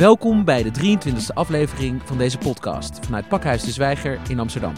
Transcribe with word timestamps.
Welkom 0.00 0.44
bij 0.44 0.62
de 0.62 0.70
23e 0.70 1.34
aflevering 1.34 2.02
van 2.04 2.18
deze 2.18 2.38
podcast 2.38 3.04
vanuit 3.04 3.28
Pakhuis 3.28 3.62
de 3.62 3.70
Zwijger 3.70 4.20
in 4.28 4.38
Amsterdam. 4.38 4.72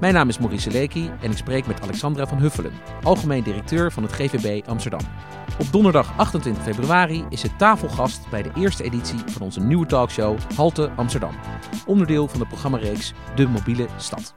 Mijn 0.00 0.14
naam 0.14 0.28
is 0.28 0.38
Maurice 0.38 0.70
Leeky 0.70 1.10
en 1.20 1.30
ik 1.30 1.36
spreek 1.36 1.66
met 1.66 1.80
Alexandra 1.80 2.26
van 2.26 2.38
Huffelen, 2.38 2.72
algemeen 3.02 3.42
directeur 3.42 3.92
van 3.92 4.02
het 4.02 4.12
GVB 4.12 4.66
Amsterdam. 4.68 5.00
Op 5.60 5.72
donderdag 5.72 6.16
28 6.16 6.62
februari 6.62 7.24
is 7.28 7.42
het 7.42 7.58
tafelgast 7.58 8.30
bij 8.30 8.42
de 8.42 8.50
eerste 8.54 8.84
editie 8.84 9.18
van 9.26 9.42
onze 9.42 9.60
nieuwe 9.60 9.86
talkshow 9.86 10.38
Halte 10.56 10.90
Amsterdam, 10.90 11.34
onderdeel 11.86 12.28
van 12.28 12.38
de 12.38 12.46
programmareeks 12.46 13.12
De 13.34 13.46
Mobiele 13.46 13.86
Stad. 13.96 14.34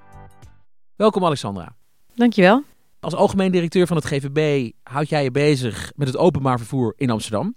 Welkom 0.96 1.26
Alexandra. 1.26 1.76
Dankjewel. 2.16 2.64
Als 3.00 3.16
algemeen 3.16 3.52
directeur 3.52 3.88
van 3.88 3.98
het 3.98 4.06
GVB 4.06 4.72
houd 4.84 5.10
jij 5.10 5.24
je 5.24 5.32
bezig 5.32 5.92
met 5.96 6.08
het 6.08 6.18
openbaar 6.18 6.58
vervoer 6.58 6.94
in 6.98 7.10
Amsterdam. 7.10 7.56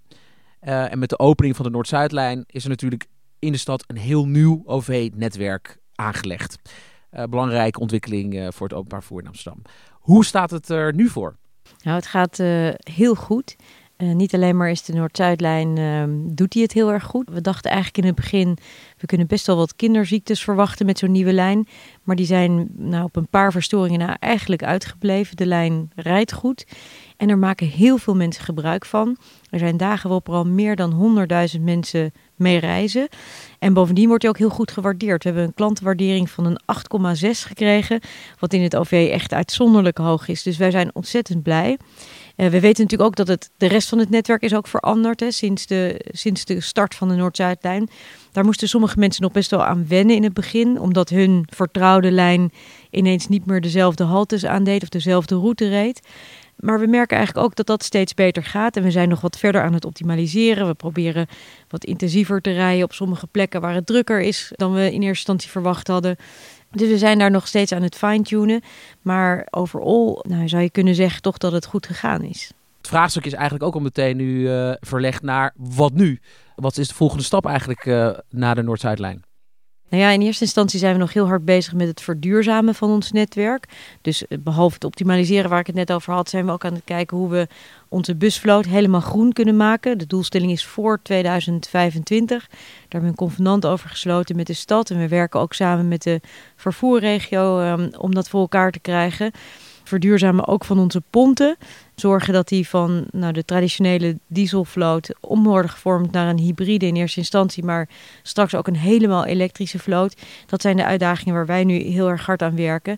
Uh, 0.61 0.91
en 0.91 0.99
met 0.99 1.09
de 1.09 1.19
opening 1.19 1.55
van 1.55 1.65
de 1.65 1.71
Noord-Zuidlijn 1.71 2.43
is 2.47 2.63
er 2.63 2.69
natuurlijk 2.69 3.07
in 3.39 3.51
de 3.51 3.57
stad 3.57 3.83
een 3.87 3.97
heel 3.97 4.27
nieuw 4.27 4.61
OV-netwerk 4.65 5.77
aangelegd. 5.95 6.55
Uh, 7.11 7.23
belangrijke 7.23 7.79
ontwikkeling 7.79 8.33
uh, 8.33 8.47
voor 8.51 8.67
het 8.67 8.77
openbaar 8.77 8.99
vervoer 8.99 9.21
in 9.21 9.27
Amsterdam. 9.27 9.61
Hoe 9.91 10.25
staat 10.25 10.51
het 10.51 10.69
er 10.69 10.93
nu 10.93 11.07
voor? 11.07 11.35
Nou, 11.83 11.95
het 11.95 12.07
gaat 12.07 12.37
heel 12.77 13.15
goed. 13.15 13.55
Niet 14.05 14.33
alleen 14.33 14.57
maar 14.57 14.69
is 14.69 14.83
de 14.83 14.93
Noord-Zuidlijn, 14.93 15.77
ehm, 15.77 16.09
doet 16.35 16.53
hij 16.53 16.63
het 16.63 16.71
heel 16.71 16.91
erg 16.91 17.03
goed. 17.03 17.29
We 17.29 17.41
dachten 17.41 17.71
eigenlijk 17.71 17.97
in 17.97 18.05
het 18.05 18.15
begin, 18.15 18.57
we 18.97 19.05
kunnen 19.05 19.27
best 19.27 19.45
wel 19.45 19.55
wat 19.55 19.75
kinderziektes 19.75 20.43
verwachten 20.43 20.85
met 20.85 20.99
zo'n 20.99 21.11
nieuwe 21.11 21.33
lijn. 21.33 21.67
Maar 22.03 22.15
die 22.15 22.25
zijn 22.25 22.67
nou, 22.75 23.03
op 23.03 23.15
een 23.15 23.27
paar 23.27 23.51
verstoringen 23.51 23.99
na 23.99 24.19
eigenlijk 24.19 24.63
uitgebleven. 24.63 25.35
De 25.35 25.45
lijn 25.45 25.91
rijdt 25.95 26.33
goed. 26.33 26.65
En 27.17 27.29
er 27.29 27.37
maken 27.37 27.67
heel 27.67 27.97
veel 27.97 28.15
mensen 28.15 28.43
gebruik 28.43 28.85
van. 28.85 29.17
Er 29.49 29.59
zijn 29.59 29.77
dagen 29.77 30.09
waarop 30.09 30.27
er 30.27 30.33
al 30.33 30.45
meer 30.45 30.75
dan 30.75 30.91
100.000 30.91 31.61
mensen 31.61 32.11
mee 32.35 32.59
reizen. 32.59 33.07
En 33.59 33.73
bovendien 33.73 34.07
wordt 34.07 34.21
hij 34.21 34.31
ook 34.31 34.37
heel 34.37 34.49
goed 34.49 34.71
gewaardeerd. 34.71 35.23
We 35.23 35.29
hebben 35.29 35.47
een 35.47 35.53
klantenwaardering 35.53 36.29
van 36.29 36.45
een 36.45 36.59
8,6 36.65 37.45
gekregen. 37.45 37.99
Wat 38.39 38.53
in 38.53 38.61
het 38.61 38.75
OV 38.75 39.09
echt 39.11 39.33
uitzonderlijk 39.33 39.97
hoog 39.97 40.27
is. 40.27 40.43
Dus 40.43 40.57
wij 40.57 40.71
zijn 40.71 40.95
ontzettend 40.95 41.43
blij. 41.43 41.77
Uh, 42.39 42.45
we 42.45 42.59
weten 42.59 42.83
natuurlijk 42.83 43.09
ook 43.09 43.15
dat 43.15 43.27
het, 43.27 43.49
de 43.57 43.67
rest 43.67 43.89
van 43.89 43.97
het 43.99 44.09
netwerk 44.09 44.41
is 44.41 44.55
ook 44.55 44.67
veranderd 44.67 45.19
hè, 45.19 45.31
sinds, 45.31 45.65
de, 45.65 46.05
sinds 46.11 46.45
de 46.45 46.61
start 46.61 46.95
van 46.95 47.09
de 47.09 47.15
Noord-Zuidlijn. 47.15 47.89
Daar 48.31 48.45
moesten 48.45 48.67
sommige 48.67 48.99
mensen 48.99 49.21
nog 49.21 49.31
best 49.31 49.51
wel 49.51 49.65
aan 49.65 49.87
wennen 49.87 50.15
in 50.15 50.23
het 50.23 50.33
begin, 50.33 50.79
omdat 50.79 51.09
hun 51.09 51.47
vertrouwde 51.55 52.11
lijn 52.11 52.51
ineens 52.89 53.27
niet 53.27 53.45
meer 53.45 53.61
dezelfde 53.61 54.03
haltes 54.03 54.45
aandeed 54.45 54.83
of 54.83 54.89
dezelfde 54.89 55.35
route 55.35 55.69
reed. 55.69 56.01
Maar 56.55 56.79
we 56.79 56.87
merken 56.87 57.17
eigenlijk 57.17 57.47
ook 57.47 57.55
dat 57.55 57.65
dat 57.65 57.83
steeds 57.83 58.13
beter 58.13 58.43
gaat. 58.43 58.77
En 58.77 58.83
we 58.83 58.91
zijn 58.91 59.09
nog 59.09 59.21
wat 59.21 59.37
verder 59.37 59.63
aan 59.63 59.73
het 59.73 59.85
optimaliseren. 59.85 60.67
We 60.67 60.73
proberen 60.73 61.27
wat 61.67 61.85
intensiever 61.85 62.41
te 62.41 62.51
rijden 62.51 62.83
op 62.83 62.93
sommige 62.93 63.27
plekken 63.27 63.61
waar 63.61 63.73
het 63.73 63.85
drukker 63.85 64.21
is 64.21 64.51
dan 64.55 64.73
we 64.73 64.79
in 64.79 64.91
eerste 64.91 65.07
instantie 65.07 65.49
verwacht 65.49 65.87
hadden. 65.87 66.15
Dus 66.71 66.89
we 66.89 66.97
zijn 66.97 67.19
daar 67.19 67.31
nog 67.31 67.47
steeds 67.47 67.71
aan 67.71 67.81
het 67.81 67.95
fine-tunen. 67.95 68.61
Maar 69.01 69.47
overal 69.49 70.25
nou, 70.27 70.47
zou 70.47 70.63
je 70.63 70.69
kunnen 70.69 70.95
zeggen 70.95 71.21
toch 71.21 71.37
dat 71.37 71.51
het 71.51 71.65
goed 71.65 71.85
gegaan 71.85 72.23
is. 72.23 72.51
Het 72.77 72.87
vraagstuk 72.87 73.25
is 73.25 73.33
eigenlijk 73.33 73.63
ook 73.63 73.73
al 73.73 73.79
meteen 73.79 74.17
nu 74.17 74.39
uh, 74.39 74.73
verlegd 74.79 75.21
naar 75.21 75.53
wat 75.55 75.93
nu? 75.93 76.19
Wat 76.55 76.77
is 76.77 76.87
de 76.87 76.93
volgende 76.93 77.23
stap 77.23 77.45
eigenlijk 77.45 77.85
uh, 77.85 78.09
na 78.29 78.53
de 78.53 78.63
Noord-Zuidlijn? 78.63 79.23
Nou 79.89 80.03
ja, 80.03 80.09
in 80.09 80.21
eerste 80.21 80.43
instantie 80.43 80.79
zijn 80.79 80.93
we 80.93 80.99
nog 80.99 81.13
heel 81.13 81.27
hard 81.27 81.45
bezig 81.45 81.73
met 81.73 81.87
het 81.87 82.01
verduurzamen 82.01 82.75
van 82.75 82.89
ons 82.89 83.11
netwerk. 83.11 83.65
Dus 84.01 84.27
eh, 84.27 84.37
behalve 84.39 84.73
het 84.73 84.83
optimaliseren 84.83 85.49
waar 85.49 85.59
ik 85.59 85.67
het 85.67 85.75
net 85.75 85.91
over 85.91 86.13
had, 86.13 86.29
zijn 86.29 86.45
we 86.45 86.51
ook 86.51 86.65
aan 86.65 86.73
het 86.73 86.83
kijken 86.85 87.17
hoe 87.17 87.29
we 87.29 87.47
onze 87.87 88.15
busvloot 88.15 88.65
helemaal 88.65 89.01
groen 89.01 89.33
kunnen 89.33 89.57
maken. 89.57 89.97
De 89.97 90.05
doelstelling 90.05 90.51
is 90.51 90.65
voor 90.65 90.99
2025. 91.03 92.47
Daar 92.47 92.57
hebben 92.81 93.01
we 93.01 93.07
een 93.07 93.15
convenant 93.15 93.65
over 93.65 93.89
gesloten 93.89 94.35
met 94.35 94.47
de 94.47 94.53
stad. 94.53 94.89
En 94.89 94.97
we 94.99 95.07
werken 95.07 95.39
ook 95.39 95.53
samen 95.53 95.87
met 95.87 96.03
de 96.03 96.21
vervoerregio 96.55 97.59
um, 97.59 97.89
om 97.97 98.13
dat 98.13 98.29
voor 98.29 98.41
elkaar 98.41 98.71
te 98.71 98.79
krijgen. 98.79 99.31
Verduurzamen 99.89 100.47
ook 100.47 100.65
van 100.65 100.79
onze 100.79 101.01
ponten 101.09 101.57
zorgen 101.95 102.33
dat 102.33 102.47
die 102.47 102.67
van 102.67 103.05
nou, 103.11 103.33
de 103.33 103.45
traditionele 103.45 104.19
dieselvloot 104.27 105.15
om 105.19 105.43
worden 105.43 105.71
gevormd 105.71 106.11
naar 106.11 106.29
een 106.29 106.37
hybride 106.37 106.85
in 106.85 106.95
eerste 106.95 107.19
instantie, 107.19 107.63
maar 107.63 107.89
straks 108.23 108.55
ook 108.55 108.67
een 108.67 108.75
helemaal 108.75 109.25
elektrische 109.25 109.79
vloot. 109.79 110.15
Dat 110.45 110.61
zijn 110.61 110.75
de 110.75 110.85
uitdagingen 110.85 111.33
waar 111.33 111.45
wij 111.45 111.63
nu 111.63 111.73
heel 111.73 112.09
erg 112.09 112.25
hard 112.25 112.41
aan 112.41 112.55
werken. 112.55 112.97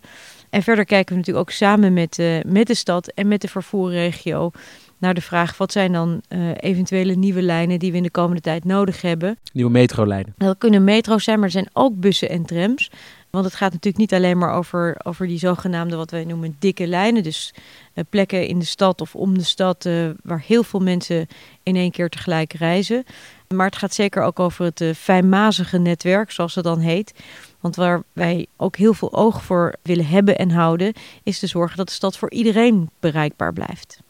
En 0.50 0.62
verder 0.62 0.84
kijken 0.84 1.12
we 1.12 1.20
natuurlijk 1.20 1.48
ook 1.48 1.54
samen 1.54 1.92
met, 1.92 2.18
uh, 2.18 2.40
met 2.46 2.66
de 2.66 2.74
stad 2.74 3.08
en 3.08 3.28
met 3.28 3.40
de 3.40 3.48
vervoerregio 3.48 4.50
naar 4.98 5.14
de 5.14 5.20
vraag: 5.20 5.56
wat 5.56 5.72
zijn 5.72 5.92
dan 5.92 6.22
uh, 6.28 6.50
eventuele 6.56 7.14
nieuwe 7.14 7.42
lijnen 7.42 7.78
die 7.78 7.90
we 7.90 7.96
in 7.96 8.02
de 8.02 8.10
komende 8.10 8.40
tijd 8.40 8.64
nodig 8.64 9.02
hebben? 9.02 9.38
Nieuwe 9.52 9.70
metrolijnen. 9.70 10.34
Dat 10.36 10.58
kunnen 10.58 10.84
metro's 10.84 11.24
zijn, 11.24 11.36
maar 11.36 11.46
er 11.46 11.52
zijn 11.52 11.70
ook 11.72 12.00
bussen 12.00 12.28
en 12.28 12.44
trams. 12.44 12.90
Want 13.32 13.44
het 13.44 13.54
gaat 13.54 13.72
natuurlijk 13.72 13.96
niet 13.96 14.14
alleen 14.14 14.38
maar 14.38 14.54
over, 14.54 15.00
over 15.02 15.26
die 15.26 15.38
zogenaamde, 15.38 15.96
wat 15.96 16.10
wij 16.10 16.24
noemen, 16.24 16.56
dikke 16.58 16.86
lijnen. 16.86 17.22
Dus 17.22 17.54
uh, 17.94 18.04
plekken 18.10 18.46
in 18.46 18.58
de 18.58 18.64
stad 18.64 19.00
of 19.00 19.14
om 19.14 19.38
de 19.38 19.44
stad 19.44 19.84
uh, 19.84 20.10
waar 20.22 20.44
heel 20.46 20.62
veel 20.62 20.80
mensen 20.80 21.26
in 21.62 21.76
één 21.76 21.90
keer 21.90 22.08
tegelijk 22.08 22.52
reizen. 22.52 23.04
Maar 23.48 23.66
het 23.66 23.76
gaat 23.76 23.94
zeker 23.94 24.22
ook 24.22 24.40
over 24.40 24.64
het 24.64 24.80
uh, 24.80 24.94
fijnmazige 24.94 25.78
netwerk, 25.78 26.30
zoals 26.30 26.54
het 26.54 26.64
dan 26.64 26.78
heet. 26.78 27.14
Want 27.60 27.76
waar 27.76 28.02
wij 28.12 28.46
ook 28.56 28.76
heel 28.76 28.94
veel 28.94 29.12
oog 29.12 29.42
voor 29.42 29.74
willen 29.82 30.06
hebben 30.06 30.38
en 30.38 30.50
houden, 30.50 30.92
is 31.22 31.38
te 31.38 31.46
zorgen 31.46 31.76
dat 31.76 31.86
de 31.86 31.92
stad 31.92 32.16
voor 32.16 32.30
iedereen 32.30 32.90
bereikbaar 33.00 33.52
blijft. 33.52 34.00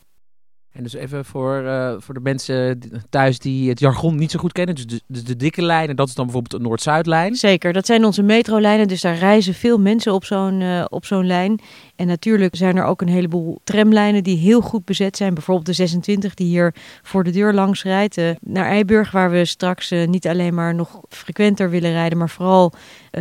En 0.72 0.82
dus 0.82 0.92
even 0.92 1.24
voor, 1.24 1.62
uh, 1.62 1.94
voor 1.98 2.14
de 2.14 2.20
mensen 2.20 2.80
thuis 3.10 3.38
die 3.38 3.68
het 3.68 3.80
jargon 3.80 4.16
niet 4.16 4.30
zo 4.30 4.38
goed 4.38 4.52
kennen. 4.52 4.74
Dus 4.74 4.86
de, 4.86 5.00
de, 5.06 5.22
de 5.22 5.36
dikke 5.36 5.62
lijnen, 5.62 5.96
dat 5.96 6.08
is 6.08 6.14
dan 6.14 6.24
bijvoorbeeld 6.24 6.62
de 6.62 6.68
Noord-Zuidlijn. 6.68 7.34
Zeker, 7.34 7.72
dat 7.72 7.86
zijn 7.86 8.04
onze 8.04 8.22
metrolijnen. 8.22 8.88
Dus 8.88 9.00
daar 9.00 9.16
reizen 9.16 9.54
veel 9.54 9.78
mensen 9.78 10.12
op 10.12 10.24
zo'n 10.24 10.60
uh, 10.60 10.84
op 10.88 11.04
zo'n 11.04 11.26
lijn. 11.26 11.60
En 11.96 12.06
natuurlijk 12.06 12.56
zijn 12.56 12.76
er 12.76 12.84
ook 12.84 13.00
een 13.00 13.08
heleboel 13.08 13.60
tramlijnen 13.64 14.22
die 14.22 14.36
heel 14.36 14.60
goed 14.60 14.84
bezet 14.84 15.16
zijn. 15.16 15.34
Bijvoorbeeld 15.34 15.66
de 15.66 15.72
26 15.72 16.34
die 16.34 16.46
hier 16.46 16.74
voor 17.02 17.24
de 17.24 17.30
deur 17.30 17.52
langs 17.52 17.82
rijdt. 17.82 18.18
Uh, 18.18 18.30
naar 18.40 18.66
Eiburg, 18.66 19.10
waar 19.10 19.30
we 19.30 19.44
straks 19.44 19.90
niet 20.06 20.26
alleen 20.26 20.54
maar 20.54 20.74
nog 20.74 21.00
frequenter 21.08 21.70
willen 21.70 21.92
rijden. 21.92 22.18
Maar 22.18 22.30
vooral 22.30 22.72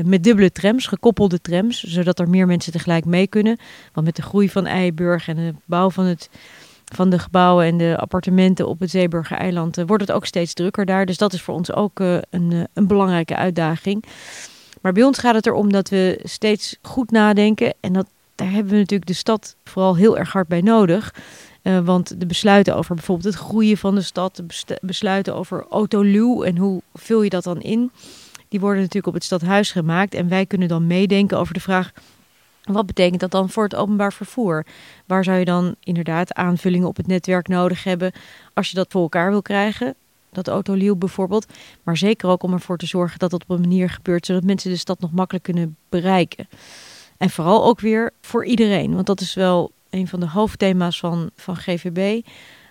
met 0.06 0.24
dubbele 0.24 0.52
trams, 0.52 0.88
gekoppelde 0.88 1.42
trams. 1.42 1.84
Zodat 1.84 2.20
er 2.20 2.30
meer 2.30 2.48
mensen 2.48 2.72
tegelijk 2.72 3.06
mee 3.06 3.28
kunnen. 3.28 3.58
Want 3.94 4.06
met 4.06 4.16
de 4.16 4.22
groei 4.22 4.50
van 4.50 4.66
Eiburg 4.66 5.28
en 5.28 5.36
de 5.36 5.54
bouw 5.66 5.90
van 5.90 6.06
het 6.06 6.30
van 6.96 7.09
de 7.09 7.19
gebouwen 7.19 7.66
en 7.66 7.78
de 7.78 7.97
appartementen 7.97 8.68
op 8.68 8.79
het 8.79 8.90
Zeeburger 8.90 9.38
eiland 9.38 9.78
uh, 9.78 9.85
wordt 9.88 10.07
het 10.07 10.16
ook 10.16 10.25
steeds 10.25 10.53
drukker 10.53 10.85
daar. 10.85 11.06
Dus 11.06 11.18
dat 11.18 11.34
is 11.34 11.41
voor 11.41 11.56
ons 11.56 11.74
ook 11.74 12.00
uh, 12.00 12.18
een, 12.29 12.52
uh, 12.52 12.63
een 12.74 12.88
belangrijke 12.88 13.35
uitdaging. 13.35 14.03
Maar 14.81 14.94
bij 14.94 15.03
ons 15.03 15.18
gaat 15.18 15.35
het 15.35 15.46
erom 15.46 15.72
dat 15.72 15.90
we 15.90 16.19
steeds 16.24 16.78
goed 16.81 17.12
nadenken. 17.12 17.74
En 17.79 17.94
dat, 17.94 18.07
daar 18.35 18.52
hebben 18.52 18.74
we 18.74 18.79
natuurlijk 18.79 19.09
de 19.09 19.16
stad 19.16 19.56
vooral 19.63 19.96
heel 19.96 20.18
erg 20.18 20.31
hard 20.31 20.47
bij 20.47 20.62
nodig. 20.62 21.13
want 21.84 22.19
de 22.19 22.25
besluiten 22.25 22.75
over 22.75 22.96
bijvoorbeeld 22.96 23.34
het 23.34 23.44
groeien 23.44 23.78
van 23.78 23.96
de 23.96 24.02
stad, 24.02 24.35
de 24.35 24.78
besluiten 24.81 25.35
over 25.35 25.66
autoluw 25.69 26.44
en 26.44 26.58
hoe 26.58 26.81
vul 26.94 27.22
je 27.22 27.29
dat 27.29 27.44
dan 27.44 27.62
in, 27.62 27.91
die 28.50 28.59
worden 28.59 28.79
natuurlijk 28.79 29.08
op 29.08 29.13
het 29.13 29.23
stadhuis 29.23 29.72
gemaakt. 29.72 30.13
En 30.13 30.28
wij 30.28 30.46
kunnen 30.46 30.68
dan 30.68 30.88
meedenken 30.88 31.38
over 31.38 31.53
de 31.53 31.59
vraag 31.59 31.91
wat 32.64 32.86
betekent 32.86 33.20
dat 33.20 33.32
dan 33.32 33.50
voor 33.50 33.64
het 33.64 33.76
openbaar 33.76 34.14
vervoer? 34.14 34.66
Waar 35.06 35.24
zou 35.24 35.38
je 35.38 35.46
dan 35.46 35.76
inderdaad 35.80 36.34
aanvullingen 36.34 36.88
op 36.88 36.98
het 36.98 37.08
netwerk 37.08 37.48
nodig 37.48 37.84
hebben 37.84 38.12
als 38.54 38.70
je 38.70 38.76
dat 38.76 38.92
voor 38.92 39.02
elkaar 39.02 39.30
wil 39.30 39.42
krijgen? 39.42 39.96
Dat 40.32 40.48
autoliel 40.48 40.98
bijvoorbeeld. 40.98 41.46
Maar 41.84 41.98
zeker 41.98 42.30
ook 42.30 42.44
om 42.44 42.54
ervoor 42.54 42.78
te 42.78 42.86
zorgen 42.86 43.20
dat 43.20 43.32
dat 43.32 43.44
op 43.44 43.50
een 43.50 43.62
manier 43.62 43.90
gebeurt 43.90 44.26
zodat 44.26 44.44
mensen 44.44 44.72
de 44.72 44.78
stad 44.78 45.00
nog 45.00 45.12
makkelijk 45.12 45.44
kunnen 45.44 45.78
bereiken. 45.90 46.48
En 47.18 47.30
vooral 47.30 47.66
ook 47.66 47.80
weer 47.80 48.14
voor 48.22 48.46
iedereen. 48.46 48.94
Want 48.94 49.06
dat 49.06 49.22
is 49.22 49.34
wel 49.34 49.72
een 49.90 50.08
van 50.08 50.20
de 50.20 50.28
hoofdthema's 50.28 51.00
van, 51.00 51.30
van 51.35 51.56
GVB. 51.56 52.22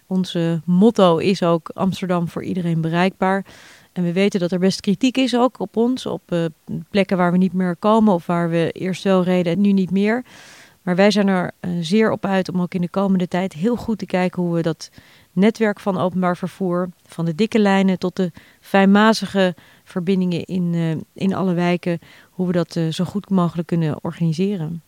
Onze 0.07 0.61
motto 0.65 1.17
is 1.17 1.43
ook 1.43 1.71
Amsterdam 1.75 2.29
voor 2.29 2.45
iedereen 2.45 2.81
bereikbaar. 2.81 3.45
En 3.93 4.03
we 4.03 4.13
weten 4.13 4.41
dat 4.41 4.53
er 4.53 4.59
best 4.59 4.81
kritiek 4.81 5.17
is 5.17 5.37
ook 5.37 5.61
op 5.61 5.77
ons, 5.77 6.07
op 6.07 6.23
uh, 6.29 6.45
plekken 6.91 7.17
waar 7.17 7.33
we 7.33 7.39
niet 7.39 7.53
meer 7.53 7.77
komen 7.77 8.15
of 8.15 8.27
waar 8.27 8.51
we 8.51 8.71
eerst 8.73 9.03
wel 9.03 9.23
reden 9.23 9.53
en 9.53 9.61
nu 9.61 9.73
niet 9.73 9.91
meer. 9.91 10.25
Maar 10.83 10.97
wij 10.97 11.11
zijn 11.11 11.29
er 11.29 11.51
uh, 11.61 11.71
zeer 11.81 12.11
op 12.11 12.25
uit 12.25 12.49
om 12.49 12.61
ook 12.61 12.75
in 12.75 12.81
de 12.81 12.89
komende 12.89 13.29
tijd 13.29 13.53
heel 13.53 13.77
goed 13.77 13.99
te 13.99 14.07
kijken 14.07 14.43
hoe 14.43 14.55
we 14.55 14.63
dat 14.63 14.91
netwerk 15.33 15.81
van 15.81 15.99
openbaar 15.99 16.37
vervoer, 16.37 16.89
van 17.07 17.25
de 17.25 17.35
dikke 17.35 17.59
lijnen 17.59 17.99
tot 17.99 18.17
de 18.17 18.33
fijnmazige 18.61 19.55
verbindingen 19.85 20.45
in, 20.45 20.73
uh, 20.73 20.91
in 21.13 21.35
alle 21.35 21.55
wijken, 21.55 21.99
hoe 22.31 22.47
we 22.47 22.53
dat 22.53 22.81
zo 22.91 23.05
goed 23.05 23.31
mogelijk 23.31 23.69
kunnen 23.69 23.99
organiseren. 24.05 24.83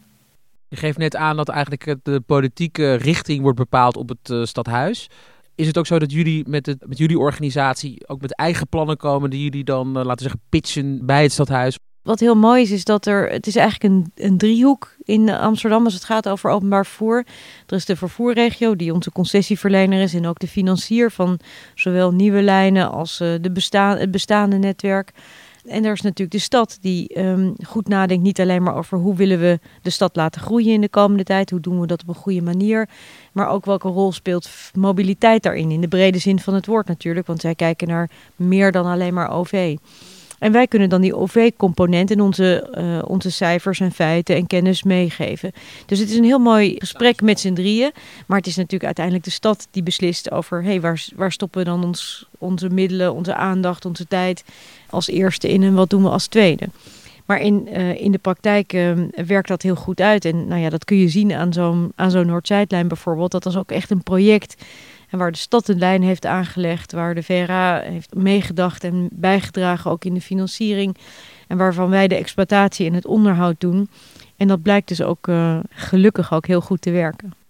Je 0.69 0.77
geeft 0.77 0.99
net 0.99 1.17
aan 1.17 1.37
dat 1.37 1.49
eigenlijk 1.49 1.97
de 2.03 2.21
politieke 2.27 2.95
richting 2.95 3.43
wordt 3.43 3.59
bepaald 3.59 3.97
op 3.97 4.09
het 4.09 4.49
stadhuis. 4.49 5.11
Is 5.55 5.67
het 5.67 5.79
ook 5.79 5.87
zo 5.87 5.99
dat 5.99 6.13
jullie 6.13 6.49
met, 6.49 6.77
met 6.87 6.99
jullie 6.99 7.19
organisatie 7.19 8.09
ook 8.09 8.21
met 8.21 8.37
eigen 8.37 8.69
plannen 8.69 8.97
komen 8.97 9.31
die 9.31 9.43
jullie 9.43 9.65
dan, 9.65 9.99
uh, 9.99 10.05
laten 10.05 10.23
zeggen, 10.23 10.41
pitchen 10.49 11.07
bij 11.07 11.23
het 11.23 11.33
stadhuis? 11.33 11.79
Wat 12.03 12.21
heel 12.21 12.35
mooi 12.35 12.63
is, 12.63 12.71
is 12.71 12.85
dat 12.85 13.07
er, 13.07 13.31
het 13.31 13.47
is 13.47 13.57
eigenlijk 13.57 13.95
een, 13.95 14.27
een 14.27 14.39
driehoek 14.39 14.97
in 15.03 15.31
Amsterdam 15.31 15.85
als 15.85 15.95
het 15.95 16.05
gaat 16.05 16.29
over 16.29 16.51
openbaar 16.51 16.87
vervoer. 16.87 17.27
Er 17.67 17.77
is 17.77 17.85
de 17.85 17.97
vervoerregio, 17.97 18.77
die 18.77 18.93
onze 18.93 19.13
concessieverlener 19.13 20.01
is 20.01 20.15
en 20.15 20.27
ook 20.27 20.39
de 20.39 20.49
financier 20.49 21.11
van 21.11 21.39
zowel 21.75 22.13
nieuwe 22.13 22.43
lijnen 22.43 22.91
als 22.91 23.21
uh, 23.21 23.35
de 23.41 23.97
het 23.99 24.11
bestaande 24.11 24.57
netwerk. 24.57 25.13
En 25.67 25.85
er 25.85 25.93
is 25.93 26.01
natuurlijk 26.01 26.31
de 26.31 26.39
stad 26.39 26.79
die 26.81 27.21
um, 27.21 27.55
goed 27.67 27.89
nadenkt 27.89 28.23
niet 28.23 28.41
alleen 28.41 28.63
maar 28.63 28.77
over 28.77 28.99
hoe 28.99 29.15
willen 29.15 29.41
we 29.41 29.61
de 29.83 29.91
stad 29.91 30.17
laten 30.17 30.41
groeien 30.41 30.73
in 30.73 30.81
de 30.81 30.89
komende 30.89 31.25
tijd, 31.25 31.51
hoe 31.51 31.61
doen 31.61 31.81
we 31.81 31.87
dat 31.87 32.03
op 32.03 32.09
een 32.09 32.15
goede 32.15 32.43
manier, 32.43 32.89
maar 33.33 33.49
ook 33.49 33.65
welke 33.65 33.89
rol 33.89 34.13
speelt 34.13 34.51
mobiliteit 34.75 35.43
daarin, 35.43 35.71
in 35.71 35.81
de 35.81 35.89
brede 35.89 36.19
zin 36.19 36.41
van 36.41 36.55
het 36.55 36.67
woord 36.67 36.87
natuurlijk, 36.87 37.27
want 37.27 37.41
zij 37.41 37.55
kijken 37.55 37.89
naar 37.89 38.11
meer 38.37 38.73
dan 38.73 38.87
alleen 38.87 39.15
maar 39.15 39.31
OV. 39.31 39.77
En 40.43 40.53
wij 40.53 40.67
kunnen 40.67 40.89
dan 40.89 41.01
die 41.01 41.17
OV-component 41.17 42.11
in 42.11 42.21
onze, 42.21 42.75
uh, 42.79 43.11
onze 43.11 43.31
cijfers 43.31 43.81
en 43.81 43.93
feiten 43.93 44.37
en 44.37 44.47
kennis 44.47 44.83
meegeven. 44.83 45.53
Dus 45.87 45.99
het 45.99 46.11
is 46.11 46.17
een 46.17 46.25
heel 46.25 46.39
mooi 46.39 46.75
gesprek 46.79 47.21
met 47.21 47.41
z'n 47.41 47.53
drieën. 47.53 47.91
Maar 48.27 48.39
het 48.39 48.47
is 48.47 48.57
natuurlijk 48.57 48.85
uiteindelijk 48.85 49.25
de 49.25 49.31
stad 49.31 49.69
die 49.71 49.83
beslist 49.83 50.31
over... 50.31 50.63
hey, 50.63 50.81
waar, 50.81 51.07
waar 51.15 51.33
stoppen 51.33 51.59
we 51.59 51.65
dan 51.65 51.85
ons, 51.85 52.27
onze 52.39 52.69
middelen, 52.69 53.15
onze 53.15 53.35
aandacht, 53.35 53.85
onze 53.85 54.07
tijd 54.07 54.45
als 54.91 55.09
eerste 55.09 55.49
in... 55.49 55.63
en 55.63 55.75
wat 55.75 55.91
doen 55.91 56.03
we 56.03 56.09
als 56.09 56.27
tweede? 56.27 56.69
Maar 57.27 57.41
in, 57.41 57.69
uh, 57.73 58.01
in 58.01 58.13
de 58.13 58.19
praktijk 58.19 58.73
uh, 58.73 58.93
werkt 59.27 59.49
dat 59.49 59.63
heel 59.63 59.75
goed 59.75 60.01
uit. 60.01 60.25
En 60.25 60.49
nou 60.49 60.61
ja, 60.61 60.69
dat 60.69 60.85
kun 60.85 60.97
je 60.97 61.09
zien 61.09 61.33
aan 61.33 61.53
zo'n 61.53 61.93
aan 61.95 62.11
zo'n 62.11 62.27
Noord-Zuidlijn 62.27 62.89
bijvoorbeeld. 62.89 63.31
Dat 63.31 63.47
is 63.47 63.57
ook 63.57 63.71
echt 63.71 63.91
een 63.91 64.03
project 64.03 64.63
en 65.13 65.19
waar 65.19 65.33
de 65.33 65.39
stad 65.39 65.69
een 65.69 65.79
lijn 65.79 66.03
heeft 66.03 66.27
aangelegd, 66.27 66.93
waar 66.93 67.15
de 67.15 67.23
VRA 67.23 67.81
heeft 67.81 68.15
meegedacht 68.15 68.85
en 68.85 69.09
bijgedragen 69.13 69.91
ook 69.91 70.05
in 70.05 70.15
de 70.15 70.21
financiering. 70.21 70.97
En 71.47 71.57
waarvan 71.57 71.91
wij 71.91 72.09
de 72.09 72.15
exploitatie 72.15 72.87
en 72.87 72.95
het 72.95 73.07
onderhoud 73.07 73.61
doen. 73.61 73.89
En 74.37 74.49
dat 74.49 74.63
blijkt 74.63 74.89
dus 74.89 75.03
ook 75.03 75.27
uh, 75.27 75.59
gelukkig 75.71 76.33
ook 76.33 76.47
heel 76.47 76.61
goed 76.61 76.83
te 76.83 76.91
werken. 76.91 77.42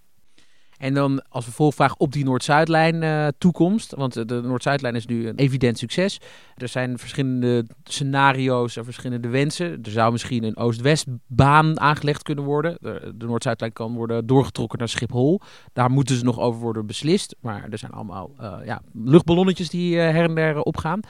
En 0.83 0.95
dan 0.95 1.23
als 1.29 1.45
vervolgvraag 1.45 1.97
op 1.97 2.13
die 2.13 2.25
Noord-Zuidlijn 2.25 3.03
uh, 3.03 3.27
toekomst. 3.39 3.95
Want 3.95 4.29
de 4.29 4.41
Noord-Zuidlijn 4.45 4.95
is 4.95 5.07
nu 5.07 5.29
een 5.29 5.37
evident 5.37 5.79
succes. 5.79 6.21
Er 6.57 6.69
zijn 6.69 6.99
verschillende 6.99 7.67
scenario's 7.85 8.77
en 8.77 8.85
verschillende 8.85 9.29
wensen. 9.29 9.83
Er 9.83 9.91
zou 9.91 10.13
misschien 10.13 10.45
een 10.45 10.57
Oost-West-baan 10.57 11.81
aangelegd 11.81 12.23
kunnen 12.23 12.45
worden. 12.45 12.77
De, 12.81 13.15
Noord-Zuidlijn 13.19 13.73
kan 13.73 13.95
worden 13.95 14.27
doorgetrokken 14.27 14.79
naar 14.79 14.89
Schiphol. 14.89 15.41
Daar 15.73 15.91
moeten 15.91 16.17
ze 16.17 16.25
nog 16.25 16.41
over 16.41 16.61
worden 16.61 16.87
beslist. 16.87 17.37
Maar 17.41 17.67
er 17.71 17.79
zijn 17.79 17.93
allemaal 17.93 18.31
uh, 18.41 18.55
ja, 18.65 18.83
luchtballonnetjes 18.93 19.69
die 19.71 19.95
uh, 19.95 20.01
her 20.01 20.25
en 20.25 20.35
der 20.35 20.61
opgaan. 20.61 21.01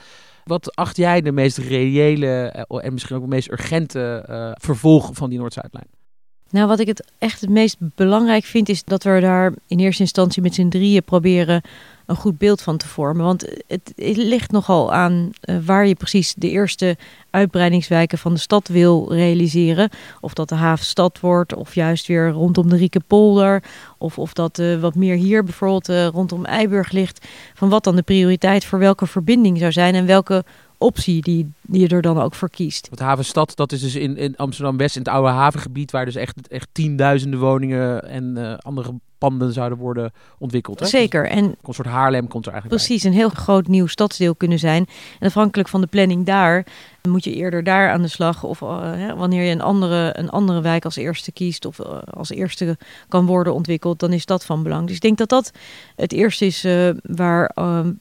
Wat 0.43 0.75
acht 0.75 0.97
jij 0.97 1.21
de 1.21 1.31
meest 1.31 1.57
reële 1.57 2.65
en 2.67 2.93
misschien 2.93 3.15
ook 3.15 3.21
de 3.21 3.27
meest 3.27 3.51
urgente 3.51 4.55
vervolg 4.59 5.09
van 5.13 5.29
die 5.29 5.39
Noord-Zuidlijn? 5.39 6.02
Nou, 6.49 6.67
wat 6.67 6.79
ik 6.79 6.87
het 6.87 7.11
echt 7.17 7.41
het 7.41 7.49
meest 7.49 7.77
belangrijk 7.79 8.43
vind, 8.43 8.69
is 8.69 8.83
dat 8.83 9.03
we 9.03 9.19
daar 9.19 9.53
in 9.67 9.79
eerste 9.79 10.01
instantie 10.01 10.41
met 10.41 10.53
z'n 10.53 10.69
drieën 10.69 11.03
proberen 11.03 11.61
een 12.05 12.15
goed 12.15 12.37
beeld 12.37 12.61
van 12.61 12.77
te 12.77 12.87
vormen. 12.87 13.25
Want 13.25 13.45
het, 13.67 13.93
ligt 14.15 14.51
nogal 14.51 14.93
aan 14.93 15.29
uh, 15.41 15.57
waar 15.65 15.87
je 15.87 15.95
precies 15.95 16.33
de 16.33 16.49
eerste 16.49 16.97
uitbreidingswijken 17.29 18.17
van 18.17 18.33
de 18.33 18.39
stad 18.39 18.67
wil 18.67 19.13
realiseren. 19.13 19.89
Of 20.21 20.33
dat 20.33 20.49
de 20.49 20.55
havenstad 20.55 21.19
wordt, 21.19 21.55
of 21.55 21.75
juist 21.75 22.07
weer 22.07 22.29
rondom 22.29 22.69
de 22.69 22.75
Riekepolder. 22.75 23.63
Of, 23.97 24.17
of 24.19 24.33
dat 24.33 24.59
uh, 24.59 24.79
wat 24.79 24.95
meer 24.95 25.15
hier 25.15 25.43
bijvoorbeeld 25.43 25.89
uh, 25.89 26.07
rondom 26.07 26.45
Eiburg 26.45 26.91
ligt. 26.91 27.27
Van 27.53 27.69
wat 27.69 27.83
dan 27.83 27.95
de 27.95 28.01
prioriteit 28.01 28.65
voor 28.65 28.79
welke 28.79 29.07
verbinding 29.07 29.57
zou 29.57 29.71
zijn 29.71 29.95
en 29.95 30.05
welke 30.05 30.43
optie 30.83 31.21
die, 31.21 31.51
je 31.61 31.87
er 31.87 32.01
dan 32.01 32.19
ook 32.19 32.35
voor 32.35 32.49
kiest. 32.49 32.87
Want 32.89 33.01
havenstad, 33.01 33.55
dat 33.55 33.71
is 33.71 33.81
dus 33.81 33.95
in, 33.95 34.17
in 34.17 34.35
Amsterdam-West, 34.35 34.95
in 34.95 35.01
het 35.01 35.11
oude 35.11 35.29
havengebied, 35.29 35.91
waar 35.91 36.05
dus 36.05 36.15
echt, 36.15 36.47
echt 36.47 36.67
tienduizenden 36.71 37.39
woningen 37.39 38.09
en 38.09 38.37
uh, 38.37 38.57
andere 38.57 38.93
panden 39.29 39.53
zouden 39.53 39.77
worden 39.77 40.13
ontwikkeld. 40.37 40.79
Hè? 40.79 40.85
Zeker. 40.85 41.29
En 41.29 41.43
een 41.43 41.73
soort 41.73 41.87
Haarlem 41.87 42.27
komt 42.27 42.45
er 42.45 42.51
eigenlijk 42.51 42.83
Precies, 42.83 43.03
een 43.03 43.13
heel 43.13 43.29
groot 43.29 43.67
nieuw 43.67 43.87
stadsdeel 43.87 44.35
kunnen 44.35 44.59
zijn. 44.59 44.85
En 45.19 45.27
afhankelijk 45.27 45.69
van 45.69 45.81
de 45.81 45.87
planning 45.87 46.25
daar, 46.25 46.65
moet 47.09 47.23
je 47.23 47.33
eerder 47.33 47.63
daar 47.63 47.91
aan 47.91 48.01
de 48.01 48.07
slag. 48.07 48.43
Of 48.43 48.61
uh, 48.61 48.81
hè, 48.81 49.15
wanneer 49.15 49.43
je 49.43 49.51
een 49.51 49.61
andere, 49.61 50.17
een 50.17 50.29
andere 50.29 50.61
wijk 50.61 50.85
als 50.85 50.95
eerste 50.95 51.31
kiest 51.31 51.65
of 51.65 51.79
uh, 51.79 51.87
als 52.13 52.29
eerste 52.29 52.77
kan 53.07 53.25
worden 53.25 53.53
ontwikkeld, 53.53 53.99
dan 53.99 54.13
is 54.13 54.25
dat 54.25 54.45
van 54.45 54.63
belang. 54.63 54.87
Dus 54.87 54.95
ik 54.95 55.01
denk 55.01 55.17
dat 55.17 55.29
dat 55.29 55.51
het 55.95 56.11
eerste 56.11 56.45
is 56.45 56.65
uh, 56.65 56.89
waar, 57.03 57.51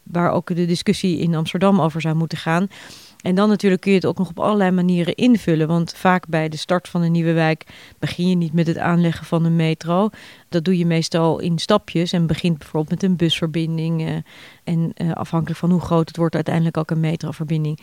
waar 0.02 0.30
ook 0.30 0.56
de 0.56 0.66
discussie 0.66 1.18
in 1.18 1.34
Amsterdam 1.34 1.80
over 1.80 2.00
zou 2.00 2.14
moeten 2.14 2.38
gaan. 2.38 2.68
En 3.22 3.34
dan 3.34 3.48
natuurlijk 3.48 3.82
kun 3.82 3.90
je 3.90 3.96
het 3.96 4.06
ook 4.06 4.19
nog 4.19 4.28
op 4.28 4.40
allerlei 4.40 4.70
manieren 4.70 5.14
invullen. 5.14 5.69
Want 5.69 5.94
vaak 5.96 6.26
bij 6.26 6.48
de 6.48 6.56
start 6.56 6.88
van 6.88 7.02
een 7.02 7.12
nieuwe 7.12 7.32
wijk 7.32 7.66
begin 7.98 8.28
je 8.28 8.34
niet 8.34 8.52
met 8.52 8.66
het 8.66 8.78
aanleggen 8.78 9.26
van 9.26 9.44
een 9.44 9.56
metro. 9.56 10.10
Dat 10.48 10.64
doe 10.64 10.78
je 10.78 10.86
meestal 10.86 11.38
in 11.38 11.58
stapjes 11.58 12.12
en 12.12 12.26
begint 12.26 12.58
bijvoorbeeld 12.58 13.00
met 13.00 13.10
een 13.10 13.16
busverbinding. 13.16 14.00
Uh, 14.00 14.16
en 14.64 14.92
uh, 14.96 15.12
afhankelijk 15.12 15.58
van 15.58 15.70
hoe 15.70 15.80
groot 15.80 16.08
het 16.08 16.16
wordt, 16.16 16.34
uiteindelijk 16.34 16.76
ook 16.76 16.90
een 16.90 17.00
metroverbinding. 17.00 17.80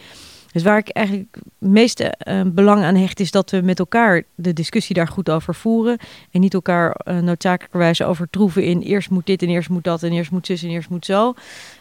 Dus 0.52 0.64
waar 0.64 0.78
ik 0.78 0.90
eigenlijk 0.90 1.36
het 1.60 1.70
meeste 1.70 2.14
uh, 2.28 2.42
belang 2.46 2.84
aan 2.84 2.96
hecht, 2.96 3.20
is 3.20 3.32
dat 3.32 3.52
we 3.52 3.62
met 3.62 3.80
elkaar 3.80 4.24
de 4.36 4.54
discussie 4.54 4.96
daar 4.96 5.08
goed 5.08 5.30
over 5.30 5.56
voeren. 5.56 5.98
En 6.32 6.42
niet 6.42 6.54
elkaar 6.54 7.00
uh, 7.04 7.20
noodzakelijkerwijs 7.20 8.02
overtroeven 8.02 8.64
in 8.64 8.82
eerst 8.82 9.10
moet 9.10 9.26
dit 9.26 9.42
en 9.42 9.50
eerst 9.50 9.70
moet 9.70 9.84
dat 9.84 10.04
en 10.04 10.12
eerst 10.12 10.32
moet 10.32 10.46
zus 10.46 10.64
en 10.64 10.70
eerst 10.70 10.90
moet 10.90 11.06
zo. 11.06 11.34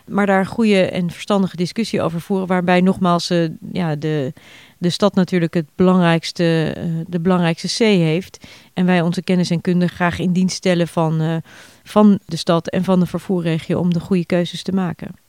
Maar 0.07 0.27
daar 0.27 0.39
een 0.39 0.47
goede 0.47 0.83
en 0.83 1.11
verstandige 1.11 1.57
discussie 1.57 2.03
over 2.03 2.21
voeren. 2.21 2.47
Waarbij 2.47 2.81
nogmaals 2.81 3.31
uh, 3.31 3.49
ja, 3.73 3.97
de, 3.97 4.33
de 4.79 4.91
stad 4.91 5.15
natuurlijk 5.15 5.55
het 5.55 5.67
belangrijkste, 5.75 6.77
de 7.07 7.21
belangrijkste 7.21 7.69
C 7.69 7.79
heeft. 7.79 8.47
En 8.75 8.87
wij 8.87 9.01
onze 9.01 9.23
kennis 9.23 9.51
en 9.51 9.61
kunde 9.61 9.87
graag 9.87 10.19
in 10.19 10.33
dienst 10.33 10.57
stellen 10.57 10.89
van, 10.89 11.43
van 11.83 12.19
de 12.25 12.37
stad 12.37 12.69
en 12.69 12.85
van 12.85 13.01
de 13.01 13.07
vervoerregio 13.07 13.79
om 13.79 13.93
de 13.93 14.01
goede 14.01 14.27
keuzes 14.27 14.63
te 14.63 14.73
maken. 14.73 15.28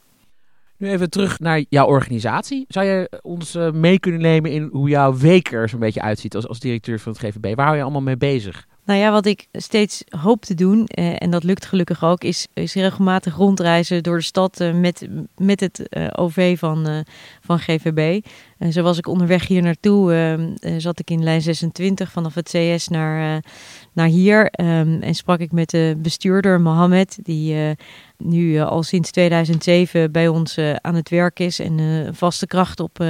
Nu 0.79 0.89
even 0.89 1.09
terug 1.09 1.39
naar 1.39 1.63
jouw 1.69 1.87
organisatie. 1.87 2.65
Zou 2.67 2.85
je 2.85 3.19
ons 3.21 3.55
uh, 3.55 3.71
mee 3.71 3.99
kunnen 3.99 4.21
nemen 4.21 4.51
in 4.51 4.69
hoe 4.71 4.89
jouw 4.89 5.17
week 5.17 5.51
er 5.51 5.69
zo'n 5.69 5.79
beetje 5.79 6.01
uitziet 6.01 6.35
als, 6.35 6.47
als 6.47 6.59
directeur 6.59 6.99
van 6.99 7.11
het 7.11 7.21
GVB? 7.21 7.55
Waar 7.55 7.65
hou 7.65 7.77
je 7.77 7.83
allemaal 7.83 8.01
mee 8.01 8.17
bezig? 8.17 8.67
Nou 8.89 9.01
ja, 9.01 9.11
wat 9.11 9.25
ik 9.25 9.47
steeds 9.51 10.03
hoop 10.09 10.45
te 10.45 10.53
doen, 10.55 10.85
eh, 10.85 11.15
en 11.17 11.29
dat 11.29 11.43
lukt 11.43 11.65
gelukkig 11.65 12.03
ook, 12.03 12.23
is, 12.23 12.47
is 12.53 12.73
regelmatig 12.73 13.35
rondreizen 13.35 14.03
door 14.03 14.17
de 14.17 14.23
stad 14.23 14.59
eh, 14.59 14.73
met, 14.73 15.07
met 15.37 15.59
het 15.59 15.89
eh, 15.89 16.07
OV 16.11 16.59
van, 16.59 17.05
van 17.41 17.59
GVB. 17.59 18.25
En 18.57 18.73
zo 18.73 18.81
was 18.81 18.97
ik 18.97 19.07
onderweg 19.07 19.47
hier 19.47 19.61
naartoe, 19.61 20.13
uh, 20.61 20.73
zat 20.77 20.99
ik 20.99 21.09
in 21.09 21.23
lijn 21.23 21.41
26 21.41 22.11
vanaf 22.11 22.35
het 22.35 22.49
CS 22.49 22.87
naar, 22.87 23.43
naar 23.93 24.07
hier. 24.07 24.51
Um, 24.61 25.01
en 25.01 25.15
sprak 25.15 25.39
ik 25.39 25.51
met 25.51 25.69
de 25.69 25.97
bestuurder 25.97 26.61
Mohammed, 26.61 27.19
die 27.23 27.75
nu 28.17 28.59
al 28.59 28.83
sinds 28.83 29.11
2007 29.11 30.11
bij 30.11 30.27
ons 30.27 30.57
aan 30.81 30.95
het 30.95 31.09
werk 31.09 31.39
is 31.39 31.59
en 31.59 32.07
vaste 32.15 32.47
kracht 32.47 32.79
op, 32.79 33.03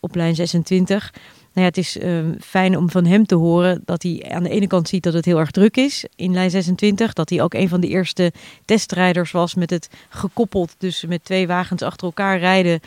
op 0.00 0.14
lijn 0.14 0.34
26 0.34 1.12
nou 1.12 1.45
ja, 1.62 1.68
het 1.68 1.76
is 1.76 1.96
uh, 1.96 2.24
fijn 2.40 2.76
om 2.76 2.90
van 2.90 3.04
hem 3.04 3.26
te 3.26 3.34
horen 3.34 3.82
dat 3.84 4.02
hij 4.02 4.26
aan 4.28 4.42
de 4.42 4.48
ene 4.48 4.66
kant 4.66 4.88
ziet 4.88 5.02
dat 5.02 5.12
het 5.12 5.24
heel 5.24 5.38
erg 5.38 5.50
druk 5.50 5.76
is 5.76 6.04
in 6.16 6.32
lijn 6.32 6.50
26. 6.50 7.12
Dat 7.12 7.30
hij 7.30 7.42
ook 7.42 7.54
een 7.54 7.68
van 7.68 7.80
de 7.80 7.88
eerste 7.88 8.32
testrijders 8.64 9.30
was 9.30 9.54
met 9.54 9.70
het 9.70 9.88
gekoppeld, 10.08 10.74
dus 10.78 11.04
met 11.04 11.24
twee 11.24 11.46
wagens 11.46 11.82
achter 11.82 12.06
elkaar 12.06 12.38
rijden 12.38 12.80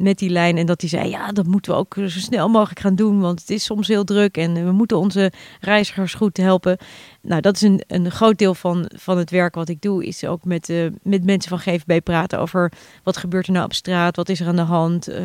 met 0.00 0.18
die 0.18 0.30
lijn. 0.30 0.56
En 0.56 0.66
dat 0.66 0.80
hij 0.80 0.90
zei, 0.90 1.08
ja, 1.08 1.32
dat 1.32 1.46
moeten 1.46 1.72
we 1.72 1.78
ook 1.78 1.94
zo 1.94 2.08
snel 2.08 2.48
mogelijk 2.48 2.80
gaan 2.80 2.94
doen, 2.94 3.20
want 3.20 3.40
het 3.40 3.50
is 3.50 3.64
soms 3.64 3.88
heel 3.88 4.04
druk 4.04 4.36
en 4.36 4.64
we 4.64 4.72
moeten 4.72 4.98
onze 4.98 5.32
reizigers 5.60 6.14
goed 6.14 6.36
helpen. 6.36 6.78
Nou, 7.22 7.40
dat 7.40 7.54
is 7.54 7.62
een, 7.62 7.82
een 7.86 8.10
groot 8.10 8.38
deel 8.38 8.54
van, 8.54 8.90
van 8.96 9.18
het 9.18 9.30
werk 9.30 9.54
wat 9.54 9.68
ik 9.68 9.82
doe, 9.82 10.06
is 10.06 10.24
ook 10.24 10.44
met, 10.44 10.68
uh, 10.68 10.86
met 11.02 11.24
mensen 11.24 11.50
van 11.50 11.58
GVB 11.58 12.02
praten 12.02 12.38
over 12.38 12.72
wat 13.02 13.16
gebeurt 13.16 13.46
er 13.46 13.52
nou 13.52 13.64
op 13.64 13.72
straat, 13.72 14.16
wat 14.16 14.28
is 14.28 14.40
er 14.40 14.46
aan 14.46 14.56
de 14.56 14.62
hand, 14.62 15.08
uh, 15.08 15.16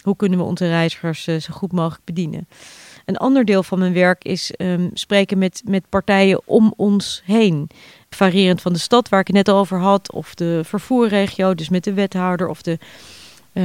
hoe 0.00 0.16
kunnen 0.16 0.38
we 0.38 0.44
onze 0.44 0.68
reizigers 0.68 1.26
uh, 1.26 1.40
zo 1.40 1.52
goed 1.52 1.72
mogelijk 1.72 2.04
bedienen. 2.04 2.48
Een 3.04 3.16
ander 3.16 3.44
deel 3.44 3.62
van 3.62 3.78
mijn 3.78 3.92
werk 3.92 4.24
is 4.24 4.52
um, 4.58 4.90
spreken 4.94 5.38
met, 5.38 5.62
met 5.64 5.88
partijen 5.88 6.40
om 6.44 6.72
ons 6.76 7.22
heen. 7.24 7.70
Variërend 8.10 8.60
van 8.60 8.72
de 8.72 8.78
stad 8.78 9.08
waar 9.08 9.20
ik 9.20 9.26
het 9.26 9.36
net 9.36 9.50
over 9.50 9.78
had, 9.78 10.12
of 10.12 10.34
de 10.34 10.60
vervoerregio, 10.64 11.54
dus 11.54 11.68
met 11.68 11.84
de 11.84 11.92
wethouder 11.92 12.48
of 12.48 12.62
de 12.62 12.78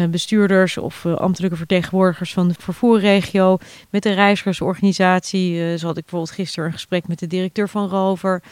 bestuurders 0.10 0.77
of 0.77 1.03
uh, 1.03 1.15
ambtelijke 1.15 1.58
vertegenwoordigers 1.58 2.34
van 2.34 2.48
de 2.48 2.53
vervoerregio, 2.60 3.58
met 3.89 4.03
de 4.03 4.13
reizigersorganisatie. 4.13 5.53
Uh, 5.53 5.77
zo 5.77 5.86
had 5.88 5.98
ik 5.98 6.01
bijvoorbeeld 6.01 6.32
gisteren 6.32 6.65
een 6.65 6.74
gesprek 6.74 7.08
met 7.08 7.20
de 7.20 7.27
directeur 7.27 7.70
van 7.70 7.89
Rover, 7.89 8.44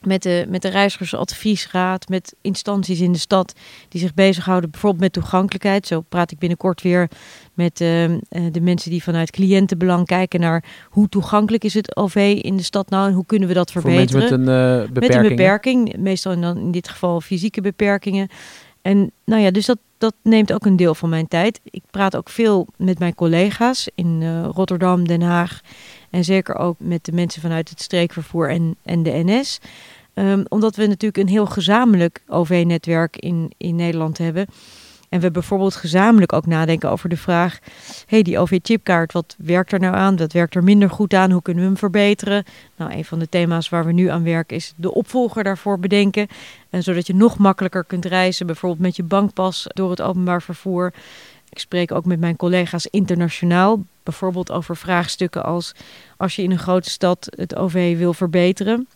met 0.00 0.22
de, 0.22 0.46
met 0.48 0.62
de 0.62 0.68
reizigersadviesraad, 0.68 2.08
met 2.08 2.34
instanties 2.40 3.00
in 3.00 3.12
de 3.12 3.18
stad 3.18 3.54
die 3.88 4.00
zich 4.00 4.14
bezighouden 4.14 4.70
bijvoorbeeld 4.70 5.02
met 5.02 5.12
toegankelijkheid. 5.12 5.86
Zo 5.86 6.00
praat 6.00 6.30
ik 6.30 6.38
binnenkort 6.38 6.82
weer 6.82 7.08
met 7.54 7.76
de 7.76 8.60
mensen 8.60 8.90
die 8.90 9.02
vanuit 9.02 9.30
cliëntenbelang 9.30 10.06
kijken 10.06 10.40
naar 10.40 10.64
hoe 10.90 11.08
toegankelijk 11.08 11.64
is 11.64 11.74
het 11.74 11.96
OV 11.96 12.40
in 12.42 12.56
de 12.56 12.62
stad 12.62 12.90
nou 12.90 13.08
en 13.08 13.14
hoe 13.14 13.26
kunnen 13.26 13.48
we 13.48 13.54
dat 13.54 13.70
verbeteren. 13.70 14.22
Met 14.22 14.30
een 14.30 14.44
beperking. 14.92 15.00
Met 15.00 15.14
een 15.14 15.36
beperking, 15.36 15.96
meestal 15.96 16.32
in, 16.32 16.40
dan 16.40 16.58
in 16.58 16.70
dit 16.70 16.88
geval 16.88 17.20
fysieke 17.20 17.60
beperkingen. 17.60 18.28
En 18.82 19.12
nou 19.24 19.42
ja, 19.42 19.50
dus 19.50 19.66
dat, 19.66 19.78
dat 19.98 20.14
neemt 20.22 20.52
ook 20.52 20.64
een 20.64 20.76
deel 20.76 20.94
van 20.94 21.08
mijn 21.08 21.28
tijd. 21.28 21.60
Ik 21.64 21.82
praat 21.90 22.16
ook 22.16 22.28
veel 22.28 22.66
met 22.76 22.98
mijn 22.98 23.14
collega's 23.14 23.88
in 23.94 24.20
uh, 24.20 24.48
Rotterdam, 24.52 25.08
Den 25.08 25.22
Haag 25.22 25.60
en 26.10 26.24
zeker 26.24 26.56
ook 26.56 26.76
met 26.78 27.04
de 27.04 27.12
mensen 27.12 27.42
vanuit 27.42 27.68
het 27.68 27.80
streekvervoer 27.80 28.50
en, 28.50 28.76
en 28.82 29.02
de 29.02 29.22
NS. 29.24 29.58
Um, 30.14 30.44
omdat 30.48 30.76
we 30.76 30.86
natuurlijk 30.86 31.16
een 31.16 31.32
heel 31.32 31.46
gezamenlijk 31.46 32.22
OV-netwerk 32.26 33.16
in, 33.16 33.52
in 33.56 33.76
Nederland 33.76 34.18
hebben. 34.18 34.46
En 35.12 35.20
we 35.20 35.30
bijvoorbeeld 35.30 35.74
gezamenlijk 35.74 36.32
ook 36.32 36.46
nadenken 36.46 36.90
over 36.90 37.08
de 37.08 37.16
vraag: 37.16 37.58
hey, 38.06 38.22
die 38.22 38.38
OV-chipkaart, 38.38 39.12
wat 39.12 39.36
werkt 39.38 39.72
er 39.72 39.80
nou 39.80 39.94
aan? 39.94 40.16
Wat 40.16 40.32
werkt 40.32 40.54
er 40.54 40.64
minder 40.64 40.90
goed 40.90 41.14
aan? 41.14 41.30
Hoe 41.30 41.42
kunnen 41.42 41.62
we 41.62 41.68
hem 41.68 41.78
verbeteren? 41.78 42.44
Nou, 42.76 42.92
een 42.92 43.04
van 43.04 43.18
de 43.18 43.28
thema's 43.28 43.68
waar 43.68 43.84
we 43.84 43.92
nu 43.92 44.06
aan 44.06 44.22
werken 44.22 44.56
is 44.56 44.72
de 44.76 44.94
opvolger 44.94 45.44
daarvoor 45.44 45.78
bedenken. 45.78 46.26
En 46.70 46.82
zodat 46.82 47.06
je 47.06 47.14
nog 47.14 47.38
makkelijker 47.38 47.84
kunt 47.84 48.04
reizen, 48.04 48.46
bijvoorbeeld 48.46 48.80
met 48.80 48.96
je 48.96 49.02
bankpas 49.02 49.66
door 49.68 49.90
het 49.90 50.02
openbaar 50.02 50.42
vervoer. 50.42 50.92
Ik 51.48 51.58
spreek 51.58 51.92
ook 51.92 52.04
met 52.04 52.20
mijn 52.20 52.36
collega's 52.36 52.86
internationaal, 52.86 53.82
bijvoorbeeld 54.02 54.52
over 54.52 54.76
vraagstukken 54.76 55.44
als 55.44 55.74
als 56.16 56.36
je 56.36 56.42
in 56.42 56.50
een 56.50 56.58
grote 56.58 56.90
stad 56.90 57.32
het 57.36 57.56
OV 57.56 57.96
wil 57.98 58.14
verbeteren. 58.14 58.88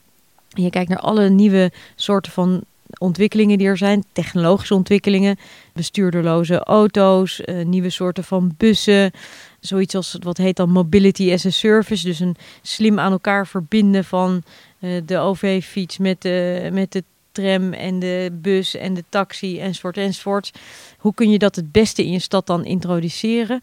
En 0.53 0.63
je 0.63 0.71
kijkt 0.71 0.89
naar 0.89 0.99
alle 0.99 1.29
nieuwe 1.29 1.73
soorten 1.95 2.33
van 2.33 2.65
ontwikkelingen 2.99 3.59
die 3.59 3.67
er 3.67 3.77
zijn, 3.77 4.05
technologische 4.13 4.75
ontwikkelingen, 4.75 5.37
bestuurderloze 5.73 6.59
auto's, 6.59 7.41
uh, 7.45 7.65
nieuwe 7.65 7.91
soorten 7.91 8.25
van 8.25 8.55
bussen, 8.57 9.11
zoiets 9.61 9.95
als 9.95 10.17
wat 10.21 10.37
heet 10.37 10.57
dan 10.57 10.71
mobility 10.71 11.33
as 11.33 11.47
a 11.47 11.51
service, 11.51 12.07
dus 12.07 12.21
een 12.21 12.37
slim 12.63 12.99
aan 12.99 13.13
elkaar 13.13 13.47
verbinden 13.47 14.05
van 14.05 14.43
uh, 14.81 15.01
de 15.07 15.19
OV-fiets 15.19 15.99
met 15.99 16.23
de, 16.23 16.69
met 16.73 16.93
de 16.93 17.05
tram 17.33 17.73
en 17.73 17.99
de 17.99 18.31
bus 18.33 18.75
en 18.75 18.95
de 18.95 19.05
taxi 19.09 19.61
enzovoort 19.61 19.97
enzovoort. 19.97 20.53
Hoe 20.99 21.15
kun 21.15 21.31
je 21.31 21.39
dat 21.39 21.57
het 21.57 21.73
beste 21.73 22.05
in 22.05 22.13
je 22.13 22.19
stad 22.19 22.47
dan 22.47 22.65
introduceren? 22.65 23.61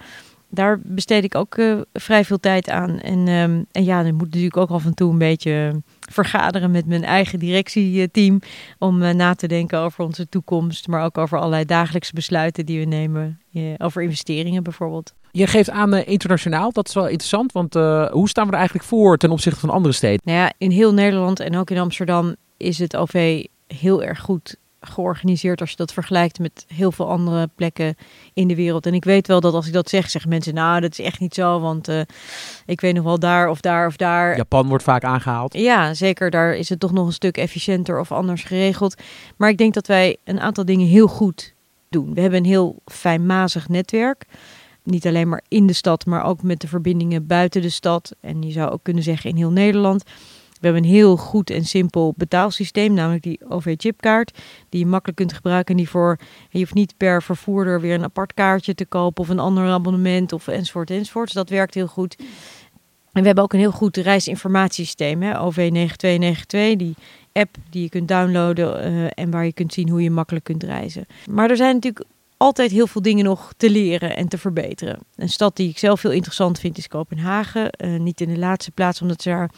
Daar 0.53 0.79
besteed 0.83 1.23
ik 1.23 1.35
ook 1.35 1.57
uh, 1.57 1.81
vrij 1.93 2.25
veel 2.25 2.39
tijd 2.39 2.69
aan. 2.69 2.99
En, 2.99 3.27
um, 3.27 3.65
en 3.71 3.83
ja, 3.83 4.03
dan 4.03 4.15
moet 4.15 4.25
natuurlijk 4.25 4.57
ook 4.57 4.69
af 4.69 4.85
en 4.85 4.93
toe 4.93 5.11
een 5.11 5.17
beetje 5.17 5.81
vergaderen 5.99 6.71
met 6.71 6.85
mijn 6.85 7.03
eigen 7.03 7.39
directieteam. 7.39 8.39
Om 8.79 9.01
uh, 9.01 9.09
na 9.09 9.33
te 9.33 9.47
denken 9.47 9.79
over 9.79 10.03
onze 10.03 10.29
toekomst. 10.29 10.87
Maar 10.87 11.03
ook 11.03 11.17
over 11.17 11.37
allerlei 11.37 11.65
dagelijkse 11.65 12.13
besluiten 12.13 12.65
die 12.65 12.79
we 12.79 12.85
nemen. 12.85 13.39
Uh, 13.53 13.73
over 13.77 14.01
investeringen 14.01 14.63
bijvoorbeeld. 14.63 15.13
Je 15.31 15.47
geeft 15.47 15.69
aan 15.69 15.95
uh, 15.95 16.07
internationaal, 16.07 16.71
dat 16.71 16.87
is 16.87 16.93
wel 16.93 17.07
interessant. 17.07 17.51
Want 17.51 17.73
hoe 18.11 18.29
staan 18.29 18.45
we 18.45 18.51
er 18.51 18.57
eigenlijk 18.57 18.87
voor 18.87 19.17
ten 19.17 19.31
opzichte 19.31 19.59
van 19.59 19.69
andere 19.69 19.93
steden? 19.93 20.21
Nou 20.23 20.37
ja, 20.37 20.53
in 20.57 20.71
heel 20.71 20.93
Nederland 20.93 21.39
en 21.39 21.57
ook 21.57 21.69
in 21.69 21.77
Amsterdam 21.77 22.35
is 22.57 22.79
het 22.79 22.95
OV 22.95 23.45
heel 23.67 24.03
erg 24.03 24.19
goed 24.19 24.55
georganiseerd 24.87 25.61
als 25.61 25.69
je 25.69 25.75
dat 25.75 25.93
vergelijkt 25.93 26.39
met 26.39 26.65
heel 26.67 26.91
veel 26.91 27.09
andere 27.09 27.49
plekken 27.55 27.95
in 28.33 28.47
de 28.47 28.55
wereld. 28.55 28.85
En 28.85 28.93
ik 28.93 29.03
weet 29.03 29.27
wel 29.27 29.39
dat 29.39 29.53
als 29.53 29.67
ik 29.67 29.73
dat 29.73 29.89
zeg, 29.89 30.09
zeggen 30.09 30.29
mensen, 30.29 30.53
nou, 30.53 30.81
dat 30.81 30.91
is 30.91 31.05
echt 31.05 31.19
niet 31.19 31.33
zo, 31.33 31.59
want 31.59 31.89
uh, 31.89 32.01
ik 32.65 32.81
weet 32.81 32.93
nog 32.93 33.03
wel 33.03 33.19
daar 33.19 33.49
of 33.49 33.61
daar 33.61 33.87
of 33.87 33.95
daar. 33.95 34.37
Japan 34.37 34.67
wordt 34.67 34.83
vaak 34.83 35.03
aangehaald. 35.03 35.53
Ja, 35.53 35.93
zeker. 35.93 36.29
Daar 36.29 36.55
is 36.55 36.69
het 36.69 36.79
toch 36.79 36.91
nog 36.91 37.05
een 37.05 37.13
stuk 37.13 37.37
efficiënter 37.37 37.99
of 37.99 38.11
anders 38.11 38.43
geregeld. 38.43 39.01
Maar 39.37 39.49
ik 39.49 39.57
denk 39.57 39.73
dat 39.73 39.87
wij 39.87 40.17
een 40.23 40.39
aantal 40.39 40.65
dingen 40.65 40.87
heel 40.87 41.07
goed 41.07 41.53
doen. 41.89 42.13
We 42.13 42.21
hebben 42.21 42.39
een 42.39 42.45
heel 42.45 42.81
fijnmazig 42.85 43.69
netwerk. 43.69 44.25
Niet 44.83 45.07
alleen 45.07 45.29
maar 45.29 45.43
in 45.47 45.67
de 45.67 45.73
stad, 45.73 46.05
maar 46.05 46.23
ook 46.23 46.41
met 46.41 46.59
de 46.59 46.67
verbindingen 46.67 47.27
buiten 47.27 47.61
de 47.61 47.69
stad. 47.69 48.15
En 48.19 48.41
je 48.41 48.51
zou 48.51 48.71
ook 48.71 48.83
kunnen 48.83 49.03
zeggen 49.03 49.29
in 49.29 49.35
heel 49.35 49.51
Nederland. 49.51 50.03
We 50.63 50.69
hebben 50.69 50.87
een 50.87 50.95
heel 50.95 51.17
goed 51.17 51.49
en 51.49 51.65
simpel 51.65 52.13
betaalsysteem, 52.17 52.93
namelijk 52.93 53.23
die 53.23 53.39
OV-chipkaart, 53.49 54.37
die 54.69 54.79
je 54.79 54.85
makkelijk 54.85 55.17
kunt 55.17 55.33
gebruiken. 55.33 55.71
En 55.71 55.77
die 55.81 55.89
voor, 55.89 56.17
je 56.49 56.59
hoeft 56.59 56.73
niet 56.73 56.93
per 56.97 57.23
vervoerder 57.23 57.81
weer 57.81 57.93
een 57.93 58.03
apart 58.03 58.33
kaartje 58.33 58.75
te 58.75 58.85
kopen 58.85 59.23
of 59.23 59.29
een 59.29 59.39
ander 59.39 59.69
abonnement 59.69 60.33
of 60.33 60.47
enzovoort 60.47 60.89
enzovoort. 60.89 61.25
Dus 61.25 61.35
dat 61.35 61.49
werkt 61.49 61.73
heel 61.73 61.87
goed. 61.87 62.15
En 63.11 63.21
we 63.21 63.25
hebben 63.25 63.43
ook 63.43 63.53
een 63.53 63.59
heel 63.59 63.71
goed 63.71 63.97
reisinformatiesysteem, 63.97 65.21
hè? 65.21 65.51
OV9292, 65.51 66.77
die 66.77 66.95
app 67.33 67.55
die 67.69 67.81
je 67.81 67.89
kunt 67.89 68.07
downloaden 68.07 68.91
uh, 68.91 69.09
en 69.13 69.31
waar 69.31 69.45
je 69.45 69.53
kunt 69.53 69.73
zien 69.73 69.89
hoe 69.89 70.03
je 70.03 70.11
makkelijk 70.11 70.45
kunt 70.45 70.63
reizen. 70.63 71.05
Maar 71.29 71.49
er 71.49 71.57
zijn 71.57 71.73
natuurlijk 71.73 72.05
altijd 72.37 72.71
heel 72.71 72.87
veel 72.87 73.01
dingen 73.01 73.25
nog 73.25 73.53
te 73.57 73.69
leren 73.69 74.15
en 74.15 74.27
te 74.27 74.37
verbeteren. 74.37 74.99
Een 75.15 75.29
stad 75.29 75.55
die 75.55 75.69
ik 75.69 75.77
zelf 75.77 76.01
heel 76.01 76.11
interessant 76.11 76.59
vind 76.59 76.77
is 76.77 76.87
Kopenhagen. 76.87 77.69
Uh, 77.77 77.99
niet 77.99 78.21
in 78.21 78.29
de 78.29 78.37
laatste 78.37 78.71
plaats 78.71 79.01
omdat 79.01 79.21
ze 79.21 79.29
daar 79.29 79.49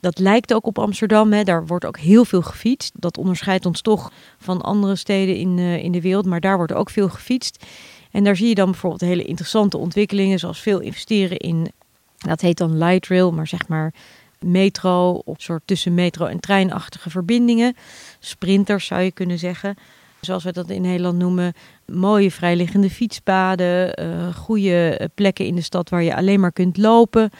dat 0.00 0.18
lijkt 0.18 0.54
ook 0.54 0.66
op 0.66 0.78
Amsterdam. 0.78 1.32
Hè. 1.32 1.44
Daar 1.44 1.66
wordt 1.66 1.84
ook 1.84 1.98
heel 1.98 2.24
veel 2.24 2.42
gefietst. 2.42 2.92
Dat 2.94 3.18
onderscheidt 3.18 3.66
ons 3.66 3.80
toch 3.80 4.12
van 4.38 4.60
andere 4.60 4.96
steden 4.96 5.36
in, 5.36 5.58
uh, 5.58 5.84
in 5.84 5.92
de 5.92 6.00
wereld. 6.00 6.26
Maar 6.26 6.40
daar 6.40 6.56
wordt 6.56 6.72
ook 6.72 6.90
veel 6.90 7.08
gefietst. 7.08 7.64
En 8.10 8.24
daar 8.24 8.36
zie 8.36 8.48
je 8.48 8.54
dan 8.54 8.70
bijvoorbeeld 8.70 9.00
hele 9.00 9.24
interessante 9.24 9.76
ontwikkelingen. 9.76 10.38
Zoals 10.38 10.60
veel 10.60 10.80
investeren 10.80 11.36
in, 11.36 11.70
dat 12.16 12.40
heet 12.40 12.58
dan 12.58 12.78
light 12.78 13.06
rail, 13.06 13.32
maar 13.32 13.46
zeg 13.46 13.68
maar 13.68 13.94
metro. 14.38 15.12
Of 15.24 15.40
soort 15.42 15.62
tussen 15.64 15.94
metro 15.94 16.26
en 16.26 16.40
treinachtige 16.40 17.10
verbindingen. 17.10 17.76
Sprinters 18.18 18.86
zou 18.86 19.00
je 19.00 19.12
kunnen 19.12 19.38
zeggen 19.38 19.76
zoals 20.20 20.44
we 20.44 20.52
dat 20.52 20.70
in 20.70 20.82
Nederland 20.82 21.18
noemen, 21.18 21.52
mooie 21.92 22.30
vrijliggende 22.30 22.90
fietspaden, 22.90 24.02
uh, 24.02 24.34
goede 24.34 25.10
plekken 25.14 25.46
in 25.46 25.54
de 25.54 25.62
stad 25.62 25.88
waar 25.88 26.02
je 26.02 26.16
alleen 26.16 26.40
maar 26.40 26.52
kunt 26.52 26.76
lopen 26.76 27.30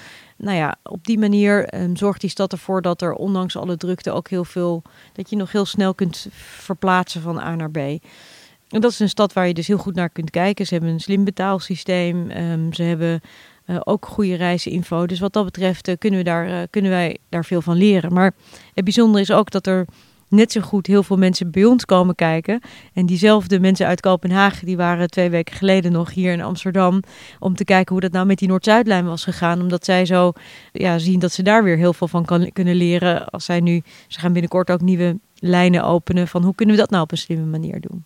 nou 0.41 0.57
ja, 0.57 0.77
op 0.83 1.05
die 1.05 1.19
manier 1.19 1.75
um, 1.75 1.97
zorgt 1.97 2.21
die 2.21 2.31
stad 2.31 2.53
ervoor 2.53 2.83
dat 2.83 3.03
er 3.03 3.13
ondanks 3.13 3.57
alle 3.57 3.77
drukte 3.77 4.11
ook 4.11 4.29
heel 4.29 4.45
veel, 4.45 4.83
dat 5.13 5.31
je 5.31 5.37
nog 5.37 5.53
heel 5.53 5.65
snel 5.65 5.95
kunt 5.95 6.27
verplaatsen 6.33 7.21
van 7.21 7.39
A 7.39 7.55
naar 7.55 7.71
B. 7.71 7.77
En 7.77 8.81
dat 8.81 8.91
is 8.91 9.01
een 9.01 9.09
stad 9.09 9.33
waar 9.33 9.47
je 9.47 9.55
dus 9.55 9.67
heel 9.67 9.79
goed 9.79 9.95
naar 9.95 10.11
kunt 10.11 10.31
kijken. 10.31 10.67
Ze 10.67 10.75
hebben 10.75 10.93
een 10.93 11.01
slim 11.01 11.25
betaalsysteem. 11.25 12.31
Um, 12.31 12.73
ze 12.73 12.83
hebben 12.83 13.21
uh, 13.67 13.77
ook 13.85 14.07
goede 14.07 14.35
reisinfo. 14.35 15.07
Dus 15.07 15.21
wat 15.21 15.33
dat 15.33 15.45
betreft 15.45 15.99
kunnen, 15.99 16.19
we 16.19 16.25
daar, 16.25 16.69
kunnen 16.69 16.91
wij 16.91 17.19
daar 17.29 17.45
veel 17.45 17.63
van 17.63 17.77
leren. 17.77 18.13
Maar 18.13 18.35
het 18.75 18.85
bijzondere 18.85 19.23
is 19.23 19.31
ook 19.31 19.51
dat 19.51 19.67
er 19.67 19.87
net 20.31 20.53
zo 20.53 20.61
goed 20.61 20.87
heel 20.87 21.03
veel 21.03 21.17
mensen 21.17 21.51
bij 21.51 21.65
ons 21.65 21.85
komen 21.85 22.15
kijken. 22.15 22.61
En 22.93 23.07
diezelfde 23.07 23.61
mensen 23.61 23.87
uit 23.87 24.01
Kopenhagen, 24.01 24.67
die 24.67 24.77
waren 24.77 25.11
twee 25.11 25.31
weken 25.31 25.55
geleden 25.55 25.93
nog 25.93 26.15
hier 26.15 26.33
in 26.33 26.43
Amsterdam. 26.43 27.03
Om 27.39 27.55
te 27.55 27.65
kijken 27.65 27.93
hoe 27.93 28.01
dat 28.01 28.13
nou 28.13 28.27
met 28.27 28.39
die 28.39 28.49
Noord-Zuidlijn 28.49 29.05
was 29.05 29.25
gegaan. 29.25 29.61
Omdat 29.61 29.85
zij 29.85 30.07
zo 30.07 30.33
ja, 30.73 30.99
zien 30.99 31.19
dat 31.19 31.33
ze 31.33 31.43
daar 31.43 31.65
weer 31.65 31.77
heel 31.77 31.93
veel 31.93 32.09
van 32.09 32.25
kan, 32.25 32.53
kunnen 32.53 32.75
leren. 32.75 33.29
Als 33.29 33.45
zij 33.45 33.61
nu, 33.61 33.83
ze 34.09 34.21
gaan 34.21 34.33
binnenkort 34.33 34.71
ook 34.71 34.81
nieuwe 34.81 35.19
lijnen 35.35 35.85
openen. 35.85 36.29
Van 36.29 36.43
hoe 36.43 36.55
kunnen 36.55 36.75
we 36.75 36.81
dat 36.81 36.91
nou 36.91 37.03
op 37.03 37.13
een 37.13 37.19
slimme 37.19 37.47
manier 37.47 37.81
doen? 37.81 38.05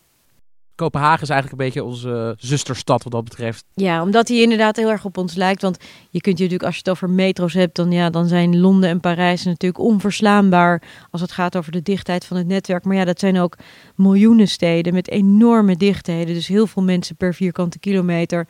Kopenhagen 0.75 1.23
is 1.23 1.29
eigenlijk 1.29 1.61
een 1.61 1.67
beetje 1.67 1.85
onze 1.85 2.35
zusterstad 2.39 3.03
wat 3.03 3.13
dat 3.13 3.25
betreft. 3.25 3.65
Ja, 3.75 4.03
omdat 4.03 4.29
hij 4.29 4.43
inderdaad 4.43 4.77
heel 4.77 4.91
erg 4.91 5.05
op 5.05 5.19
ons 5.19 5.35
lijkt. 5.35 5.63
Want 5.63 5.79
je 6.11 6.21
kunt 6.21 6.39
je 6.39 6.45
natuurlijk, 6.45 6.63
als 6.63 6.75
je 6.75 6.79
het 6.79 6.91
over 6.91 7.11
metro's 7.11 7.55
hebt, 7.55 7.77
dan, 7.77 7.93
ja, 7.93 8.11
dan 8.11 8.29
zijn 8.29 8.61
Londen 8.61 8.91
en 8.91 9.01
Parijs 9.01 9.45
natuurlijk 9.45 9.85
onverslaanbaar 9.85 10.83
als 11.11 11.21
het 11.21 11.33
gaat 11.33 11.57
over 11.57 11.73
de 11.73 11.83
dichtheid 11.83 12.25
van 12.25 12.37
het 12.37 12.47
netwerk. 12.47 12.85
Maar 12.85 12.97
ja, 12.97 13.05
dat 13.05 13.21
zijn 13.21 13.39
ook 13.39 13.57
miljoenen 13.95 14.49
steden 14.49 14.93
met 14.93 15.11
enorme 15.11 15.77
dichtheden. 15.77 16.35
Dus 16.35 16.47
heel 16.47 16.67
veel 16.67 16.83
mensen 16.83 17.17
per 17.17 17.35
vierkante 17.35 17.79
kilometer. 17.79 18.47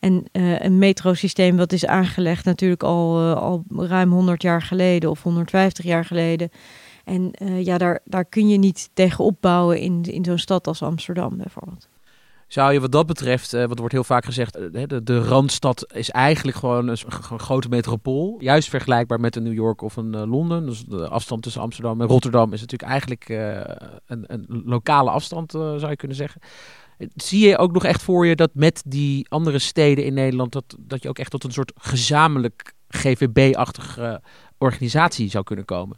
En 0.00 0.24
uh, 0.32 0.60
een 0.60 0.78
metrosysteem 0.78 1.56
wat 1.56 1.72
is 1.72 1.86
aangelegd 1.86 2.44
natuurlijk 2.44 2.82
al, 2.82 3.20
uh, 3.20 3.34
al 3.34 3.64
ruim 3.76 4.12
100 4.12 4.42
jaar 4.42 4.62
geleden 4.62 5.10
of 5.10 5.22
150 5.22 5.84
jaar 5.84 6.04
geleden. 6.04 6.50
En 7.06 7.30
uh, 7.42 7.64
ja, 7.64 7.78
daar, 7.78 8.00
daar 8.04 8.24
kun 8.24 8.48
je 8.48 8.58
niet 8.58 8.90
tegen 8.92 9.24
opbouwen 9.24 9.80
in, 9.80 10.02
in 10.02 10.24
zo'n 10.24 10.38
stad 10.38 10.66
als 10.66 10.82
Amsterdam 10.82 11.36
bijvoorbeeld. 11.36 11.88
Zou 12.46 12.72
je 12.72 12.80
wat 12.80 12.92
dat 12.92 13.06
betreft, 13.06 13.54
uh, 13.54 13.64
wat 13.64 13.78
wordt 13.78 13.92
heel 13.92 14.04
vaak 14.04 14.24
gezegd, 14.24 14.58
uh, 14.58 14.84
de, 14.86 15.02
de 15.02 15.18
Randstad 15.18 15.92
is 15.94 16.10
eigenlijk 16.10 16.56
gewoon 16.56 16.88
een, 16.88 16.98
een, 17.30 17.38
grote 17.38 17.68
metropool. 17.68 18.36
Juist 18.38 18.68
vergelijkbaar 18.68 19.20
met 19.20 19.36
een 19.36 19.42
New 19.42 19.52
York 19.52 19.82
of 19.82 19.96
een 19.96 20.28
Londen. 20.28 20.66
Dus 20.66 20.84
de 20.84 21.08
afstand 21.08 21.42
tussen 21.42 21.62
Amsterdam 21.62 22.00
en 22.00 22.06
Rotterdam 22.06 22.52
is 22.52 22.60
natuurlijk 22.60 22.90
eigenlijk 22.90 23.28
een, 24.06 24.24
een, 24.26 24.62
lokale 24.64 25.10
afstand, 25.10 25.50
zou 25.50 25.88
je 25.88 25.96
kunnen 25.96 26.16
zeggen. 26.16 26.40
Zie 27.14 27.48
je 27.48 27.58
ook 27.58 27.72
nog 27.72 27.84
echt 27.84 28.02
voor 28.02 28.26
je 28.26 28.36
dat 28.36 28.50
met 28.52 28.82
die 28.86 29.26
andere 29.28 29.58
steden 29.58 30.04
in 30.04 30.14
Nederland, 30.14 30.52
dat, 30.52 30.76
dat 30.78 31.02
je 31.02 31.08
ook 31.08 31.18
echt 31.18 31.30
tot 31.30 31.44
een 31.44 31.52
soort 31.52 31.72
gezamenlijk 31.76 32.72
GVB-achtige 32.88 34.22
organisatie 34.58 35.30
zou 35.30 35.44
kunnen 35.44 35.64
komen? 35.64 35.96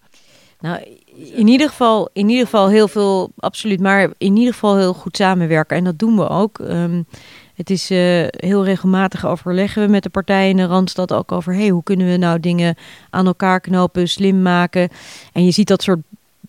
Nou, 0.61 0.99
in 1.15 1.49
ieder, 1.49 1.69
geval, 1.69 2.09
in 2.13 2.29
ieder 2.29 2.45
geval 2.45 2.69
heel 2.69 2.89
veel, 2.89 3.33
absoluut, 3.37 3.81
maar 3.81 4.11
in 4.19 4.37
ieder 4.37 4.53
geval 4.53 4.77
heel 4.77 4.95
goed 4.95 5.17
samenwerken. 5.17 5.77
En 5.77 5.85
dat 5.85 5.99
doen 5.99 6.17
we 6.17 6.29
ook. 6.29 6.59
Um, 6.59 7.07
het 7.55 7.71
is 7.71 7.91
uh, 7.91 7.99
heel 8.29 8.65
regelmatig 8.65 9.27
overleggen 9.27 9.83
we 9.83 9.89
met 9.89 10.03
de 10.03 10.09
partijen 10.09 10.51
in 10.51 10.57
de 10.57 10.65
Randstad 10.65 11.13
ook 11.13 11.33
over... 11.33 11.55
Hey, 11.55 11.69
hoe 11.69 11.83
kunnen 11.83 12.07
we 12.07 12.17
nou 12.17 12.41
dingen 12.41 12.75
aan 13.11 13.27
elkaar 13.27 13.61
knopen, 13.61 14.09
slim 14.09 14.43
maken. 14.43 14.89
En 15.33 15.45
je 15.45 15.51
ziet 15.51 15.69
dat 15.69 15.83
soort 15.83 16.01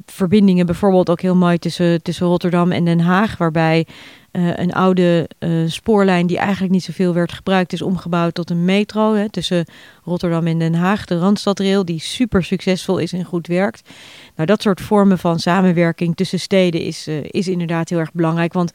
verbindingen 0.05 0.65
bijvoorbeeld 0.65 1.09
ook 1.09 1.21
heel 1.21 1.35
mooi 1.35 1.57
tussen, 1.57 2.01
tussen 2.01 2.27
Rotterdam 2.27 2.71
en 2.71 2.85
Den 2.85 2.99
Haag... 2.99 3.37
waarbij 3.37 3.85
Uh, 4.31 4.57
een 4.57 4.73
oude 4.73 5.29
uh, 5.39 5.69
spoorlijn 5.69 6.27
die 6.27 6.37
eigenlijk 6.37 6.71
niet 6.71 6.83
zoveel 6.83 7.13
werd 7.13 7.31
gebruikt, 7.31 7.73
is 7.73 7.81
omgebouwd 7.81 8.33
tot 8.33 8.49
een 8.49 8.65
metro 8.65 9.13
hè, 9.13 9.29
tussen 9.29 9.65
Rotterdam 10.03 10.47
en 10.47 10.59
Den 10.59 10.73
Haag. 10.73 11.05
De 11.05 11.19
Randstadrail, 11.19 11.85
die 11.85 11.99
super 11.99 12.43
succesvol 12.43 12.97
is 12.97 13.13
en 13.13 13.23
goed 13.23 13.47
werkt. 13.47 13.89
Nou, 14.35 14.47
dat 14.47 14.61
soort 14.61 14.81
vormen 14.81 15.17
van 15.17 15.39
samenwerking 15.39 16.15
tussen 16.15 16.39
steden 16.39 16.81
is, 16.81 17.07
uh, 17.07 17.23
is 17.23 17.47
inderdaad 17.47 17.89
heel 17.89 17.99
erg 17.99 18.13
belangrijk. 18.13 18.53
Want 18.53 18.71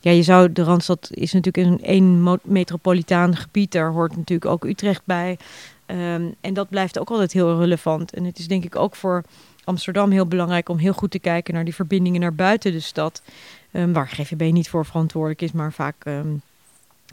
ja, 0.00 0.10
je 0.10 0.22
zou, 0.22 0.52
de 0.52 0.62
Randstad 0.62 1.08
is 1.10 1.32
natuurlijk 1.32 1.66
een 1.66 1.82
één 1.82 2.38
metropolitaan 2.42 3.36
gebied. 3.36 3.72
Daar 3.72 3.90
hoort 3.90 4.16
natuurlijk 4.16 4.50
ook 4.50 4.64
Utrecht 4.64 5.02
bij. 5.04 5.38
Um, 5.86 6.34
en 6.40 6.54
dat 6.54 6.68
blijft 6.68 6.98
ook 6.98 7.10
altijd 7.10 7.32
heel 7.32 7.58
relevant. 7.58 8.14
En 8.14 8.24
het 8.24 8.38
is 8.38 8.48
denk 8.48 8.64
ik 8.64 8.76
ook 8.76 8.96
voor 8.96 9.24
Amsterdam 9.64 10.10
heel 10.10 10.26
belangrijk 10.26 10.68
om 10.68 10.78
heel 10.78 10.92
goed 10.92 11.10
te 11.10 11.18
kijken 11.18 11.54
naar 11.54 11.64
die 11.64 11.74
verbindingen 11.74 12.20
naar 12.20 12.34
buiten 12.34 12.72
de 12.72 12.80
stad. 12.80 13.22
Um, 13.76 13.92
waar 13.92 14.08
GVB 14.08 14.52
niet 14.52 14.68
voor 14.68 14.86
verantwoordelijk 14.86 15.42
is, 15.42 15.52
maar 15.52 15.72
vaak 15.72 16.04
um, 16.04 16.42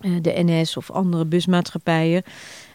uh, 0.01 0.17
de 0.21 0.33
NS 0.35 0.77
of 0.77 0.91
andere 0.91 1.25
busmaatschappijen. 1.25 2.23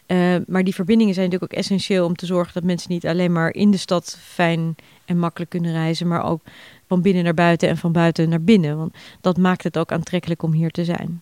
Uh, 0.07 0.35
maar 0.47 0.63
die 0.63 0.73
verbindingen 0.73 1.13
zijn 1.13 1.25
natuurlijk 1.25 1.53
ook 1.53 1.59
essentieel 1.59 2.05
om 2.05 2.15
te 2.15 2.25
zorgen 2.25 2.53
dat 2.53 2.63
mensen 2.63 2.91
niet 2.91 3.07
alleen 3.07 3.31
maar 3.31 3.53
in 3.53 3.71
de 3.71 3.77
stad 3.77 4.17
fijn 4.21 4.75
en 5.05 5.19
makkelijk 5.19 5.49
kunnen 5.49 5.71
reizen, 5.71 6.07
maar 6.07 6.23
ook 6.23 6.41
van 6.87 7.01
binnen 7.01 7.23
naar 7.23 7.33
buiten 7.33 7.69
en 7.69 7.77
van 7.77 7.91
buiten 7.91 8.29
naar 8.29 8.41
binnen. 8.41 8.77
Want 8.77 8.95
dat 9.21 9.37
maakt 9.37 9.63
het 9.63 9.77
ook 9.77 9.91
aantrekkelijk 9.91 10.43
om 10.43 10.51
hier 10.51 10.71
te 10.71 10.85
zijn. 10.85 11.21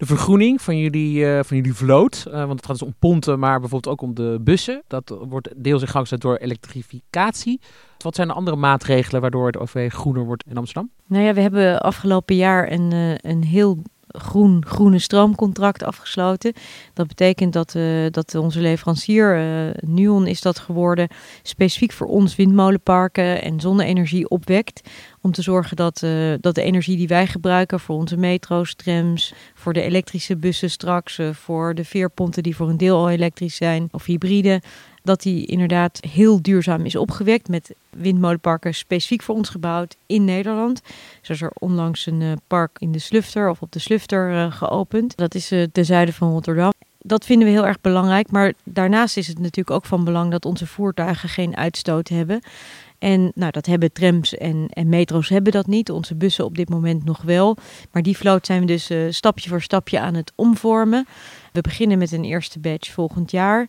De 0.00 0.06
vergroening 0.06 0.62
van 0.62 0.78
jullie, 0.78 1.18
uh, 1.18 1.40
van 1.42 1.56
jullie 1.56 1.74
vloot, 1.74 2.24
uh, 2.28 2.34
want 2.34 2.50
het 2.50 2.66
gaat 2.66 2.78
dus 2.78 2.88
om 2.88 2.94
ponten, 2.98 3.38
maar 3.38 3.60
bijvoorbeeld 3.60 3.92
ook 3.92 4.02
om 4.02 4.14
de 4.14 4.38
bussen. 4.40 4.82
Dat 4.86 5.18
wordt 5.28 5.48
deels 5.56 5.82
in 5.82 5.88
gang 5.88 6.02
gezet 6.02 6.20
door 6.20 6.36
elektrificatie. 6.36 7.60
Wat 7.98 8.14
zijn 8.14 8.28
de 8.28 8.34
andere 8.34 8.56
maatregelen 8.56 9.20
waardoor 9.20 9.46
het 9.46 9.56
OV 9.56 9.92
groener 9.92 10.24
wordt 10.24 10.44
in 10.48 10.56
Amsterdam? 10.56 10.90
Nou 11.06 11.24
ja, 11.24 11.34
we 11.34 11.40
hebben 11.40 11.80
afgelopen 11.80 12.36
jaar 12.36 12.72
een, 12.72 12.92
uh, 12.92 13.14
een 13.16 13.44
heel 13.44 13.82
groen, 14.12 14.64
groene 14.66 14.98
stroomcontract 14.98 15.82
afgesloten. 15.82 16.52
Dat 16.94 17.06
betekent 17.06 17.52
dat, 17.52 17.74
uh, 17.74 18.06
dat 18.10 18.34
onze 18.34 18.60
leverancier, 18.60 19.38
uh, 19.38 19.70
Nuon 19.80 20.26
is 20.26 20.40
dat 20.40 20.58
geworden, 20.58 21.08
specifiek 21.42 21.92
voor 21.92 22.06
ons 22.06 22.36
windmolenparken 22.36 23.42
en 23.42 23.60
zonne-energie 23.60 24.28
opwekt. 24.28 24.88
Om 25.20 25.32
te 25.32 25.42
zorgen 25.42 25.76
dat, 25.76 26.02
uh, 26.02 26.34
dat 26.40 26.54
de 26.54 26.62
energie 26.62 26.96
die 26.96 27.08
wij 27.08 27.26
gebruiken 27.26 27.80
voor 27.80 27.96
onze 27.96 28.16
metro's, 28.16 28.74
trams, 28.74 29.34
voor 29.54 29.72
de 29.72 29.82
elektrische 29.82 30.36
bussen 30.36 30.70
straks, 30.70 31.18
voor 31.32 31.74
de 31.74 31.84
veerponten 31.84 32.42
die 32.42 32.56
voor 32.56 32.68
een 32.68 32.76
deel 32.76 32.96
al 32.96 33.10
elektrisch 33.10 33.56
zijn 33.56 33.88
of 33.90 34.04
hybride, 34.04 34.62
dat 35.10 35.22
die 35.22 35.46
inderdaad 35.46 36.00
heel 36.10 36.42
duurzaam 36.42 36.84
is 36.84 36.96
opgewekt 36.96 37.48
met 37.48 37.74
windmolenparken 37.90 38.74
specifiek 38.74 39.22
voor 39.22 39.34
ons 39.34 39.48
gebouwd 39.48 39.96
in 40.06 40.24
Nederland. 40.24 40.80
Zo 41.22 41.32
is 41.32 41.42
er 41.42 41.52
onlangs 41.58 42.06
een 42.06 42.20
uh, 42.20 42.32
park 42.46 42.76
in 42.78 42.92
de 42.92 42.98
Slufter 42.98 43.48
of 43.48 43.62
op 43.62 43.72
de 43.72 43.78
Slufter 43.78 44.32
uh, 44.32 44.52
geopend. 44.52 45.16
Dat 45.16 45.34
is 45.34 45.52
uh, 45.52 45.66
ten 45.72 45.84
zuiden 45.84 46.14
van 46.14 46.30
Rotterdam. 46.30 46.72
Dat 46.98 47.24
vinden 47.24 47.46
we 47.46 47.52
heel 47.52 47.66
erg 47.66 47.80
belangrijk, 47.80 48.30
maar 48.30 48.52
daarnaast 48.64 49.16
is 49.16 49.26
het 49.26 49.38
natuurlijk 49.38 49.70
ook 49.70 49.84
van 49.84 50.04
belang 50.04 50.30
dat 50.30 50.44
onze 50.44 50.66
voertuigen 50.66 51.28
geen 51.28 51.56
uitstoot 51.56 52.08
hebben. 52.08 52.40
En 52.98 53.32
nou, 53.34 53.52
dat 53.52 53.66
hebben 53.66 53.92
trams 53.92 54.36
en, 54.36 54.66
en 54.68 54.88
metro's 54.88 55.28
hebben 55.28 55.52
dat 55.52 55.66
niet. 55.66 55.90
Onze 55.90 56.14
bussen 56.14 56.44
op 56.44 56.56
dit 56.56 56.68
moment 56.68 57.04
nog 57.04 57.22
wel. 57.22 57.56
Maar 57.92 58.02
die 58.02 58.16
vloot 58.16 58.46
zijn 58.46 58.60
we 58.60 58.66
dus 58.66 59.16
stapje 59.16 59.48
voor 59.48 59.62
stapje 59.62 60.00
aan 60.00 60.14
het 60.14 60.32
omvormen. 60.34 61.06
We 61.52 61.60
beginnen 61.60 61.98
met 61.98 62.12
een 62.12 62.24
eerste 62.24 62.58
batch 62.58 62.90
volgend 62.90 63.30
jaar 63.30 63.68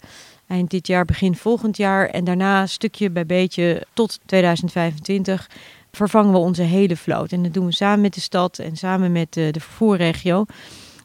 eind 0.52 0.70
dit 0.70 0.88
jaar, 0.88 1.06
begin 1.06 1.36
volgend 1.36 1.78
jaar. 1.78 2.08
En 2.08 2.24
daarna 2.24 2.66
stukje 2.66 3.10
bij 3.10 3.26
beetje 3.26 3.86
tot 3.94 4.20
2025 4.26 5.50
vervangen 5.92 6.32
we 6.32 6.38
onze 6.38 6.62
hele 6.64 6.96
vloot. 6.96 7.32
En 7.32 7.44
dat 7.44 7.54
doen 7.54 7.66
we 7.66 7.74
samen 7.74 8.02
met 8.02 8.14
de 8.14 8.22
stad 8.22 8.60
en 8.60 8.76
samen 8.76 9.12
met 9.12 9.34
de, 9.34 9.52
de 9.52 9.60
vervoerregio. 9.60 10.46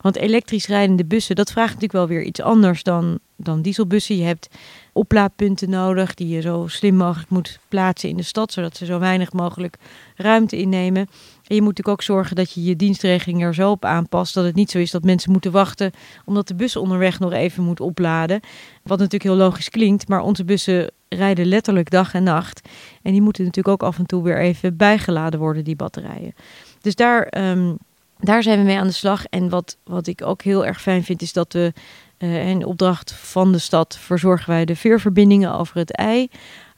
Want 0.01 0.17
elektrisch 0.17 0.67
rijdende 0.67 1.05
bussen, 1.05 1.37
dat 1.37 1.51
vraagt 1.51 1.75
natuurlijk 1.75 1.93
wel 1.93 2.07
weer 2.07 2.23
iets 2.23 2.41
anders 2.41 2.83
dan, 2.83 3.19
dan 3.37 3.63
dieselbussen. 3.63 4.17
Je 4.17 4.25
hebt 4.25 4.49
oplaadpunten 4.93 5.71
nodig 5.71 6.15
die 6.15 6.29
je 6.29 6.41
zo 6.41 6.65
slim 6.67 6.97
mogelijk 6.97 7.31
moet 7.31 7.59
plaatsen 7.69 8.09
in 8.09 8.17
de 8.17 8.23
stad, 8.23 8.53
zodat 8.53 8.77
ze 8.77 8.85
zo 8.85 8.99
weinig 8.99 9.33
mogelijk 9.33 9.77
ruimte 10.17 10.57
innemen. 10.57 11.09
En 11.47 11.55
je 11.55 11.63
moet 11.63 11.77
natuurlijk 11.77 11.89
ook 11.89 12.03
zorgen 12.03 12.37
dat 12.37 12.53
je 12.53 12.63
je 12.63 12.77
dienstregeling 12.77 13.43
er 13.43 13.55
zo 13.55 13.71
op 13.71 13.85
aanpast 13.85 14.35
dat 14.35 14.45
het 14.45 14.55
niet 14.55 14.71
zo 14.71 14.79
is 14.79 14.91
dat 14.91 15.05
mensen 15.05 15.33
moeten 15.33 15.53
wachten 15.53 15.93
omdat 16.25 16.49
de 16.49 16.55
bus 16.55 16.77
onderweg 16.77 17.19
nog 17.19 17.33
even 17.33 17.65
moet 17.65 17.81
opladen. 17.81 18.41
Wat 18.83 18.99
natuurlijk 18.99 19.23
heel 19.25 19.37
logisch 19.37 19.71
klinkt, 19.71 20.09
maar 20.09 20.21
onze 20.21 20.45
bussen 20.45 20.91
rijden 21.09 21.47
letterlijk 21.47 21.91
dag 21.91 22.15
en 22.15 22.23
nacht. 22.23 22.69
En 23.03 23.13
die 23.13 23.23
moeten 23.23 23.45
natuurlijk 23.45 23.83
ook 23.83 23.89
af 23.89 23.99
en 23.99 24.07
toe 24.07 24.23
weer 24.23 24.39
even 24.39 24.77
bijgeladen 24.77 25.41
worden, 25.41 25.65
die 25.65 25.77
batterijen. 25.77 26.35
Dus 26.81 26.95
daar, 26.95 27.49
um, 27.51 27.79
daar 28.19 28.43
zijn 28.43 28.59
we 28.59 28.65
mee 28.65 28.79
aan 28.79 28.87
de 28.87 28.93
slag. 28.93 29.25
En 29.25 29.49
wat, 29.49 29.77
wat 29.85 30.07
ik 30.07 30.23
ook 30.23 30.43
heel 30.43 30.67
erg 30.67 30.81
fijn 30.81 31.05
vind, 31.05 31.23
is 31.23 31.33
dat 31.33 31.53
we 31.53 31.73
uh, 32.19 32.67
opdracht 32.67 33.13
van 33.13 33.53
de 33.53 33.59
stad 33.59 33.99
verzorgen 34.01 34.51
wij 34.51 34.65
de 34.65 34.77
veerverbindingen 34.77 35.53
over 35.53 35.77
het 35.77 35.93
ei. 35.93 36.29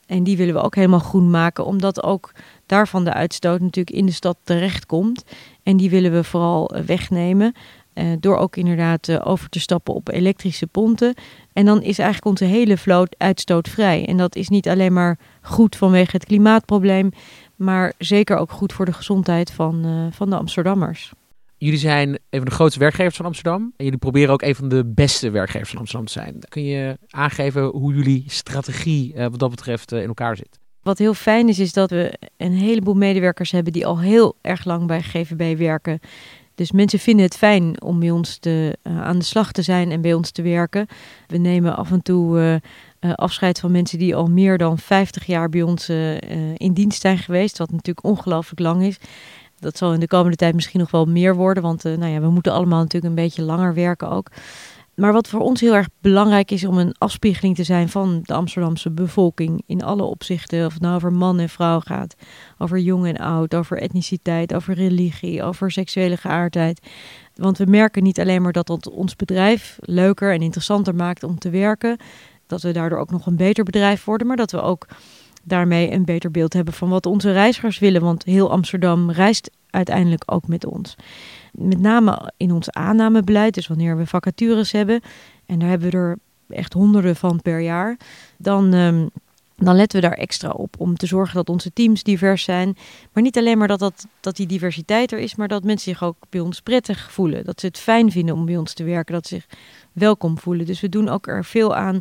En 0.08 0.24
die 0.24 0.36
willen 0.36 0.54
we 0.54 0.60
ook 0.60 0.74
helemaal 0.74 0.98
groen 0.98 1.30
maken, 1.30 1.64
omdat 1.64 2.02
ook 2.02 2.32
daarvan 2.66 3.04
de 3.04 3.12
uitstoot 3.12 3.60
natuurlijk 3.60 3.96
in 3.96 4.06
de 4.06 4.12
stad 4.12 4.36
terechtkomt. 4.44 5.24
En 5.62 5.76
die 5.76 5.90
willen 5.90 6.12
we 6.12 6.24
vooral 6.24 6.74
wegnemen. 6.86 7.54
Uh, 7.94 8.04
door 8.20 8.36
ook 8.36 8.56
inderdaad 8.56 9.08
uh, 9.08 9.20
over 9.24 9.48
te 9.48 9.60
stappen 9.60 9.94
op 9.94 10.08
elektrische 10.08 10.66
ponten. 10.66 11.14
En 11.52 11.64
dan 11.64 11.82
is 11.82 11.98
eigenlijk 11.98 12.24
onze 12.24 12.44
hele 12.44 12.76
vloot 12.76 13.14
uitstootvrij. 13.18 14.06
En 14.06 14.16
dat 14.16 14.36
is 14.36 14.48
niet 14.48 14.68
alleen 14.68 14.92
maar 14.92 15.18
goed 15.42 15.76
vanwege 15.76 16.10
het 16.16 16.24
klimaatprobleem, 16.24 17.10
maar 17.56 17.92
zeker 17.98 18.36
ook 18.36 18.50
goed 18.50 18.72
voor 18.72 18.84
de 18.84 18.92
gezondheid 18.92 19.50
van, 19.50 20.08
van 20.12 20.30
de 20.30 20.36
Amsterdammers. 20.36 21.12
Jullie 21.58 21.78
zijn 21.78 22.08
een 22.08 22.18
van 22.30 22.44
de 22.44 22.50
grootste 22.50 22.80
werkgevers 22.80 23.16
van 23.16 23.26
Amsterdam. 23.26 23.72
En 23.76 23.84
jullie 23.84 23.98
proberen 23.98 24.32
ook 24.32 24.42
een 24.42 24.54
van 24.54 24.68
de 24.68 24.84
beste 24.86 25.30
werkgevers 25.30 25.70
van 25.70 25.78
Amsterdam 25.78 26.06
te 26.06 26.12
zijn. 26.12 26.38
Kun 26.48 26.64
je 26.64 26.98
aangeven 27.10 27.64
hoe 27.64 27.94
jullie 27.94 28.24
strategie 28.26 29.14
wat 29.16 29.38
dat 29.38 29.50
betreft 29.50 29.92
in 29.92 30.06
elkaar 30.06 30.36
zit? 30.36 30.58
Wat 30.82 30.98
heel 30.98 31.14
fijn 31.14 31.48
is, 31.48 31.58
is 31.58 31.72
dat 31.72 31.90
we 31.90 32.18
een 32.36 32.52
heleboel 32.52 32.94
medewerkers 32.94 33.50
hebben 33.50 33.72
die 33.72 33.86
al 33.86 34.00
heel 34.00 34.36
erg 34.40 34.64
lang 34.64 34.86
bij 34.86 35.02
GVB 35.02 35.58
werken. 35.58 36.00
Dus 36.54 36.72
mensen 36.72 36.98
vinden 36.98 37.24
het 37.24 37.36
fijn 37.36 37.82
om 37.82 38.00
bij 38.00 38.10
ons 38.10 38.38
te, 38.38 38.78
uh, 38.82 39.02
aan 39.02 39.18
de 39.18 39.24
slag 39.24 39.52
te 39.52 39.62
zijn 39.62 39.90
en 39.90 40.00
bij 40.00 40.14
ons 40.14 40.30
te 40.30 40.42
werken. 40.42 40.86
We 41.26 41.38
nemen 41.38 41.76
af 41.76 41.90
en 41.90 42.02
toe 42.02 42.60
afscheid 43.00 43.60
van 43.60 43.70
mensen 43.70 43.98
die 43.98 44.16
al 44.16 44.26
meer 44.26 44.58
dan 44.58 44.78
50 44.78 45.26
jaar 45.26 45.48
bij 45.48 45.62
ons 45.62 45.88
in 46.54 46.72
dienst 46.72 47.00
zijn 47.00 47.18
geweest. 47.18 47.58
Wat 47.58 47.70
natuurlijk 47.70 48.06
ongelooflijk 48.06 48.60
lang 48.60 48.82
is. 48.82 48.98
Dat 49.58 49.76
zal 49.76 49.92
in 49.92 50.00
de 50.00 50.06
komende 50.06 50.36
tijd 50.36 50.54
misschien 50.54 50.80
nog 50.80 50.90
wel 50.90 51.04
meer 51.04 51.34
worden. 51.34 51.62
Want 51.62 51.82
nou 51.82 52.06
ja, 52.06 52.20
we 52.20 52.30
moeten 52.30 52.52
allemaal 52.52 52.78
natuurlijk 52.78 53.04
een 53.04 53.24
beetje 53.24 53.42
langer 53.42 53.74
werken 53.74 54.10
ook. 54.10 54.30
Maar 54.98 55.12
wat 55.12 55.28
voor 55.28 55.40
ons 55.40 55.60
heel 55.60 55.74
erg 55.74 55.88
belangrijk 56.00 56.50
is 56.50 56.64
om 56.64 56.78
een 56.78 56.94
afspiegeling 56.98 57.56
te 57.56 57.64
zijn 57.64 57.88
van 57.88 58.20
de 58.22 58.34
Amsterdamse 58.34 58.90
bevolking 58.90 59.62
in 59.66 59.82
alle 59.82 60.02
opzichten. 60.02 60.66
Of 60.66 60.72
het 60.72 60.82
nou 60.82 60.94
over 60.94 61.12
man 61.12 61.38
en 61.38 61.48
vrouw 61.48 61.80
gaat, 61.80 62.14
over 62.58 62.78
jong 62.78 63.06
en 63.06 63.16
oud, 63.16 63.54
over 63.54 63.78
etniciteit, 63.78 64.54
over 64.54 64.74
religie, 64.74 65.42
over 65.42 65.70
seksuele 65.70 66.16
geaardheid. 66.16 66.86
Want 67.34 67.58
we 67.58 67.64
merken 67.64 68.02
niet 68.02 68.20
alleen 68.20 68.42
maar 68.42 68.52
dat 68.52 68.66
dat 68.66 68.90
ons 68.90 69.16
bedrijf 69.16 69.78
leuker 69.80 70.32
en 70.32 70.42
interessanter 70.42 70.94
maakt 70.94 71.22
om 71.22 71.38
te 71.38 71.50
werken. 71.50 71.96
Dat 72.46 72.62
we 72.62 72.72
daardoor 72.72 72.98
ook 72.98 73.10
nog 73.10 73.26
een 73.26 73.36
beter 73.36 73.64
bedrijf 73.64 74.04
worden, 74.04 74.26
maar 74.26 74.36
dat 74.36 74.50
we 74.50 74.62
ook 74.62 74.86
daarmee 75.48 75.92
een 75.92 76.04
beter 76.04 76.30
beeld 76.30 76.52
hebben 76.52 76.74
van 76.74 76.88
wat 76.88 77.06
onze 77.06 77.32
reizigers 77.32 77.78
willen. 77.78 78.02
Want 78.02 78.24
heel 78.24 78.50
Amsterdam 78.50 79.10
reist 79.10 79.50
uiteindelijk 79.70 80.22
ook 80.26 80.48
met 80.48 80.66
ons 80.66 80.96
met 81.52 81.80
name 81.80 82.32
in 82.36 82.52
ons 82.52 82.70
aannamebeleid, 82.70 83.54
dus 83.54 83.66
wanneer 83.66 83.96
we 83.96 84.06
vacatures 84.06 84.72
hebben, 84.72 85.00
en 85.46 85.58
daar 85.58 85.68
hebben 85.68 85.90
we 85.90 85.96
er 85.96 86.18
echt 86.48 86.72
honderden 86.72 87.16
van 87.16 87.42
per 87.42 87.60
jaar, 87.60 87.96
dan, 88.36 88.72
um, 88.72 89.08
dan 89.56 89.76
letten 89.76 90.00
we 90.00 90.06
daar 90.06 90.16
extra 90.16 90.50
op 90.50 90.74
om 90.78 90.96
te 90.96 91.06
zorgen 91.06 91.34
dat 91.34 91.48
onze 91.48 91.72
teams 91.72 92.02
divers 92.02 92.42
zijn. 92.42 92.76
Maar 93.12 93.22
niet 93.22 93.38
alleen 93.38 93.58
maar 93.58 93.68
dat, 93.68 93.78
dat, 93.78 94.06
dat 94.20 94.36
die 94.36 94.46
diversiteit 94.46 95.12
er 95.12 95.18
is, 95.18 95.34
maar 95.34 95.48
dat 95.48 95.64
mensen 95.64 95.90
zich 95.90 96.02
ook 96.02 96.16
bij 96.28 96.40
ons 96.40 96.60
prettig 96.60 97.12
voelen. 97.12 97.44
Dat 97.44 97.60
ze 97.60 97.66
het 97.66 97.78
fijn 97.78 98.10
vinden 98.10 98.34
om 98.34 98.46
bij 98.46 98.56
ons 98.56 98.72
te 98.72 98.84
werken, 98.84 99.14
dat 99.14 99.26
ze 99.26 99.34
zich 99.34 99.46
welkom 99.92 100.38
voelen. 100.38 100.66
Dus 100.66 100.80
we 100.80 100.88
doen 100.88 101.08
ook 101.08 101.26
er 101.26 101.44
veel 101.44 101.74
aan 101.74 101.98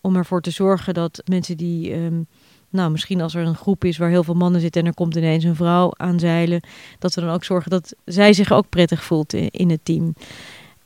om 0.00 0.16
ervoor 0.16 0.40
te 0.40 0.50
zorgen 0.50 0.94
dat 0.94 1.22
mensen 1.24 1.56
die. 1.56 1.94
Um, 1.94 2.26
nou, 2.70 2.90
misschien 2.90 3.20
als 3.20 3.34
er 3.34 3.46
een 3.46 3.54
groep 3.54 3.84
is 3.84 3.98
waar 3.98 4.10
heel 4.10 4.24
veel 4.24 4.34
mannen 4.34 4.60
zitten 4.60 4.80
en 4.80 4.86
er 4.86 4.94
komt 4.94 5.16
ineens 5.16 5.44
een 5.44 5.56
vrouw 5.56 5.92
aanzeilen, 5.96 6.60
dat 6.98 7.14
we 7.14 7.20
dan 7.20 7.30
ook 7.30 7.44
zorgen 7.44 7.70
dat 7.70 7.94
zij 8.04 8.32
zich 8.32 8.52
ook 8.52 8.68
prettig 8.68 9.04
voelt 9.04 9.32
in, 9.32 9.70
het 9.70 9.80
team. 9.82 10.14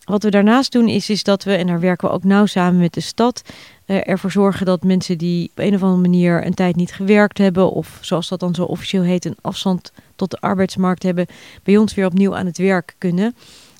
Wat 0.05 0.23
we 0.23 0.31
daarnaast 0.31 0.73
doen 0.73 0.89
is, 0.89 1.11
is 1.11 1.23
dat 1.23 1.45
we, 1.45 1.55
en 1.55 1.67
daar 1.67 1.81
werken 1.81 2.09
we 2.09 2.15
ook 2.15 2.25
nauw 2.25 2.47
samen 2.47 2.81
met 2.81 2.95
de 2.95 3.01
stad, 3.01 3.43
uh, 3.87 4.09
ervoor 4.09 4.31
zorgen 4.31 4.67
dat 4.67 4.83
mensen 4.83 5.19
die 5.19 5.51
op 5.51 5.59
een 5.59 5.75
of 5.75 5.83
andere 5.83 6.01
manier 6.01 6.47
een 6.47 6.55
tijd 6.55 6.77
niet 6.77 6.93
gewerkt 6.93 7.39
hebben, 7.39 7.71
of 7.71 7.99
zoals 8.01 8.29
dat 8.29 8.41
dan 8.41 8.55
zo 8.55 8.65
officieel 8.65 9.03
heet, 9.03 9.25
een 9.25 9.37
afstand 9.41 9.93
tot 10.17 10.31
de 10.31 10.41
arbeidsmarkt 10.41 11.03
hebben, 11.03 11.27
bij 11.63 11.77
ons 11.77 11.95
weer 11.95 12.07
opnieuw 12.07 12.37
aan 12.37 12.47
het 12.47 12.59
werk 12.59 12.95
kunnen. 12.99 13.35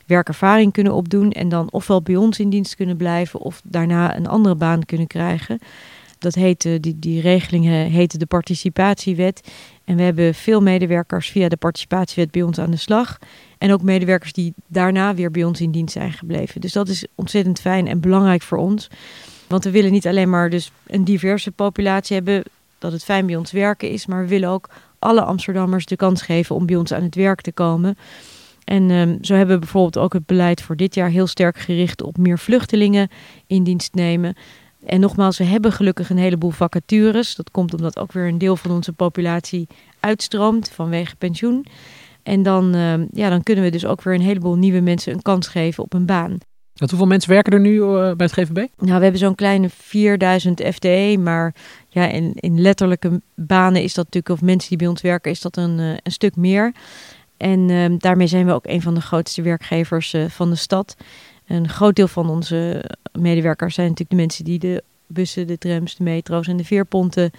Werkervaring 0.07 0.73
kunnen 0.73 0.95
opdoen 0.95 1.31
en 1.31 1.49
dan 1.49 1.69
ofwel 1.71 2.03
bij 2.03 2.17
ons 2.17 2.39
in 2.39 2.51
dienst 2.51 2.77
kunnen 2.77 2.97
blijven 2.97 3.41
of 3.41 3.61
daarna 3.65 4.17
een 4.17 4.27
andere 4.27 4.55
baan 4.55 4.85
kunnen 4.85 5.07
krijgen. 5.07 5.59
Dat 6.23 6.35
heet, 6.35 6.63
die, 6.63 6.99
die 6.99 7.21
regeling 7.21 7.65
heette 7.65 8.19
de 8.19 8.27
participatiewet. 8.27 9.49
En 9.85 9.97
we 9.97 10.03
hebben 10.03 10.35
veel 10.35 10.63
medewerkers 10.63 11.31
via 11.31 11.49
de 11.49 11.57
participatiewet 11.57 12.31
bij 12.31 12.43
ons 12.43 12.59
aan 12.59 12.71
de 12.71 12.77
slag. 12.77 13.19
En 13.59 13.73
ook 13.73 13.83
medewerkers 13.83 14.33
die 14.33 14.55
daarna 14.67 15.15
weer 15.15 15.31
bij 15.31 15.45
ons 15.45 15.61
in 15.61 15.71
dienst 15.71 15.93
zijn 15.93 16.13
gebleven. 16.13 16.61
Dus 16.61 16.73
dat 16.73 16.89
is 16.89 17.07
ontzettend 17.15 17.61
fijn 17.61 17.87
en 17.87 18.01
belangrijk 18.01 18.43
voor 18.43 18.59
ons. 18.59 18.89
Want 19.49 19.65
we 19.65 19.71
willen 19.71 19.93
niet 19.93 20.07
alleen 20.07 20.31
maar 20.31 20.51
dus 20.51 20.73
een 20.87 21.05
diverse 21.05 21.51
populatie 21.51 22.17
hebben, 22.17 22.43
dat 22.79 22.93
het 22.93 23.05
fijn 23.05 23.27
bij 23.27 23.37
ons 23.37 23.53
werken 23.53 23.91
is, 23.91 24.07
maar 24.07 24.23
we 24.23 24.29
willen 24.29 24.49
ook 24.49 24.69
alle 24.99 25.23
Amsterdammers 25.23 25.87
de 25.87 25.97
kans 25.97 26.23
geven 26.23 26.55
om 26.55 26.67
bij 26.67 26.77
ons 26.77 26.93
aan 26.93 27.03
het 27.03 27.15
werk 27.15 27.41
te 27.41 27.53
komen. 27.53 27.97
En 28.65 28.91
um, 28.91 29.19
zo 29.25 29.35
hebben 29.35 29.55
we 29.55 29.61
bijvoorbeeld 29.61 29.99
ook 29.99 30.13
het 30.13 30.27
beleid 30.27 30.63
voor 30.63 30.77
dit 30.77 30.95
jaar 30.95 31.09
heel 31.09 31.27
sterk 31.27 31.59
gericht 31.59 32.03
op 32.03 32.19
meer 32.19 32.39
vluchtelingen 32.39 33.09
in 33.47 33.65
dienst 33.65 33.95
nemen. 33.95 34.35
En 34.87 35.01
nogmaals, 35.01 35.39
we 35.39 35.45
hebben 35.45 35.73
gelukkig 35.73 36.11
een 36.11 36.19
heleboel 36.19 36.51
vacatures. 36.51 37.35
Dat 37.35 37.51
komt 37.51 37.75
omdat 37.75 37.99
ook 37.99 38.13
weer 38.13 38.29
een 38.29 38.39
deel 38.39 38.57
van 38.57 38.71
onze 38.71 38.93
populatie 38.93 39.67
uitstroomt 40.01 40.71
vanwege 40.71 41.17
pensioen. 41.17 41.67
En 42.23 42.43
dan, 42.43 42.77
uh, 42.77 42.95
ja, 43.11 43.29
dan 43.29 43.43
kunnen 43.43 43.65
we 43.65 43.71
dus 43.71 43.87
ook 43.87 44.03
weer 44.03 44.15
een 44.15 44.21
heleboel 44.21 44.55
nieuwe 44.55 44.81
mensen 44.81 45.13
een 45.13 45.23
kans 45.23 45.49
geven 45.49 45.85
op 45.85 45.95
een 45.95 46.07
baan. 46.07 46.39
Want 46.75 46.91
hoeveel 46.91 47.09
mensen 47.09 47.31
werken 47.31 47.53
er 47.53 47.61
nu 47.61 47.73
uh, 47.73 47.93
bij 47.93 48.27
het 48.27 48.33
GVB? 48.33 48.57
Nou, 48.57 48.69
we 48.97 49.03
hebben 49.03 49.19
zo'n 49.19 49.35
kleine 49.35 49.69
4000 49.69 50.63
FTE, 50.75 51.17
maar 51.19 51.55
ja, 51.89 52.07
in, 52.07 52.33
in 52.35 52.61
letterlijke 52.61 53.21
banen 53.35 53.83
is 53.83 53.95
dat 53.95 54.05
natuurlijk, 54.05 54.35
of 54.35 54.47
mensen 54.47 54.69
die 54.69 54.79
bij 54.79 54.87
ons 54.87 55.01
werken, 55.01 55.31
is 55.31 55.41
dat 55.41 55.57
een, 55.57 55.79
uh, 55.79 55.89
een 56.03 56.13
stuk 56.13 56.37
meer. 56.37 56.75
En 57.37 57.69
uh, 57.69 57.95
daarmee 57.99 58.27
zijn 58.27 58.47
we 58.47 58.53
ook 58.53 58.67
een 58.67 58.83
van 58.83 58.95
de 58.95 59.01
grootste 59.01 59.43
werkgevers 59.43 60.15
van 60.29 60.51
de 60.51 60.57
stad. 60.57 60.97
Een 61.53 61.69
groot 61.69 61.97
deel 61.97 62.09
van 62.09 62.29
onze 62.29 62.85
medewerkers 63.13 63.75
zijn 63.75 63.89
natuurlijk 63.89 64.17
de 64.17 64.25
mensen 64.25 64.45
die 64.45 64.59
de 64.59 64.83
bussen, 65.07 65.47
de 65.47 65.59
trams, 65.59 65.97
de 65.97 66.05
metro's 66.05 66.49
en 66.49 66.57
de 66.57 66.65
veerponten 66.65 67.31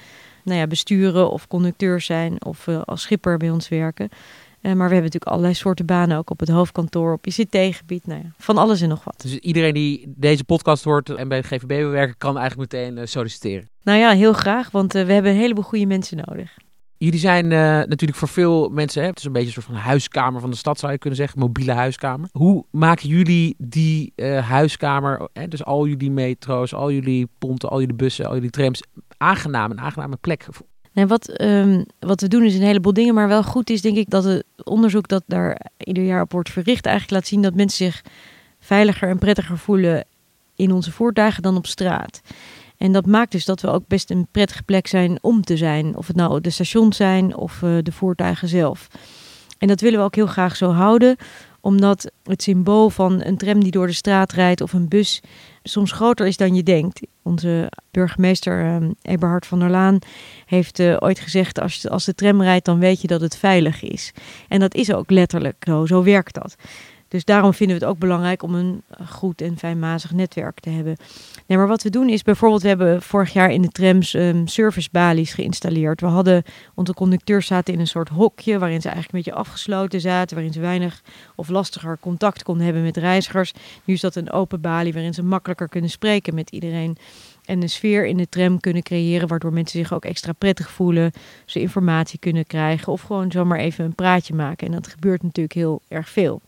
nou 0.44 0.60
ja, 0.60 0.68
besturen 0.68 1.32
of 1.32 1.48
conducteur 1.48 2.02
zijn 2.02 2.46
of 2.46 2.68
uh, 2.68 2.82
als 2.82 3.02
schipper 3.02 3.38
bij 3.38 3.50
ons 3.50 3.70
werken. 3.70 4.10
Uh, 4.12 4.62
maar 4.62 4.74
we 4.74 4.94
hebben 4.94 5.02
natuurlijk 5.04 5.32
allerlei 5.32 5.54
soorten 5.54 5.86
banen, 5.86 6.18
ook 6.18 6.30
op 6.30 6.40
het 6.40 6.50
hoofdkantoor, 6.50 7.14
op 7.14 7.28
ICT-gebied, 7.28 8.08
nou 8.08 8.22
ja, 8.24 8.30
van 8.38 8.58
alles 8.58 8.82
en 8.82 8.90
nog 8.90 9.04
wat. 9.04 9.22
Dus 9.22 9.38
iedereen 9.38 9.74
die 9.74 10.14
deze 10.16 10.44
podcast 10.44 10.84
hoort 10.84 11.10
en 11.10 11.28
bij 11.28 11.38
het 11.38 11.48
GVB 11.48 11.68
wil 11.68 11.90
werken, 11.90 12.18
kan 12.18 12.38
eigenlijk 12.38 12.72
meteen 12.72 12.98
uh, 12.98 13.06
solliciteren? 13.06 13.70
Nou 13.84 14.00
ja, 14.00 14.12
heel 14.12 14.34
graag, 14.34 14.72
want 14.72 14.94
we 14.94 15.00
hebben 15.00 15.32
een 15.32 15.38
heleboel 15.38 15.64
goede 15.64 15.86
mensen 15.86 16.18
nodig. 16.26 16.58
Jullie 17.04 17.20
zijn 17.20 17.46
uh, 17.46 17.60
natuurlijk 17.60 18.16
voor 18.16 18.28
veel 18.28 18.70
mensen, 18.70 19.02
hè, 19.02 19.08
het 19.08 19.18
is 19.18 19.24
een 19.24 19.32
beetje 19.32 19.48
een 19.48 19.54
soort 19.54 19.66
van 19.66 19.76
huiskamer 19.76 20.42
van 20.42 20.50
de 20.50 20.56
stad 20.56 20.80
zou 20.80 20.92
je 20.92 20.98
kunnen 20.98 21.20
zeggen, 21.20 21.40
mobiele 21.40 21.72
huiskamer. 21.72 22.30
Hoe 22.32 22.66
maken 22.72 23.10
jullie 23.10 23.56
die 23.58 24.14
uh, 24.16 24.50
huiskamer, 24.50 25.30
hè, 25.34 25.48
dus 25.48 25.64
al 25.64 25.88
jullie 25.88 26.12
metro's, 26.12 26.74
al 26.74 26.92
jullie 26.92 27.28
ponten, 27.38 27.70
al 27.70 27.80
jullie 27.80 27.96
bussen, 27.96 28.26
al 28.26 28.34
jullie 28.34 28.50
trams, 28.50 28.84
aangenaam, 29.18 29.72
een 29.72 29.80
aangename 29.80 30.16
plek? 30.16 30.46
Nee, 30.92 31.06
wat, 31.06 31.42
um, 31.42 31.86
wat 32.00 32.22
we 32.22 32.28
doen 32.28 32.44
is 32.44 32.56
een 32.56 32.62
heleboel 32.62 32.94
dingen, 32.94 33.14
maar 33.14 33.28
wel 33.28 33.44
goed 33.44 33.70
is 33.70 33.82
denk 33.82 33.98
ik 33.98 34.10
dat 34.10 34.24
het 34.24 34.46
onderzoek 34.64 35.08
dat 35.08 35.24
daar 35.28 35.62
ieder 35.78 36.04
jaar 36.04 36.22
op 36.22 36.32
wordt 36.32 36.50
verricht 36.50 36.86
eigenlijk 36.86 37.16
laat 37.16 37.28
zien 37.28 37.42
dat 37.42 37.56
mensen 37.56 37.86
zich 37.86 38.04
veiliger 38.60 39.10
en 39.10 39.20
prettiger 39.20 39.58
voelen 39.58 40.06
in 40.56 40.72
onze 40.72 40.92
voertuigen 40.92 41.44
dan 41.44 41.58
op 41.58 41.68
straat. 41.68 42.22
En 42.78 42.92
dat 42.92 43.06
maakt 43.06 43.32
dus 43.32 43.46
dat 43.46 43.62
we 43.62 43.68
ook 43.70 43.88
best 43.88 44.10
een 44.10 44.28
prettige 44.32 44.64
plek 44.64 44.88
zijn 44.88 45.18
om 45.22 45.42
te 45.42 45.58
zijn. 45.58 45.96
Of 45.96 46.08
het 46.08 46.16
nou 46.16 46.42
de 46.42 46.50
stations 46.50 46.98
zijn 46.98 47.36
of 47.36 47.62
uh, 47.62 47.78
de 47.84 47.92
voertuigen 47.92 48.48
zelf. 48.48 48.88
En 49.58 49.68
dat 49.68 49.82
willen 49.82 50.00
we 50.00 50.06
ook 50.06 50.16
heel 50.16 50.28
graag 50.28 50.56
zo 50.56 50.72
houden, 50.72 51.16
omdat 51.62 52.12
het 52.24 52.44
symbool 52.44 52.90
van 52.90 53.22
een 53.24 53.38
tram 53.38 53.64
die 53.64 53.72
door 53.72 53.88
de 53.88 53.94
straat 53.94 54.32
rijdt 54.32 54.62
of 54.62 54.74
een 54.74 54.88
bus 54.88 55.22
soms 55.64 55.92
groter 55.92 56.28
is 56.28 56.38
dan 56.38 56.56
je 56.56 56.64
denkt. 56.64 57.02
Onze 57.22 57.72
burgemeester 57.92 58.66
uh, 58.66 58.90
Eberhard 59.02 59.46
van 59.46 59.60
der 59.60 59.70
Laan 59.70 60.00
heeft 60.46 60.80
uh, 60.80 60.96
ooit 61.00 61.20
gezegd: 61.20 61.60
als, 61.60 61.90
als 61.90 62.06
de 62.06 62.16
tram 62.16 62.42
rijdt, 62.42 62.66
dan 62.66 62.80
weet 62.80 63.02
je 63.02 63.08
dat 63.08 63.22
het 63.22 63.38
veilig 63.38 63.84
is. 63.84 64.12
En 64.48 64.60
dat 64.60 64.76
is 64.76 64.94
ook 64.94 65.10
letterlijk 65.10 65.64
zo, 65.68 65.86
zo 65.86 66.04
werkt 66.04 66.34
dat. 66.34 66.56
Dus 67.14 67.26
daarom 67.26 67.54
vinden 67.54 67.80
we 67.80 67.86
het 67.86 67.92
ook 67.94 68.00
belangrijk 68.00 68.44
om 68.44 68.56
een 68.56 68.84
goed 69.08 69.42
en 69.42 69.58
fijnmazig 69.58 70.12
netwerk 70.12 70.60
te 70.60 70.70
hebben. 70.70 70.96
Nee, 71.48 71.58
maar 71.58 71.68
wat 71.68 71.84
we 71.84 71.90
doen 71.90 72.10
is 72.10 72.22
bijvoorbeeld, 72.22 72.62
we 72.62 72.68
hebben 72.68 73.02
vorig 73.02 73.34
jaar 73.34 73.52
in 73.52 73.62
de 73.62 73.68
trams 73.68 74.14
um, 74.14 74.48
servicebalies 74.48 75.34
geïnstalleerd. 75.34 76.02
We 76.02 76.08
hadden, 76.08 76.44
onze 76.76 76.94
conducteurs 76.94 77.48
zaten 77.48 77.74
in 77.74 77.80
een 77.80 77.88
soort 77.88 78.10
hokje 78.10 78.60
waarin 78.60 78.82
ze 78.82 78.90
eigenlijk 78.90 79.14
een 79.14 79.32
beetje 79.32 79.48
afgesloten 79.48 80.02
zaten, 80.02 80.36
waarin 80.36 80.54
ze 80.54 80.60
weinig 80.60 81.02
of 81.36 81.50
lastiger 81.50 81.98
contact 82.00 82.44
konden 82.44 82.66
hebben 82.66 82.84
met 82.84 82.98
reizigers. 82.98 83.54
Nu 83.84 83.94
is 83.94 84.02
dat 84.02 84.16
een 84.16 84.32
open 84.32 84.62
balie 84.62 84.94
waarin 84.94 85.14
ze 85.14 85.24
makkelijker 85.24 85.70
kunnen 85.70 85.90
spreken 85.90 86.36
met 86.36 86.50
iedereen. 86.50 86.98
En 87.46 87.62
een 87.62 87.70
sfeer 87.70 88.06
in 88.06 88.18
de 88.18 88.30
tram 88.30 88.60
kunnen 88.60 88.84
creëren 88.84 89.28
waardoor 89.28 89.54
mensen 89.54 89.80
zich 89.80 89.94
ook 89.94 90.06
extra 90.06 90.32
prettig 90.32 90.72
voelen. 90.72 91.12
Ze 91.46 91.60
informatie 91.60 92.20
kunnen 92.20 92.48
krijgen 92.48 92.92
of 92.92 93.02
gewoon 93.02 93.32
zomaar 93.32 93.60
even 93.60 93.86
een 93.86 93.96
praatje 93.96 94.34
maken. 94.34 94.68
En 94.68 94.74
dat 94.74 94.88
gebeurt 94.88 95.24
natuurlijk 95.24 95.56
heel 95.56 95.82
erg 95.88 96.10
veel. 96.10 96.42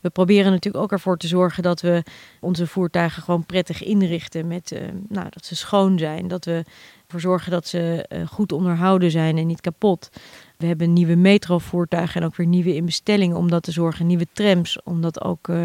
We 0.00 0.10
proberen 0.10 0.50
natuurlijk 0.50 0.84
ook 0.84 0.92
ervoor 0.92 1.16
te 1.16 1.26
zorgen 1.26 1.62
dat 1.62 1.80
we 1.80 2.02
onze 2.40 2.66
voertuigen 2.66 3.22
gewoon 3.22 3.46
prettig 3.46 3.82
inrichten. 3.82 4.46
Met, 4.46 4.72
uh, 4.72 4.80
nou, 5.08 5.26
dat 5.30 5.44
ze 5.44 5.56
schoon 5.56 5.98
zijn. 5.98 6.28
Dat 6.28 6.44
we 6.44 6.64
ervoor 7.04 7.20
zorgen 7.20 7.50
dat 7.50 7.66
ze 7.66 8.06
uh, 8.08 8.26
goed 8.26 8.52
onderhouden 8.52 9.10
zijn 9.10 9.38
en 9.38 9.46
niet 9.46 9.60
kapot. 9.60 10.10
We 10.56 10.66
hebben 10.66 10.92
nieuwe 10.92 11.14
metrovoertuigen 11.14 12.20
en 12.20 12.26
ook 12.26 12.36
weer 12.36 12.46
nieuwe 12.46 12.74
inbestellingen 12.74 13.36
om 13.36 13.50
dat 13.50 13.62
te 13.62 13.72
zorgen. 13.72 14.06
Nieuwe 14.06 14.26
trams, 14.32 14.82
om, 14.82 15.00
dat 15.00 15.24
ook, 15.24 15.48
uh, 15.48 15.64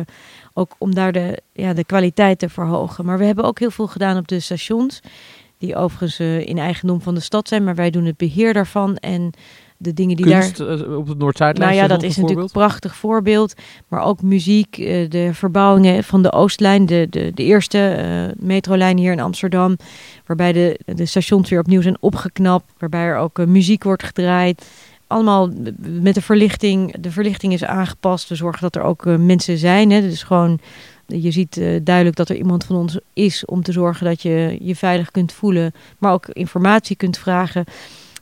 ook, 0.54 0.76
om 0.78 0.96
daar 0.96 1.12
de, 1.12 1.42
ja, 1.54 1.74
de 1.74 1.86
kwaliteit 1.86 2.40
te 2.40 2.50
verhogen. 2.50 3.06
Maar 3.06 3.18
we 3.18 3.26
hebben 3.26 3.46
ook 3.46 3.60
heel 3.60 3.72
veel 3.72 3.88
gedaan 3.88 4.18
op 4.18 4.28
de 4.28 4.40
stations. 4.40 5.00
Die 5.58 5.76
overigens 5.76 6.20
in 6.48 6.58
eigendom 6.58 7.02
van 7.02 7.14
de 7.14 7.20
stad 7.20 7.48
zijn. 7.48 7.64
Maar 7.64 7.76
wij 7.76 7.90
doen 7.90 8.06
het 8.06 8.18
beheer 8.18 8.54
daarvan. 8.54 8.98
En 8.98 9.34
de 9.78 9.94
dingen 9.94 10.16
die 10.16 10.26
Kunst, 10.26 10.58
daar. 10.58 10.96
op 10.96 11.08
het 11.08 11.18
Noord-Zuidlijn. 11.18 11.70
Nou 11.70 11.82
ja, 11.82 11.88
dat 11.88 12.04
is 12.04 12.16
natuurlijk 12.18 12.48
een 12.48 12.54
prachtig 12.54 12.96
voorbeeld. 12.96 13.54
Maar 13.88 14.04
ook 14.04 14.22
muziek, 14.22 14.76
de 15.10 15.30
verbouwingen 15.34 16.04
van 16.04 16.22
de 16.22 16.32
Oostlijn, 16.32 16.86
de, 16.86 17.08
de, 17.10 17.32
de 17.34 17.44
eerste 17.44 17.96
uh, 18.38 18.46
metrolijn 18.46 18.98
hier 18.98 19.12
in 19.12 19.20
Amsterdam. 19.20 19.78
Waarbij 20.26 20.54
de, 20.54 20.80
de 20.86 21.06
stations 21.06 21.50
weer 21.50 21.60
opnieuw 21.60 21.82
zijn 21.82 21.98
opgeknapt. 22.00 22.72
Waarbij 22.78 23.04
er 23.04 23.18
ook 23.18 23.40
uh, 23.40 23.46
muziek 23.46 23.84
wordt 23.84 24.04
gedraaid. 24.04 24.66
Allemaal 25.08 25.50
met 25.80 26.14
de 26.14 26.22
verlichting. 26.22 26.96
De 27.00 27.12
verlichting 27.12 27.54
is 27.54 27.64
aangepast. 27.64 28.30
We 28.30 28.36
zorgen 28.36 28.62
dat 28.62 28.76
er 28.76 28.82
ook 28.82 29.06
uh, 29.06 29.16
mensen 29.16 29.58
zijn. 29.58 29.92
Hè. 29.92 30.02
Dus 30.02 30.24
gewoon. 30.24 30.60
Je 31.06 31.32
ziet 31.32 31.58
uh, 31.58 31.80
duidelijk 31.84 32.16
dat 32.16 32.30
er 32.30 32.36
iemand 32.36 32.66
van 32.66 32.76
ons 32.76 33.00
is 33.14 33.46
om 33.46 33.64
te 33.64 33.72
zorgen 33.72 34.06
dat 34.06 34.22
je 34.22 34.58
je 34.62 34.76
veilig 34.76 35.12
kunt 35.12 35.32
voelen, 35.32 35.74
maar 35.98 36.14
ook 36.14 36.28
informatie 36.28 36.96
kunt 36.96 37.18
vragen 37.18 37.66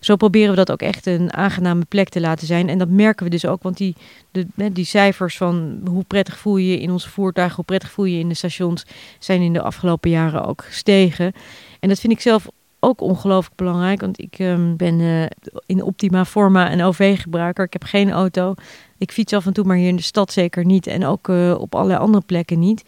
zo 0.01 0.15
proberen 0.15 0.49
we 0.49 0.55
dat 0.55 0.71
ook 0.71 0.81
echt 0.81 1.05
een 1.05 1.33
aangename 1.33 1.85
plek 1.85 2.09
te 2.09 2.19
laten 2.19 2.47
zijn. 2.47 2.69
En 2.69 2.77
dat 2.77 2.89
merken 2.89 3.25
we 3.25 3.31
dus 3.31 3.45
ook, 3.45 3.63
want 3.63 3.77
die, 3.77 3.95
de, 4.31 4.47
die 4.71 4.85
cijfers 4.85 5.37
van 5.37 5.81
hoe 5.89 6.03
prettig 6.03 6.37
voel 6.37 6.57
je 6.57 6.71
je 6.71 6.79
in 6.79 6.91
onze 6.91 7.09
voertuigen, 7.09 7.55
hoe 7.55 7.65
prettig 7.65 7.91
voel 7.91 8.05
je 8.05 8.13
je 8.13 8.19
in 8.19 8.29
de 8.29 8.35
stations, 8.35 8.85
zijn 9.19 9.41
in 9.41 9.53
de 9.53 9.61
afgelopen 9.61 10.09
jaren 10.09 10.45
ook 10.45 10.63
gestegen. 10.63 11.33
En 11.79 11.89
dat 11.89 11.99
vind 11.99 12.13
ik 12.13 12.21
zelf 12.21 12.47
ook 12.79 13.01
ongelooflijk 13.01 13.55
belangrijk, 13.55 14.01
want 14.01 14.19
ik 14.21 14.39
um, 14.39 14.77
ben 14.77 14.99
uh, 14.99 15.25
in 15.65 15.83
optima 15.83 16.25
forma 16.25 16.71
een 16.71 16.83
OV-gebruiker. 16.83 17.65
Ik 17.65 17.73
heb 17.73 17.83
geen 17.83 18.11
auto. 18.11 18.53
Ik 18.97 19.11
fiets 19.11 19.33
af 19.33 19.45
en 19.45 19.53
toe, 19.53 19.65
maar 19.65 19.77
hier 19.77 19.87
in 19.87 19.95
de 19.95 20.01
stad 20.01 20.31
zeker 20.31 20.65
niet. 20.65 20.87
En 20.87 21.05
ook 21.05 21.27
uh, 21.27 21.55
op 21.59 21.75
allerlei 21.75 21.99
andere 21.99 22.23
plekken 22.25 22.59
niet. 22.59 22.83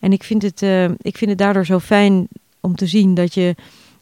En 0.00 0.12
ik 0.12 0.22
vind, 0.22 0.42
het, 0.42 0.62
uh, 0.62 0.84
ik 0.84 1.16
vind 1.16 1.30
het 1.30 1.38
daardoor 1.38 1.66
zo 1.66 1.78
fijn 1.78 2.28
om 2.60 2.76
te 2.76 2.86
zien 2.86 3.14
dat 3.14 3.34
je 3.34 3.54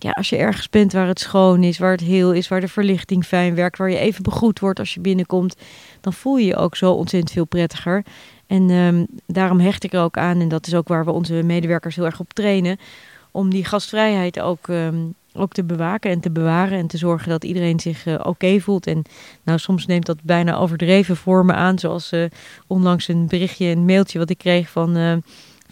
ja, 0.03 0.11
als 0.11 0.29
je 0.29 0.37
ergens 0.37 0.69
bent 0.69 0.93
waar 0.93 1.07
het 1.07 1.21
schoon 1.21 1.63
is, 1.63 1.79
waar 1.79 1.91
het 1.91 2.01
heel 2.01 2.33
is, 2.33 2.49
waar 2.49 2.61
de 2.61 2.69
verlichting 2.69 3.25
fijn 3.25 3.55
werkt, 3.55 3.79
waar 3.79 3.91
je 3.91 3.99
even 3.99 4.23
begroet 4.23 4.61
wordt 4.61 4.79
als 4.79 4.95
je 4.95 5.01
binnenkomt, 5.01 5.57
dan 6.01 6.13
voel 6.13 6.37
je 6.37 6.47
je 6.47 6.57
ook 6.57 6.77
zo 6.77 6.93
ontzettend 6.93 7.33
veel 7.33 7.45
prettiger. 7.45 8.05
En 8.47 8.71
um, 8.71 9.07
daarom 9.27 9.61
hecht 9.61 9.85
ik 9.85 9.93
er 9.93 10.01
ook 10.01 10.17
aan, 10.17 10.41
en 10.41 10.49
dat 10.49 10.67
is 10.67 10.75
ook 10.75 10.89
waar 10.89 11.05
we 11.05 11.11
onze 11.11 11.43
medewerkers 11.43 11.97
heel 11.97 12.05
erg 12.05 12.21
op 12.21 12.33
trainen, 12.33 12.79
om 13.31 13.51
die 13.51 13.65
gastvrijheid 13.65 14.41
ook, 14.41 14.69
um, 14.69 15.15
ook 15.33 15.53
te 15.53 15.65
bewaken 15.65 16.11
en 16.11 16.21
te 16.21 16.31
bewaren 16.31 16.79
en 16.79 16.87
te 16.87 16.99
zorgen 16.99 17.29
dat 17.29 17.45
iedereen 17.45 17.81
zich 17.81 18.07
uh, 18.07 18.21
oké 18.23 18.61
voelt. 18.61 18.87
En 18.87 19.03
nou, 19.43 19.59
soms 19.59 19.87
neemt 19.87 20.07
dat 20.07 20.23
bijna 20.23 20.57
overdreven 20.57 21.17
vormen 21.17 21.55
aan, 21.55 21.79
zoals 21.79 22.13
uh, 22.13 22.25
onlangs 22.67 23.09
een 23.09 23.27
berichtje, 23.27 23.67
een 23.67 23.85
mailtje 23.85 24.19
wat 24.19 24.31
ik 24.31 24.39
kreeg 24.39 24.71
van... 24.71 24.97
Uh, 24.97 25.17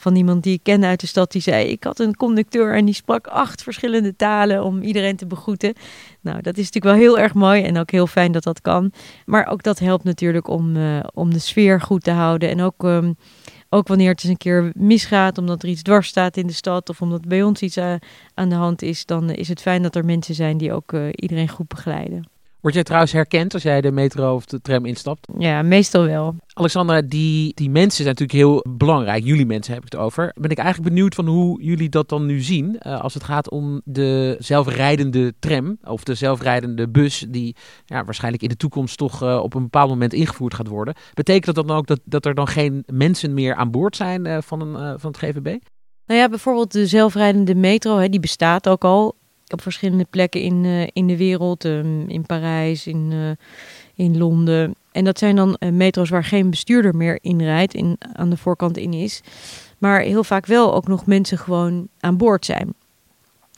van 0.00 0.16
iemand 0.16 0.42
die 0.42 0.54
ik 0.54 0.62
kende 0.62 0.86
uit 0.86 1.00
de 1.00 1.06
stad. 1.06 1.32
Die 1.32 1.42
zei: 1.42 1.66
Ik 1.66 1.84
had 1.84 1.98
een 1.98 2.16
conducteur 2.16 2.74
en 2.74 2.84
die 2.84 2.94
sprak 2.94 3.26
acht 3.26 3.62
verschillende 3.62 4.16
talen 4.16 4.64
om 4.64 4.82
iedereen 4.82 5.16
te 5.16 5.26
begroeten. 5.26 5.74
Nou, 6.20 6.42
dat 6.42 6.56
is 6.56 6.64
natuurlijk 6.64 6.96
wel 6.96 7.08
heel 7.08 7.18
erg 7.18 7.34
mooi 7.34 7.62
en 7.62 7.78
ook 7.78 7.90
heel 7.90 8.06
fijn 8.06 8.32
dat 8.32 8.42
dat 8.42 8.60
kan. 8.60 8.92
Maar 9.26 9.46
ook 9.46 9.62
dat 9.62 9.78
helpt 9.78 10.04
natuurlijk 10.04 10.48
om, 10.48 10.76
uh, 10.76 11.00
om 11.14 11.32
de 11.32 11.38
sfeer 11.38 11.80
goed 11.80 12.04
te 12.04 12.10
houden. 12.10 12.48
En 12.48 12.60
ook, 12.60 12.82
um, 12.82 13.16
ook 13.68 13.88
wanneer 13.88 14.10
het 14.10 14.22
eens 14.22 14.30
een 14.32 14.36
keer 14.36 14.72
misgaat, 14.74 15.38
omdat 15.38 15.62
er 15.62 15.68
iets 15.68 15.82
dwars 15.82 16.08
staat 16.08 16.36
in 16.36 16.46
de 16.46 16.52
stad 16.52 16.88
of 16.88 17.00
omdat 17.00 17.28
bij 17.28 17.42
ons 17.42 17.60
iets 17.60 17.76
uh, 17.76 17.94
aan 18.34 18.48
de 18.48 18.54
hand 18.54 18.82
is, 18.82 19.06
dan 19.06 19.30
is 19.30 19.48
het 19.48 19.60
fijn 19.60 19.82
dat 19.82 19.94
er 19.96 20.04
mensen 20.04 20.34
zijn 20.34 20.56
die 20.56 20.72
ook 20.72 20.92
uh, 20.92 21.08
iedereen 21.10 21.48
goed 21.48 21.68
begeleiden. 21.68 22.39
Word 22.60 22.74
jij 22.74 22.82
trouwens 22.82 23.12
herkend 23.12 23.54
als 23.54 23.62
jij 23.62 23.80
de 23.80 23.92
metro 23.92 24.34
of 24.34 24.44
de 24.44 24.60
tram 24.60 24.84
instapt? 24.86 25.28
Ja, 25.38 25.62
meestal 25.62 26.04
wel. 26.04 26.34
Alexandra, 26.52 27.02
die, 27.02 27.54
die 27.54 27.70
mensen 27.70 28.04
zijn 28.04 28.16
natuurlijk 28.18 28.38
heel 28.38 28.64
belangrijk. 28.76 29.24
Jullie 29.24 29.46
mensen 29.46 29.74
heb 29.74 29.84
ik 29.84 29.92
het 29.92 30.00
over. 30.00 30.32
Ben 30.34 30.50
ik 30.50 30.58
eigenlijk 30.58 30.88
benieuwd 30.94 31.14
van 31.14 31.26
hoe 31.26 31.62
jullie 31.62 31.88
dat 31.88 32.08
dan 32.08 32.26
nu 32.26 32.40
zien. 32.40 32.80
Uh, 32.86 33.00
als 33.00 33.14
het 33.14 33.24
gaat 33.24 33.50
om 33.50 33.80
de 33.84 34.36
zelfrijdende 34.38 35.34
tram 35.38 35.78
of 35.82 36.04
de 36.04 36.14
zelfrijdende 36.14 36.88
bus. 36.88 37.26
Die 37.28 37.56
ja, 37.84 38.04
waarschijnlijk 38.04 38.42
in 38.42 38.48
de 38.48 38.56
toekomst 38.56 38.96
toch 38.96 39.22
uh, 39.22 39.38
op 39.42 39.54
een 39.54 39.62
bepaald 39.62 39.88
moment 39.88 40.12
ingevoerd 40.12 40.54
gaat 40.54 40.68
worden. 40.68 40.94
Betekent 41.14 41.54
dat 41.56 41.66
dan 41.66 41.76
ook 41.76 41.86
dat, 41.86 42.00
dat 42.04 42.26
er 42.26 42.34
dan 42.34 42.48
geen 42.48 42.82
mensen 42.86 43.34
meer 43.34 43.54
aan 43.54 43.70
boord 43.70 43.96
zijn 43.96 44.26
uh, 44.26 44.38
van, 44.40 44.60
een, 44.60 45.00
van 45.00 45.10
het 45.10 45.18
GVB? 45.18 45.56
Nou 46.06 46.20
ja, 46.20 46.28
bijvoorbeeld 46.28 46.72
de 46.72 46.86
zelfrijdende 46.86 47.54
metro, 47.54 47.96
hè, 47.96 48.08
die 48.08 48.20
bestaat 48.20 48.68
ook 48.68 48.84
al 48.84 49.18
op 49.52 49.62
verschillende 49.62 50.06
plekken 50.10 50.40
in, 50.40 50.64
uh, 50.64 50.86
in 50.92 51.06
de 51.06 51.16
wereld. 51.16 51.64
Um, 51.64 52.08
in 52.08 52.26
Parijs, 52.26 52.86
in, 52.86 53.10
uh, 53.12 53.30
in 53.94 54.18
Londen. 54.18 54.74
En 54.92 55.04
dat 55.04 55.18
zijn 55.18 55.36
dan 55.36 55.56
uh, 55.58 55.70
metro's 55.70 56.10
waar 56.10 56.24
geen 56.24 56.50
bestuurder 56.50 56.96
meer 56.96 57.18
in 57.22 57.42
rijdt, 57.42 57.74
in, 57.74 57.96
aan 58.12 58.30
de 58.30 58.36
voorkant 58.36 58.76
in 58.76 58.92
is. 58.92 59.20
Maar 59.78 60.00
heel 60.00 60.24
vaak 60.24 60.46
wel 60.46 60.74
ook 60.74 60.88
nog 60.88 61.06
mensen 61.06 61.38
gewoon 61.38 61.88
aan 62.00 62.16
boord 62.16 62.44
zijn. 62.44 62.74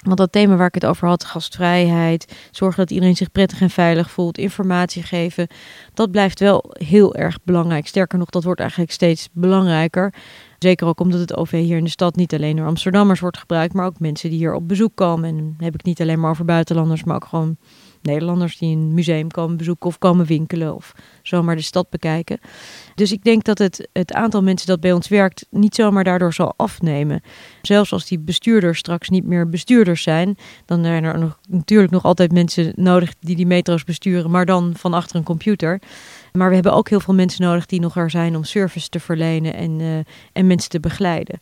Want 0.03 0.17
dat 0.17 0.33
thema 0.33 0.57
waar 0.57 0.67
ik 0.67 0.75
het 0.75 0.87
over 0.87 1.09
had, 1.09 1.25
gastvrijheid, 1.25 2.35
zorgen 2.51 2.79
dat 2.79 2.91
iedereen 2.91 3.17
zich 3.17 3.33
prettig 3.33 3.61
en 3.61 3.71
veilig 3.71 4.11
voelt, 4.11 4.39
informatie 4.39 5.03
geven, 5.03 5.47
dat 5.95 6.11
blijft 6.11 6.41
wel 6.41 6.65
heel 6.73 7.15
erg 7.15 7.39
belangrijk. 7.45 7.87
Sterker 7.87 8.19
nog, 8.19 8.31
dat 8.31 8.45
wordt 8.45 8.61
eigenlijk 8.61 8.91
steeds 8.91 9.29
belangrijker. 9.33 10.15
Zeker 10.59 10.87
ook 10.87 11.01
omdat 11.01 11.21
het 11.21 11.37
OV 11.37 11.51
hier 11.51 11.77
in 11.77 11.85
de 11.85 11.91
stad 11.91 12.17
niet 12.17 12.35
alleen 12.35 12.57
door 12.57 12.67
Amsterdammers 12.67 13.21
wordt 13.21 13.39
gebruikt, 13.39 13.75
maar 13.75 13.87
ook 13.87 13.99
mensen 13.99 14.31
die 14.31 14.39
hier 14.39 14.55
op 14.55 14.69
bezoek 14.69 14.93
komen. 14.95 15.29
En 15.29 15.37
dan 15.37 15.55
heb 15.59 15.75
ik 15.75 15.83
niet 15.83 16.01
alleen 16.01 16.21
maar 16.21 16.31
over 16.31 16.45
buitenlanders, 16.45 17.05
maar 17.05 17.17
ook 17.17 17.25
gewoon 17.25 17.57
Nederlanders 18.03 18.59
die 18.59 18.77
een 18.77 18.95
museum 18.95 19.31
komen 19.31 19.57
bezoeken 19.57 19.89
of 19.89 19.99
komen 19.99 20.27
winkelen 20.27 20.75
of 20.75 20.95
zomaar 21.23 21.57
de 21.57 21.63
stad 21.63 21.91
bekijken. 21.91 22.39
Dus 22.95 23.13
ik 23.13 23.25
denk 23.25 23.45
dat 23.45 23.59
het, 23.59 23.89
het 23.93 24.13
aantal 24.13 24.43
mensen 24.43 24.67
dat 24.67 24.81
bij 24.81 24.93
ons 24.93 25.09
werkt 25.09 25.47
niet 25.51 25.75
zomaar 25.75 26.05
daardoor 26.05 26.33
zal 26.33 26.55
afnemen. 26.57 27.23
Zelfs 27.63 27.93
als 27.93 28.07
die 28.07 28.19
bestuurders 28.19 28.79
straks 28.79 29.09
niet 29.09 29.25
meer 29.25 29.49
bestuurders 29.49 30.03
zijn, 30.03 30.37
dan 30.67 30.85
zijn 30.85 31.05
er 31.05 31.19
nog, 31.19 31.39
natuurlijk 31.49 31.93
nog 31.93 32.05
altijd 32.05 32.33
mensen 32.33 32.73
nodig 32.77 33.15
die 33.21 33.37
die 33.37 33.47
metro's 33.47 33.85
besturen, 33.85 34.31
maar 34.31 34.47
dan 34.47 34.73
van 34.77 34.95
achter 34.95 35.17
een 35.17 35.23
computer. 35.23 35.81
Maar 36.33 36.49
we 36.49 36.55
hebben 36.55 36.73
ook 36.73 36.89
heel 36.89 37.01
veel 37.01 37.15
mensen 37.15 37.43
nodig 37.43 37.67
die 37.67 37.81
nog 37.81 37.97
er 37.97 38.11
zijn 38.11 38.37
om 38.37 38.45
service 38.45 38.89
te 38.89 39.01
verlenen 39.01 39.55
en, 39.55 39.81
uh, 39.81 39.99
en 40.33 40.47
mensen 40.47 40.71
te 40.71 40.81
begeleiden. 40.81 41.41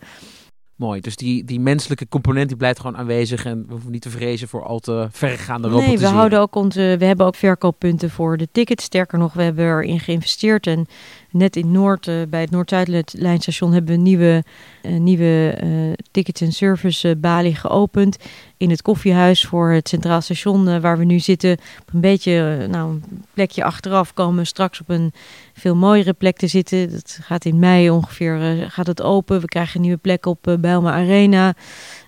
Mooi, 0.80 1.00
dus 1.00 1.16
die, 1.16 1.44
die 1.44 1.60
menselijke 1.60 2.08
component 2.08 2.48
die 2.48 2.56
blijft 2.56 2.80
gewoon 2.80 2.96
aanwezig 2.96 3.44
en 3.44 3.64
we 3.66 3.72
hoeven 3.72 3.90
niet 3.90 4.02
te 4.02 4.10
vrezen 4.10 4.48
voor 4.48 4.64
al 4.64 4.78
te 4.78 5.08
verregaande 5.10 5.68
Nee, 5.68 5.98
we 5.98 6.06
houden 6.06 6.40
ook 6.40 6.54
onze, 6.54 6.96
we 6.98 7.04
hebben 7.04 7.26
ook 7.26 7.34
verkooppunten 7.34 8.10
voor 8.10 8.36
de 8.36 8.48
tickets. 8.52 8.84
Sterker 8.84 9.18
nog, 9.18 9.32
we 9.32 9.42
hebben 9.42 9.64
erin 9.64 10.00
geïnvesteerd 10.00 10.66
en 10.66 10.86
net 11.31 11.57
in 11.57 11.73
Noord, 11.73 12.07
uh, 12.07 12.23
bij 12.29 12.40
het 12.40 12.51
Noord-Zuidlijnstation 12.51 13.73
hebben 13.73 13.90
we 13.90 13.97
een 13.97 14.03
nieuwe, 14.03 14.45
uh, 14.83 14.99
nieuwe 14.99 15.59
uh, 15.64 15.93
tickets 16.11 16.40
en 16.40 16.53
service 16.53 17.16
balie 17.16 17.55
geopend. 17.55 18.16
In 18.57 18.71
het 18.71 18.83
koffiehuis 18.83 19.45
voor 19.45 19.71
het 19.71 19.88
Centraal 19.88 20.21
Station 20.21 20.81
waar 20.81 20.99
we 20.99 21.05
nu 21.05 21.19
zitten. 21.19 21.53
Op 21.53 21.95
een 21.95 22.01
beetje, 22.01 22.66
nou, 22.71 22.90
een 22.90 23.25
plekje 23.35 23.64
achteraf 23.64 24.14
komen 24.14 24.37
we 24.37 24.45
straks 24.45 24.81
op 24.81 24.88
een 24.88 25.12
veel 25.55 25.77
mooiere 25.77 26.12
plek 26.12 26.37
te 26.37 26.47
zitten. 26.47 26.90
Dat 26.90 27.19
gaat 27.23 27.45
in 27.45 27.59
mei 27.59 27.90
ongeveer 27.90 28.66
gaat 28.69 28.87
het 28.87 29.03
open. 29.03 29.40
We 29.40 29.47
krijgen 29.47 29.77
een 29.77 29.83
nieuwe 29.83 29.97
plek 29.97 30.27
op 30.27 30.57
Bijlmer 30.61 30.93
Arena. 30.93 31.55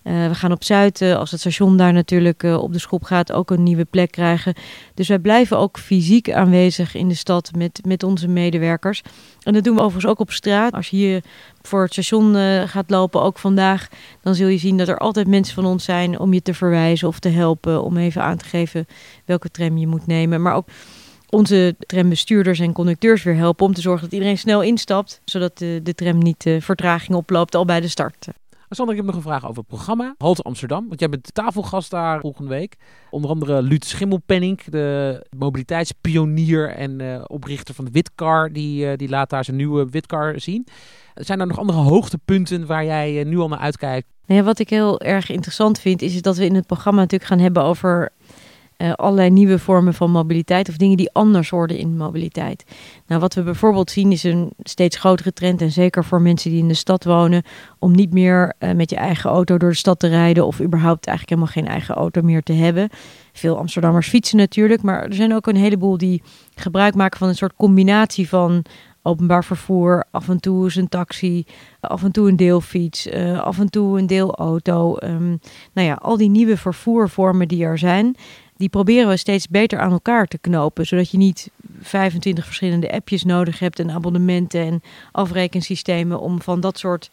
Uh, 0.04 0.28
we 0.28 0.34
gaan 0.34 0.52
op 0.52 0.64
Zuid, 0.64 1.00
uh, 1.00 1.16
als 1.16 1.30
het 1.30 1.40
station 1.40 1.76
daar 1.76 1.92
natuurlijk 1.92 2.42
uh, 2.42 2.62
op 2.62 2.72
de 2.72 2.78
schop 2.78 3.04
gaat, 3.04 3.32
ook 3.32 3.50
een 3.50 3.62
nieuwe 3.62 3.84
plek 3.84 4.10
krijgen. 4.10 4.54
Dus 4.94 5.08
wij 5.08 5.18
blijven 5.18 5.58
ook 5.58 5.78
fysiek 5.78 6.32
aanwezig 6.32 6.94
in 6.94 7.08
de 7.08 7.14
stad 7.14 7.50
met, 7.56 7.80
met 7.86 8.02
onze 8.02 8.28
medewerkers. 8.28 9.02
En 9.42 9.52
dat 9.52 9.64
doen 9.64 9.74
we 9.74 9.80
overigens 9.80 10.12
ook 10.12 10.20
op 10.20 10.30
straat. 10.30 10.72
Als 10.72 10.88
je 10.88 10.96
hier 10.96 11.22
voor 11.62 11.82
het 11.82 11.92
station 11.92 12.34
gaat 12.68 12.90
lopen, 12.90 13.22
ook 13.22 13.38
vandaag, 13.38 13.88
dan 14.22 14.34
zul 14.34 14.48
je 14.48 14.58
zien 14.58 14.76
dat 14.76 14.88
er 14.88 14.98
altijd 14.98 15.26
mensen 15.26 15.54
van 15.54 15.64
ons 15.64 15.84
zijn 15.84 16.18
om 16.18 16.32
je 16.32 16.42
te 16.42 16.54
verwijzen 16.54 17.08
of 17.08 17.18
te 17.18 17.28
helpen. 17.28 17.82
Om 17.82 17.96
even 17.96 18.22
aan 18.22 18.36
te 18.36 18.44
geven 18.44 18.86
welke 19.24 19.50
tram 19.50 19.78
je 19.78 19.86
moet 19.86 20.06
nemen. 20.06 20.42
Maar 20.42 20.54
ook 20.54 20.68
onze 21.30 21.76
trambestuurders 21.78 22.58
en 22.58 22.72
conducteurs 22.72 23.22
weer 23.22 23.36
helpen 23.36 23.66
om 23.66 23.74
te 23.74 23.80
zorgen 23.80 24.02
dat 24.02 24.12
iedereen 24.12 24.38
snel 24.38 24.62
instapt, 24.62 25.20
zodat 25.24 25.58
de, 25.58 25.80
de 25.82 25.94
tram 25.94 26.18
niet 26.18 26.46
uh, 26.46 26.60
vertraging 26.60 27.16
oploopt 27.16 27.54
al 27.54 27.64
bij 27.64 27.80
de 27.80 27.88
start. 27.88 28.26
Sander, 28.74 28.94
ik 28.94 29.00
heb 29.00 29.10
nog 29.10 29.16
een 29.16 29.30
vraag 29.30 29.44
over 29.44 29.56
het 29.56 29.66
programma. 29.66 30.14
Halte 30.18 30.42
Amsterdam, 30.42 30.88
want 30.88 31.00
jij 31.00 31.08
bent 31.08 31.34
tafelgast 31.34 31.90
daar 31.90 32.20
volgende 32.20 32.50
week. 32.50 32.76
Onder 33.10 33.30
andere 33.30 33.62
Luut 33.62 33.84
Schimmelpenning, 33.84 34.62
de 34.62 35.26
mobiliteitspionier 35.36 36.68
en 36.68 37.00
uh, 37.00 37.24
oprichter 37.26 37.74
van 37.74 37.84
de 37.84 37.90
Witcar, 37.90 38.52
die, 38.52 38.84
uh, 38.84 38.92
die 38.96 39.08
laat 39.08 39.30
daar 39.30 39.44
zijn 39.44 39.56
nieuwe 39.56 39.88
Witcar 39.90 40.40
zien. 40.40 40.66
Zijn 41.14 41.40
er 41.40 41.46
nog 41.46 41.58
andere 41.58 41.78
hoogtepunten 41.78 42.66
waar 42.66 42.84
jij 42.84 43.18
uh, 43.18 43.24
nu 43.24 43.38
al 43.38 43.48
naar 43.48 43.58
uitkijkt? 43.58 44.06
Nou 44.26 44.40
ja, 44.40 44.46
wat 44.46 44.58
ik 44.58 44.70
heel 44.70 45.00
erg 45.00 45.30
interessant 45.30 45.80
vind, 45.80 46.02
is 46.02 46.22
dat 46.22 46.36
we 46.36 46.44
in 46.44 46.54
het 46.54 46.66
programma 46.66 47.00
natuurlijk 47.00 47.30
gaan 47.30 47.38
hebben 47.38 47.62
over 47.62 48.10
uh, 48.82 48.92
allerlei 48.92 49.30
nieuwe 49.30 49.58
vormen 49.58 49.94
van 49.94 50.10
mobiliteit 50.10 50.68
of 50.68 50.76
dingen 50.76 50.96
die 50.96 51.12
anders 51.12 51.50
worden 51.50 51.76
in 51.76 51.96
mobiliteit. 51.96 52.64
Nou, 53.06 53.20
wat 53.20 53.34
we 53.34 53.42
bijvoorbeeld 53.42 53.90
zien 53.90 54.12
is 54.12 54.22
een 54.22 54.50
steeds 54.62 54.96
grotere 54.96 55.32
trend, 55.32 55.60
en 55.60 55.70
zeker 55.70 56.04
voor 56.04 56.20
mensen 56.20 56.50
die 56.50 56.60
in 56.60 56.68
de 56.68 56.74
stad 56.74 57.04
wonen, 57.04 57.42
om 57.78 57.92
niet 57.92 58.12
meer 58.12 58.54
uh, 58.58 58.72
met 58.72 58.90
je 58.90 58.96
eigen 58.96 59.30
auto 59.30 59.56
door 59.56 59.70
de 59.70 59.76
stad 59.76 59.98
te 59.98 60.08
rijden 60.08 60.46
of 60.46 60.60
überhaupt 60.60 61.06
eigenlijk 61.06 61.38
helemaal 61.38 61.62
geen 61.62 61.72
eigen 61.72 61.94
auto 61.94 62.22
meer 62.22 62.42
te 62.42 62.52
hebben. 62.52 62.88
Veel 63.32 63.58
Amsterdammers 63.58 64.08
fietsen 64.08 64.36
natuurlijk, 64.36 64.82
maar 64.82 65.04
er 65.04 65.14
zijn 65.14 65.34
ook 65.34 65.46
een 65.46 65.56
heleboel 65.56 65.98
die 65.98 66.22
gebruik 66.54 66.94
maken 66.94 67.18
van 67.18 67.28
een 67.28 67.34
soort 67.34 67.56
combinatie 67.56 68.28
van 68.28 68.64
openbaar 69.02 69.44
vervoer, 69.44 70.04
af 70.10 70.28
en 70.28 70.40
toe 70.40 70.66
is 70.66 70.76
een 70.76 70.88
taxi, 70.88 71.44
af 71.80 72.02
en 72.02 72.12
toe 72.12 72.28
een 72.28 72.36
deelfiets, 72.36 73.06
uh, 73.06 73.40
af 73.40 73.58
en 73.58 73.70
toe 73.70 73.98
een 73.98 74.06
deelauto. 74.06 74.96
Um, 75.04 75.40
nou 75.72 75.86
ja, 75.88 75.94
al 75.94 76.16
die 76.16 76.30
nieuwe 76.30 76.56
vervoervormen 76.56 77.48
die 77.48 77.64
er 77.64 77.78
zijn, 77.78 78.16
die 78.62 78.70
proberen 78.70 79.08
we 79.08 79.16
steeds 79.16 79.48
beter 79.48 79.78
aan 79.78 79.92
elkaar 79.92 80.26
te 80.26 80.38
knopen. 80.38 80.86
Zodat 80.86 81.10
je 81.10 81.16
niet 81.16 81.50
25 81.80 82.44
verschillende 82.44 82.92
appjes 82.92 83.24
nodig 83.24 83.58
hebt 83.58 83.78
en 83.78 83.90
abonnementen 83.90 84.60
en 84.60 84.82
afrekensystemen 85.12 86.20
om 86.20 86.42
van 86.42 86.60
dat 86.60 86.78
soort 86.78 87.10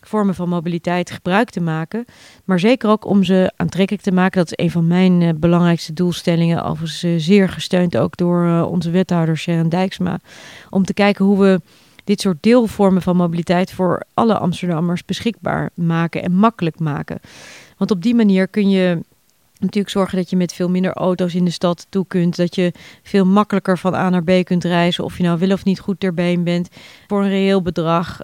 vormen 0.00 0.34
van 0.34 0.48
mobiliteit 0.48 1.10
gebruik 1.10 1.50
te 1.50 1.60
maken. 1.60 2.04
Maar 2.44 2.60
zeker 2.60 2.90
ook 2.90 3.04
om 3.04 3.24
ze 3.24 3.52
aantrekkelijk 3.56 4.04
te 4.04 4.12
maken. 4.12 4.38
Dat 4.38 4.46
is 4.50 4.64
een 4.64 4.70
van 4.70 4.86
mijn 4.86 5.20
uh, 5.20 5.30
belangrijkste 5.36 5.92
doelstellingen. 5.92 6.64
Overigens 6.64 7.04
uh, 7.04 7.14
zeer 7.16 7.48
gesteund 7.48 7.96
ook 7.96 8.16
door 8.16 8.44
uh, 8.44 8.66
onze 8.70 8.90
wethouder 8.90 9.38
Sharon 9.38 9.68
Dijksma. 9.68 10.18
Om 10.70 10.84
te 10.84 10.94
kijken 10.94 11.24
hoe 11.24 11.40
we 11.40 11.60
dit 12.04 12.20
soort 12.20 12.38
deelvormen 12.40 13.02
van 13.02 13.16
mobiliteit 13.16 13.72
voor 13.72 14.02
alle 14.14 14.38
Amsterdammers 14.38 15.04
beschikbaar 15.04 15.70
maken 15.74 16.22
en 16.22 16.32
makkelijk 16.32 16.78
maken. 16.78 17.20
Want 17.76 17.90
op 17.90 18.02
die 18.02 18.14
manier 18.14 18.48
kun 18.48 18.70
je 18.70 19.00
natuurlijk 19.62 19.92
zorgen 19.92 20.18
dat 20.18 20.30
je 20.30 20.36
met 20.36 20.52
veel 20.52 20.70
minder 20.70 20.92
auto's 20.92 21.34
in 21.34 21.44
de 21.44 21.50
stad 21.50 21.86
toe 21.88 22.06
kunt. 22.08 22.36
Dat 22.36 22.54
je 22.54 22.72
veel 23.02 23.26
makkelijker 23.26 23.78
van 23.78 23.94
A 23.94 24.08
naar 24.08 24.24
B 24.24 24.44
kunt 24.44 24.64
reizen. 24.64 25.04
Of 25.04 25.16
je 25.16 25.22
nou 25.22 25.38
wel 25.38 25.52
of 25.52 25.64
niet 25.64 25.80
goed 25.80 26.00
ter 26.00 26.14
been 26.14 26.44
bent. 26.44 26.68
Voor 27.06 27.22
een 27.22 27.28
reëel 27.28 27.62
bedrag. 27.62 28.20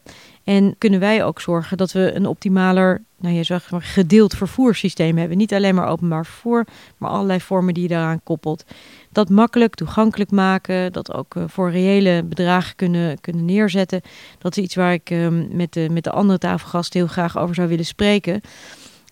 En 0.48 0.74
kunnen 0.78 1.00
wij 1.00 1.24
ook 1.24 1.40
zorgen 1.40 1.76
dat 1.76 1.92
we 1.92 2.12
een 2.14 2.26
optimaler, 2.26 3.02
nou 3.18 3.34
ja, 3.34 3.42
zeg 3.42 3.70
maar, 3.70 3.82
gedeeld 3.82 4.34
vervoerssysteem 4.34 5.16
hebben. 5.16 5.36
Niet 5.36 5.54
alleen 5.54 5.74
maar 5.74 5.88
openbaar 5.88 6.24
vervoer, 6.26 6.66
maar 6.96 7.10
allerlei 7.10 7.40
vormen 7.40 7.74
die 7.74 7.82
je 7.82 7.88
daaraan 7.88 8.22
koppelt. 8.24 8.64
Dat 9.12 9.28
makkelijk 9.28 9.74
toegankelijk 9.74 10.30
maken, 10.30 10.92
dat 10.92 11.14
ook 11.14 11.34
uh, 11.34 11.44
voor 11.46 11.70
reële 11.70 12.22
bedragen 12.24 12.76
kunnen, 12.76 13.20
kunnen 13.20 13.44
neerzetten. 13.44 14.00
Dat 14.38 14.56
is 14.56 14.62
iets 14.62 14.74
waar 14.74 14.92
ik 14.92 15.10
uh, 15.10 15.28
met, 15.50 15.72
de, 15.72 15.88
met 15.90 16.04
de 16.04 16.10
andere 16.10 16.38
tafelgasten 16.38 17.00
heel 17.00 17.08
graag 17.08 17.38
over 17.38 17.54
zou 17.54 17.68
willen 17.68 17.84
spreken. 17.84 18.40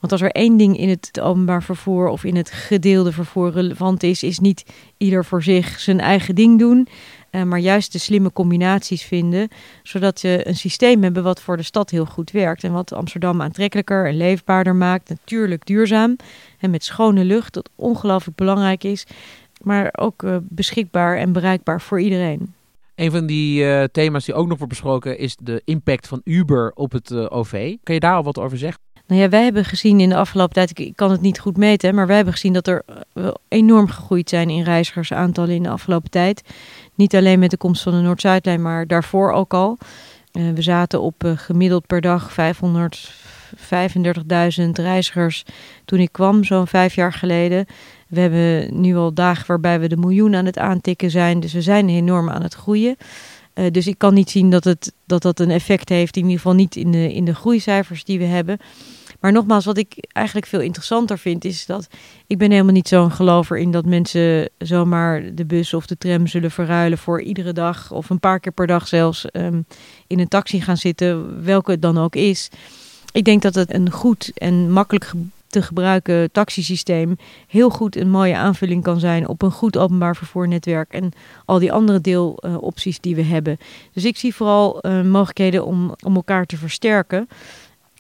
Want 0.01 0.13
als 0.13 0.21
er 0.21 0.31
één 0.31 0.57
ding 0.57 0.79
in 0.79 0.89
het 0.89 1.21
openbaar 1.21 1.63
vervoer 1.63 2.09
of 2.09 2.25
in 2.25 2.37
het 2.37 2.51
gedeelde 2.51 3.13
vervoer 3.13 3.51
relevant 3.51 4.03
is, 4.03 4.23
is 4.23 4.39
niet 4.39 4.65
ieder 4.97 5.25
voor 5.25 5.43
zich 5.43 5.81
zijn 5.81 6.01
eigen 6.01 6.35
ding 6.35 6.59
doen. 6.59 6.89
Uh, 7.31 7.43
maar 7.43 7.59
juist 7.59 7.93
de 7.93 7.99
slimme 7.99 8.33
combinaties 8.33 9.03
vinden, 9.03 9.49
zodat 9.83 10.21
we 10.21 10.49
een 10.49 10.57
systeem 10.57 11.03
hebben 11.03 11.23
wat 11.23 11.41
voor 11.41 11.57
de 11.57 11.63
stad 11.63 11.91
heel 11.91 12.05
goed 12.05 12.31
werkt. 12.31 12.65
En 12.65 12.73
wat 12.73 12.93
Amsterdam 12.93 13.43
aantrekkelijker 13.43 14.07
en 14.07 14.17
leefbaarder 14.17 14.75
maakt. 14.75 15.09
Natuurlijk 15.09 15.67
duurzaam 15.67 16.17
en 16.59 16.71
met 16.71 16.85
schone 16.85 17.25
lucht, 17.25 17.55
dat 17.55 17.71
ongelooflijk 17.75 18.37
belangrijk 18.37 18.85
is. 18.85 19.07
Maar 19.63 19.93
ook 19.99 20.23
uh, 20.23 20.37
beschikbaar 20.43 21.17
en 21.17 21.33
bereikbaar 21.33 21.81
voor 21.81 22.01
iedereen. 22.01 22.55
Een 22.95 23.11
van 23.11 23.27
die 23.27 23.65
uh, 23.65 23.85
thema's 23.85 24.25
die 24.25 24.35
ook 24.35 24.49
nog 24.49 24.59
wordt 24.59 24.73
besproken 24.73 25.19
is 25.19 25.37
de 25.41 25.63
impact 25.65 26.09
van 26.09 26.21
Uber 26.25 26.73
op 26.75 26.93
het 26.93 27.13
OV. 27.31 27.77
Kan 27.83 27.95
je 27.95 28.01
daar 28.01 28.15
al 28.15 28.23
wat 28.23 28.39
over 28.39 28.59
zeggen? 28.59 28.86
Nou 29.07 29.21
ja, 29.21 29.29
wij 29.29 29.45
hebben 29.45 29.65
gezien 29.65 30.01
in 30.01 30.09
de 30.09 30.17
afgelopen 30.17 30.55
tijd, 30.55 30.79
ik 30.79 30.97
kan 30.97 31.11
het 31.11 31.21
niet 31.21 31.39
goed 31.39 31.57
meten, 31.57 31.95
maar 31.95 32.07
wij 32.07 32.17
hebben 32.17 32.35
gezien 32.35 32.53
dat 32.53 32.67
er 32.67 32.85
enorm 33.49 33.89
gegroeid 33.89 34.29
zijn 34.29 34.51
in 34.51 34.63
reizigersaantallen 34.63 35.55
in 35.55 35.63
de 35.63 35.69
afgelopen 35.69 36.11
tijd. 36.11 36.43
Niet 36.95 37.15
alleen 37.15 37.39
met 37.39 37.51
de 37.51 37.57
komst 37.57 37.83
van 37.83 37.93
de 37.93 38.01
Noord-Zuidlijn, 38.01 38.63
maar 38.63 38.87
daarvoor 38.87 39.33
ook 39.33 39.55
al. 39.55 39.79
Uh, 40.33 40.53
we 40.53 40.63
zaten 40.63 41.01
op 41.01 41.25
uh, 41.25 41.33
gemiddeld 41.35 41.87
per 41.87 42.01
dag 42.01 42.31
535.000 42.31 42.37
reizigers 44.73 45.45
toen 45.85 45.99
ik 45.99 46.13
kwam, 46.13 46.45
zo'n 46.45 46.67
vijf 46.67 46.95
jaar 46.95 47.13
geleden. 47.13 47.67
We 48.09 48.21
hebben 48.21 48.81
nu 48.81 48.97
al 48.97 49.15
dagen 49.15 49.45
waarbij 49.47 49.81
we 49.81 49.89
de 49.89 49.97
miljoen 49.97 50.35
aan 50.35 50.45
het 50.45 50.59
aantikken 50.59 51.11
zijn. 51.11 51.41
Dus 51.41 51.53
we 51.53 51.63
zijn 51.63 51.89
enorm 51.89 52.31
aan 52.31 52.43
het 52.43 52.55
groeien. 52.55 52.97
Dus 53.71 53.87
ik 53.87 53.99
kan 53.99 54.15
niet 54.15 54.31
zien 54.31 54.51
dat, 54.51 54.65
het, 54.65 54.93
dat 55.07 55.23
dat 55.23 55.41
een 55.41 55.51
effect 55.51 55.89
heeft, 55.89 56.17
in 56.17 56.23
ieder 56.23 56.37
geval 56.37 56.55
niet 56.55 56.77
in 56.77 56.91
de, 56.91 57.15
in 57.15 57.25
de 57.25 57.35
groeicijfers 57.35 58.05
die 58.05 58.19
we 58.19 58.25
hebben. 58.25 58.59
Maar 59.21 59.33
nogmaals, 59.33 59.65
wat 59.65 59.77
ik 59.77 60.07
eigenlijk 60.13 60.47
veel 60.47 60.61
interessanter 60.61 61.19
vind, 61.19 61.45
is 61.45 61.67
dat 61.67 61.89
ik 62.27 62.39
ben 62.39 62.51
helemaal 62.51 62.73
niet 62.73 62.89
zo'n 62.89 63.13
gelover 63.13 63.59
in 63.59 63.71
dat 63.71 63.85
mensen 63.85 64.49
zomaar 64.59 65.35
de 65.35 65.45
bus 65.45 65.75
of 65.75 65.87
de 65.87 65.99
tram 65.99 66.27
zullen 66.27 66.51
verruilen 66.51 66.99
voor 66.99 67.23
iedere 67.23 67.53
dag 67.53 67.93
of 67.93 68.11
een 68.11 68.21
paar 68.21 68.41
keer 68.41 68.53
per 68.53 68.67
dag 68.67 68.89
zelfs 68.89 69.27
um, 69.33 69.67
in 70.07 70.19
een 70.21 70.29
taxi 70.29 70.61
gaan 70.61 70.77
zitten, 70.77 71.45
welke 71.45 71.71
het 71.71 71.83
dan 71.83 71.99
ook 71.99 72.17
is. 72.17 72.51
Ik 73.13 73.25
denk 73.25 73.43
dat 73.43 73.55
het 73.55 73.75
een 73.75 73.91
goed 73.91 74.31
en 74.35 74.73
makkelijk 74.73 75.13
te 75.47 75.63
gebruiken 75.63 76.33
taxisysteem 76.33 77.17
heel 77.49 77.71
goed 77.71 77.97
een 77.97 78.11
mooie 78.11 78.37
aanvulling 78.37 78.83
kan 78.83 79.01
zijn 79.01 79.29
op 79.29 79.43
een 79.43 79.51
goed 79.51 79.77
openbaar 79.77 80.17
vervoernetwerk 80.17 80.93
en 80.93 81.13
al 81.45 81.59
die 81.59 81.73
andere 81.73 82.01
deelopties 82.01 82.97
uh, 82.97 83.03
die 83.03 83.15
we 83.15 83.23
hebben. 83.23 83.59
Dus 83.93 84.05
ik 84.05 84.17
zie 84.17 84.35
vooral 84.35 84.79
uh, 84.87 85.03
mogelijkheden 85.03 85.65
om, 85.65 85.95
om 86.05 86.15
elkaar 86.15 86.47
te 86.47 86.57
versterken. 86.57 87.29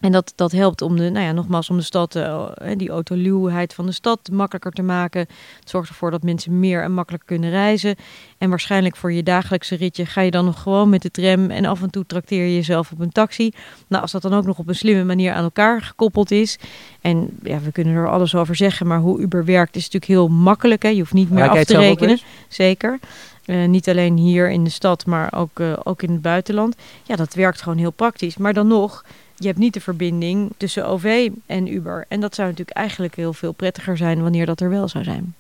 En 0.00 0.12
dat, 0.12 0.32
dat 0.34 0.52
helpt 0.52 0.82
om 0.82 0.96
de, 0.96 1.10
nou 1.10 1.24
ja, 1.24 1.32
nogmaals, 1.32 1.70
om 1.70 1.76
de 1.76 1.82
stad, 1.82 2.16
uh, 2.16 2.48
die 2.76 2.90
autoluwheid 2.90 3.74
van 3.74 3.86
de 3.86 3.92
stad 3.92 4.30
makkelijker 4.32 4.72
te 4.72 4.82
maken. 4.82 5.20
Het 5.60 5.70
zorgt 5.70 5.88
ervoor 5.88 6.10
dat 6.10 6.22
mensen 6.22 6.60
meer 6.60 6.82
en 6.82 6.92
makkelijker 6.92 7.28
kunnen 7.28 7.50
reizen. 7.50 7.96
En 8.38 8.48
waarschijnlijk 8.48 8.96
voor 8.96 9.12
je 9.12 9.22
dagelijkse 9.22 9.76
ritje 9.76 10.06
ga 10.06 10.20
je 10.20 10.30
dan 10.30 10.44
nog 10.44 10.62
gewoon 10.62 10.88
met 10.88 11.02
de 11.02 11.10
tram 11.10 11.50
en 11.50 11.64
af 11.64 11.82
en 11.82 11.90
toe 11.90 12.06
trakteer 12.06 12.44
je 12.44 12.54
jezelf 12.54 12.92
op 12.92 13.00
een 13.00 13.12
taxi. 13.12 13.50
Nou, 13.86 14.02
als 14.02 14.12
dat 14.12 14.22
dan 14.22 14.34
ook 14.34 14.44
nog 14.44 14.58
op 14.58 14.68
een 14.68 14.74
slimme 14.74 15.04
manier 15.04 15.32
aan 15.32 15.44
elkaar 15.44 15.82
gekoppeld 15.82 16.30
is. 16.30 16.58
En 17.00 17.28
ja, 17.42 17.60
we 17.60 17.72
kunnen 17.72 17.94
er 17.94 18.10
alles 18.10 18.34
over 18.34 18.56
zeggen, 18.56 18.86
maar 18.86 18.98
hoe 18.98 19.20
Uber 19.20 19.44
werkt 19.44 19.76
is 19.76 19.82
natuurlijk 19.82 20.12
heel 20.12 20.28
makkelijk. 20.28 20.82
Hè? 20.82 20.88
Je 20.88 20.98
hoeft 20.98 21.12
niet 21.12 21.30
meer 21.30 21.48
af 21.48 21.64
te 21.64 21.78
rekenen. 21.78 22.18
Zeker. 22.48 22.98
Uh, 23.46 23.68
niet 23.68 23.88
alleen 23.88 24.16
hier 24.16 24.50
in 24.50 24.64
de 24.64 24.70
stad, 24.70 25.06
maar 25.06 25.32
ook, 25.32 25.58
uh, 25.58 25.72
ook 25.82 26.02
in 26.02 26.10
het 26.10 26.22
buitenland. 26.22 26.76
Ja, 27.02 27.16
dat 27.16 27.34
werkt 27.34 27.62
gewoon 27.62 27.78
heel 27.78 27.90
praktisch. 27.90 28.36
Maar 28.36 28.52
dan 28.52 28.66
nog 28.66 29.04
je 29.36 29.46
hebt 29.46 29.58
niet 29.58 29.74
de 29.74 29.80
verbinding 29.80 30.52
tussen 30.56 30.86
OV 30.86 31.30
en 31.46 31.72
Uber. 31.72 32.04
En 32.08 32.20
dat 32.20 32.34
zou 32.34 32.48
natuurlijk 32.48 32.76
eigenlijk 32.76 33.14
heel 33.16 33.32
veel 33.32 33.52
prettiger 33.52 33.96
zijn 33.96 34.22
wanneer 34.22 34.46
dat 34.46 34.60
er 34.60 34.70
wel 34.70 34.88
zou 34.88 35.04
zijn. 35.04 35.34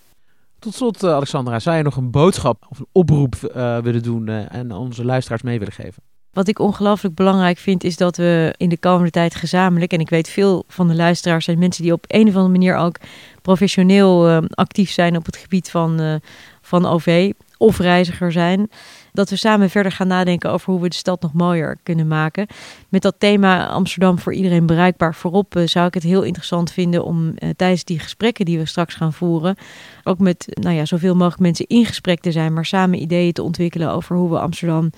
Tot 0.58 0.74
slot, 0.74 1.04
uh, 1.04 1.10
Alexandra, 1.10 1.58
zou 1.58 1.76
je 1.76 1.82
nog 1.82 1.96
een 1.96 2.10
boodschap 2.10 2.66
of 2.68 2.78
een 2.78 2.86
oproep 2.92 3.34
uh, 3.56 3.78
willen 3.78 4.02
doen 4.02 4.26
uh, 4.28 4.54
en 4.54 4.72
onze 4.72 5.04
luisteraars 5.04 5.42
mee 5.42 5.58
willen 5.58 5.74
geven? 5.74 6.02
Wat 6.32 6.48
ik 6.48 6.58
ongelooflijk 6.58 7.14
belangrijk 7.14 7.58
vind, 7.58 7.84
is 7.84 7.96
dat 7.96 8.16
we 8.16 8.54
in 8.56 8.68
de 8.68 8.78
komende 8.78 9.10
tijd 9.10 9.34
gezamenlijk, 9.34 9.92
en 9.92 10.00
ik 10.00 10.10
weet 10.10 10.28
veel 10.28 10.64
van 10.68 10.88
de 10.88 10.94
luisteraars 10.94 11.44
zijn 11.44 11.58
mensen 11.58 11.82
die 11.82 11.92
op 11.92 12.04
een 12.06 12.28
of 12.28 12.34
andere 12.34 12.48
manier 12.48 12.76
ook 12.76 12.96
professioneel 13.42 14.40
actief 14.50 14.90
zijn 14.90 15.16
op 15.16 15.26
het 15.26 15.36
gebied 15.36 15.70
van, 15.70 16.20
van 16.60 16.86
OV 16.86 17.32
of 17.58 17.78
reiziger 17.78 18.32
zijn 18.32 18.70
dat 19.16 19.30
we 19.30 19.36
samen 19.36 19.70
verder 19.70 19.92
gaan 19.92 20.06
nadenken 20.06 20.50
over 20.50 20.72
hoe 20.72 20.82
we 20.82 20.88
de 20.88 20.94
stad 20.94 21.22
nog 21.22 21.32
mooier 21.32 21.78
kunnen 21.82 22.06
maken. 22.06 22.46
Met 22.88 23.02
dat 23.02 23.14
thema 23.18 23.68
Amsterdam 23.68 24.18
voor 24.18 24.34
iedereen 24.34 24.66
bereikbaar 24.66 25.14
voorop 25.14 25.56
uh, 25.56 25.66
zou 25.66 25.86
ik 25.86 25.94
het 25.94 26.02
heel 26.02 26.22
interessant 26.22 26.72
vinden 26.72 27.04
om 27.04 27.26
uh, 27.26 27.50
tijdens 27.56 27.84
die 27.84 27.98
gesprekken 27.98 28.44
die 28.44 28.58
we 28.58 28.66
straks 28.66 28.94
gaan 28.94 29.12
voeren, 29.12 29.56
ook 30.04 30.18
met 30.18 30.46
nou 30.48 30.74
ja, 30.74 30.84
zoveel 30.84 31.14
mogelijk 31.14 31.42
mensen 31.42 31.66
in 31.66 31.86
gesprek 31.86 32.20
te 32.20 32.32
zijn, 32.32 32.52
maar 32.52 32.66
samen 32.66 33.02
ideeën 33.02 33.32
te 33.32 33.42
ontwikkelen 33.42 33.90
over 33.90 34.16
hoe 34.16 34.30
we 34.30 34.38
Amsterdam 34.38 34.90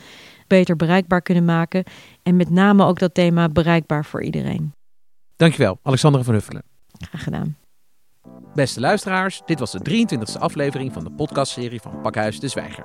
beter 0.46 0.76
bereikbaar 0.76 1.22
kunnen 1.22 1.44
maken. 1.44 1.84
En 2.22 2.36
met 2.36 2.50
name 2.50 2.84
ook 2.84 2.98
dat 2.98 3.14
thema 3.14 3.48
bereikbaar 3.48 4.04
voor 4.04 4.22
iedereen. 4.22 4.72
Dankjewel, 5.36 5.78
Alexandra 5.82 6.22
van 6.22 6.34
Huffelen. 6.34 6.62
Graag 6.98 7.22
gedaan. 7.22 7.56
Beste 8.58 8.80
luisteraars, 8.80 9.42
dit 9.44 9.58
was 9.58 9.70
de 9.70 10.06
23e 10.06 10.38
aflevering 10.38 10.92
van 10.92 11.04
de 11.04 11.10
podcastserie 11.10 11.80
van 11.80 12.00
Pakhuis 12.00 12.40
de 12.40 12.48
Zwijger. 12.48 12.84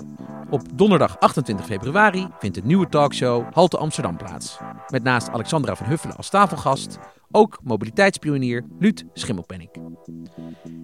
Op 0.49 0.61
donderdag 0.73 1.19
28 1.19 1.65
februari 1.65 2.27
vindt 2.39 2.55
de 2.55 2.61
nieuwe 2.63 2.89
talkshow 2.89 3.53
Halte 3.53 3.77
Amsterdam 3.77 4.17
plaats. 4.17 4.57
Met 4.87 5.03
naast 5.03 5.29
Alexandra 5.29 5.75
van 5.75 5.85
Huffelen 5.85 6.15
als 6.15 6.29
tafelgast 6.29 6.99
ook 7.31 7.59
mobiliteitspionier 7.63 8.65
Luut 8.79 9.05
Schimmelpenning. 9.13 9.69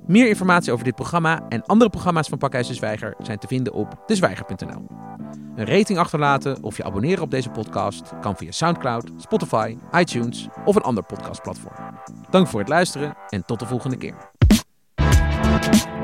Meer 0.07 0.27
informatie 0.27 0.71
over 0.71 0.85
dit 0.85 0.95
programma 0.95 1.45
en 1.49 1.65
andere 1.65 1.89
programma's 1.89 2.27
van 2.27 2.37
Pakhuis 2.37 2.67
de 2.67 2.73
Zwijger 2.73 3.15
zijn 3.21 3.39
te 3.39 3.47
vinden 3.47 3.73
op 3.73 4.03
dezwijger.nl. 4.05 4.87
Een 5.55 5.65
rating 5.65 5.99
achterlaten 5.99 6.63
of 6.63 6.77
je 6.77 6.83
abonneren 6.83 7.23
op 7.23 7.31
deze 7.31 7.49
podcast 7.49 8.13
kan 8.21 8.37
via 8.37 8.51
Soundcloud, 8.51 9.11
Spotify, 9.17 9.77
iTunes 9.91 10.47
of 10.65 10.75
een 10.75 10.81
ander 10.81 11.03
podcastplatform. 11.03 11.75
Dank 12.29 12.47
voor 12.47 12.59
het 12.59 12.69
luisteren 12.69 13.17
en 13.29 13.45
tot 13.45 13.59
de 13.59 13.65
volgende 13.65 13.97
keer. 13.97 14.37
Thank 15.61 15.87
you. 15.87 15.98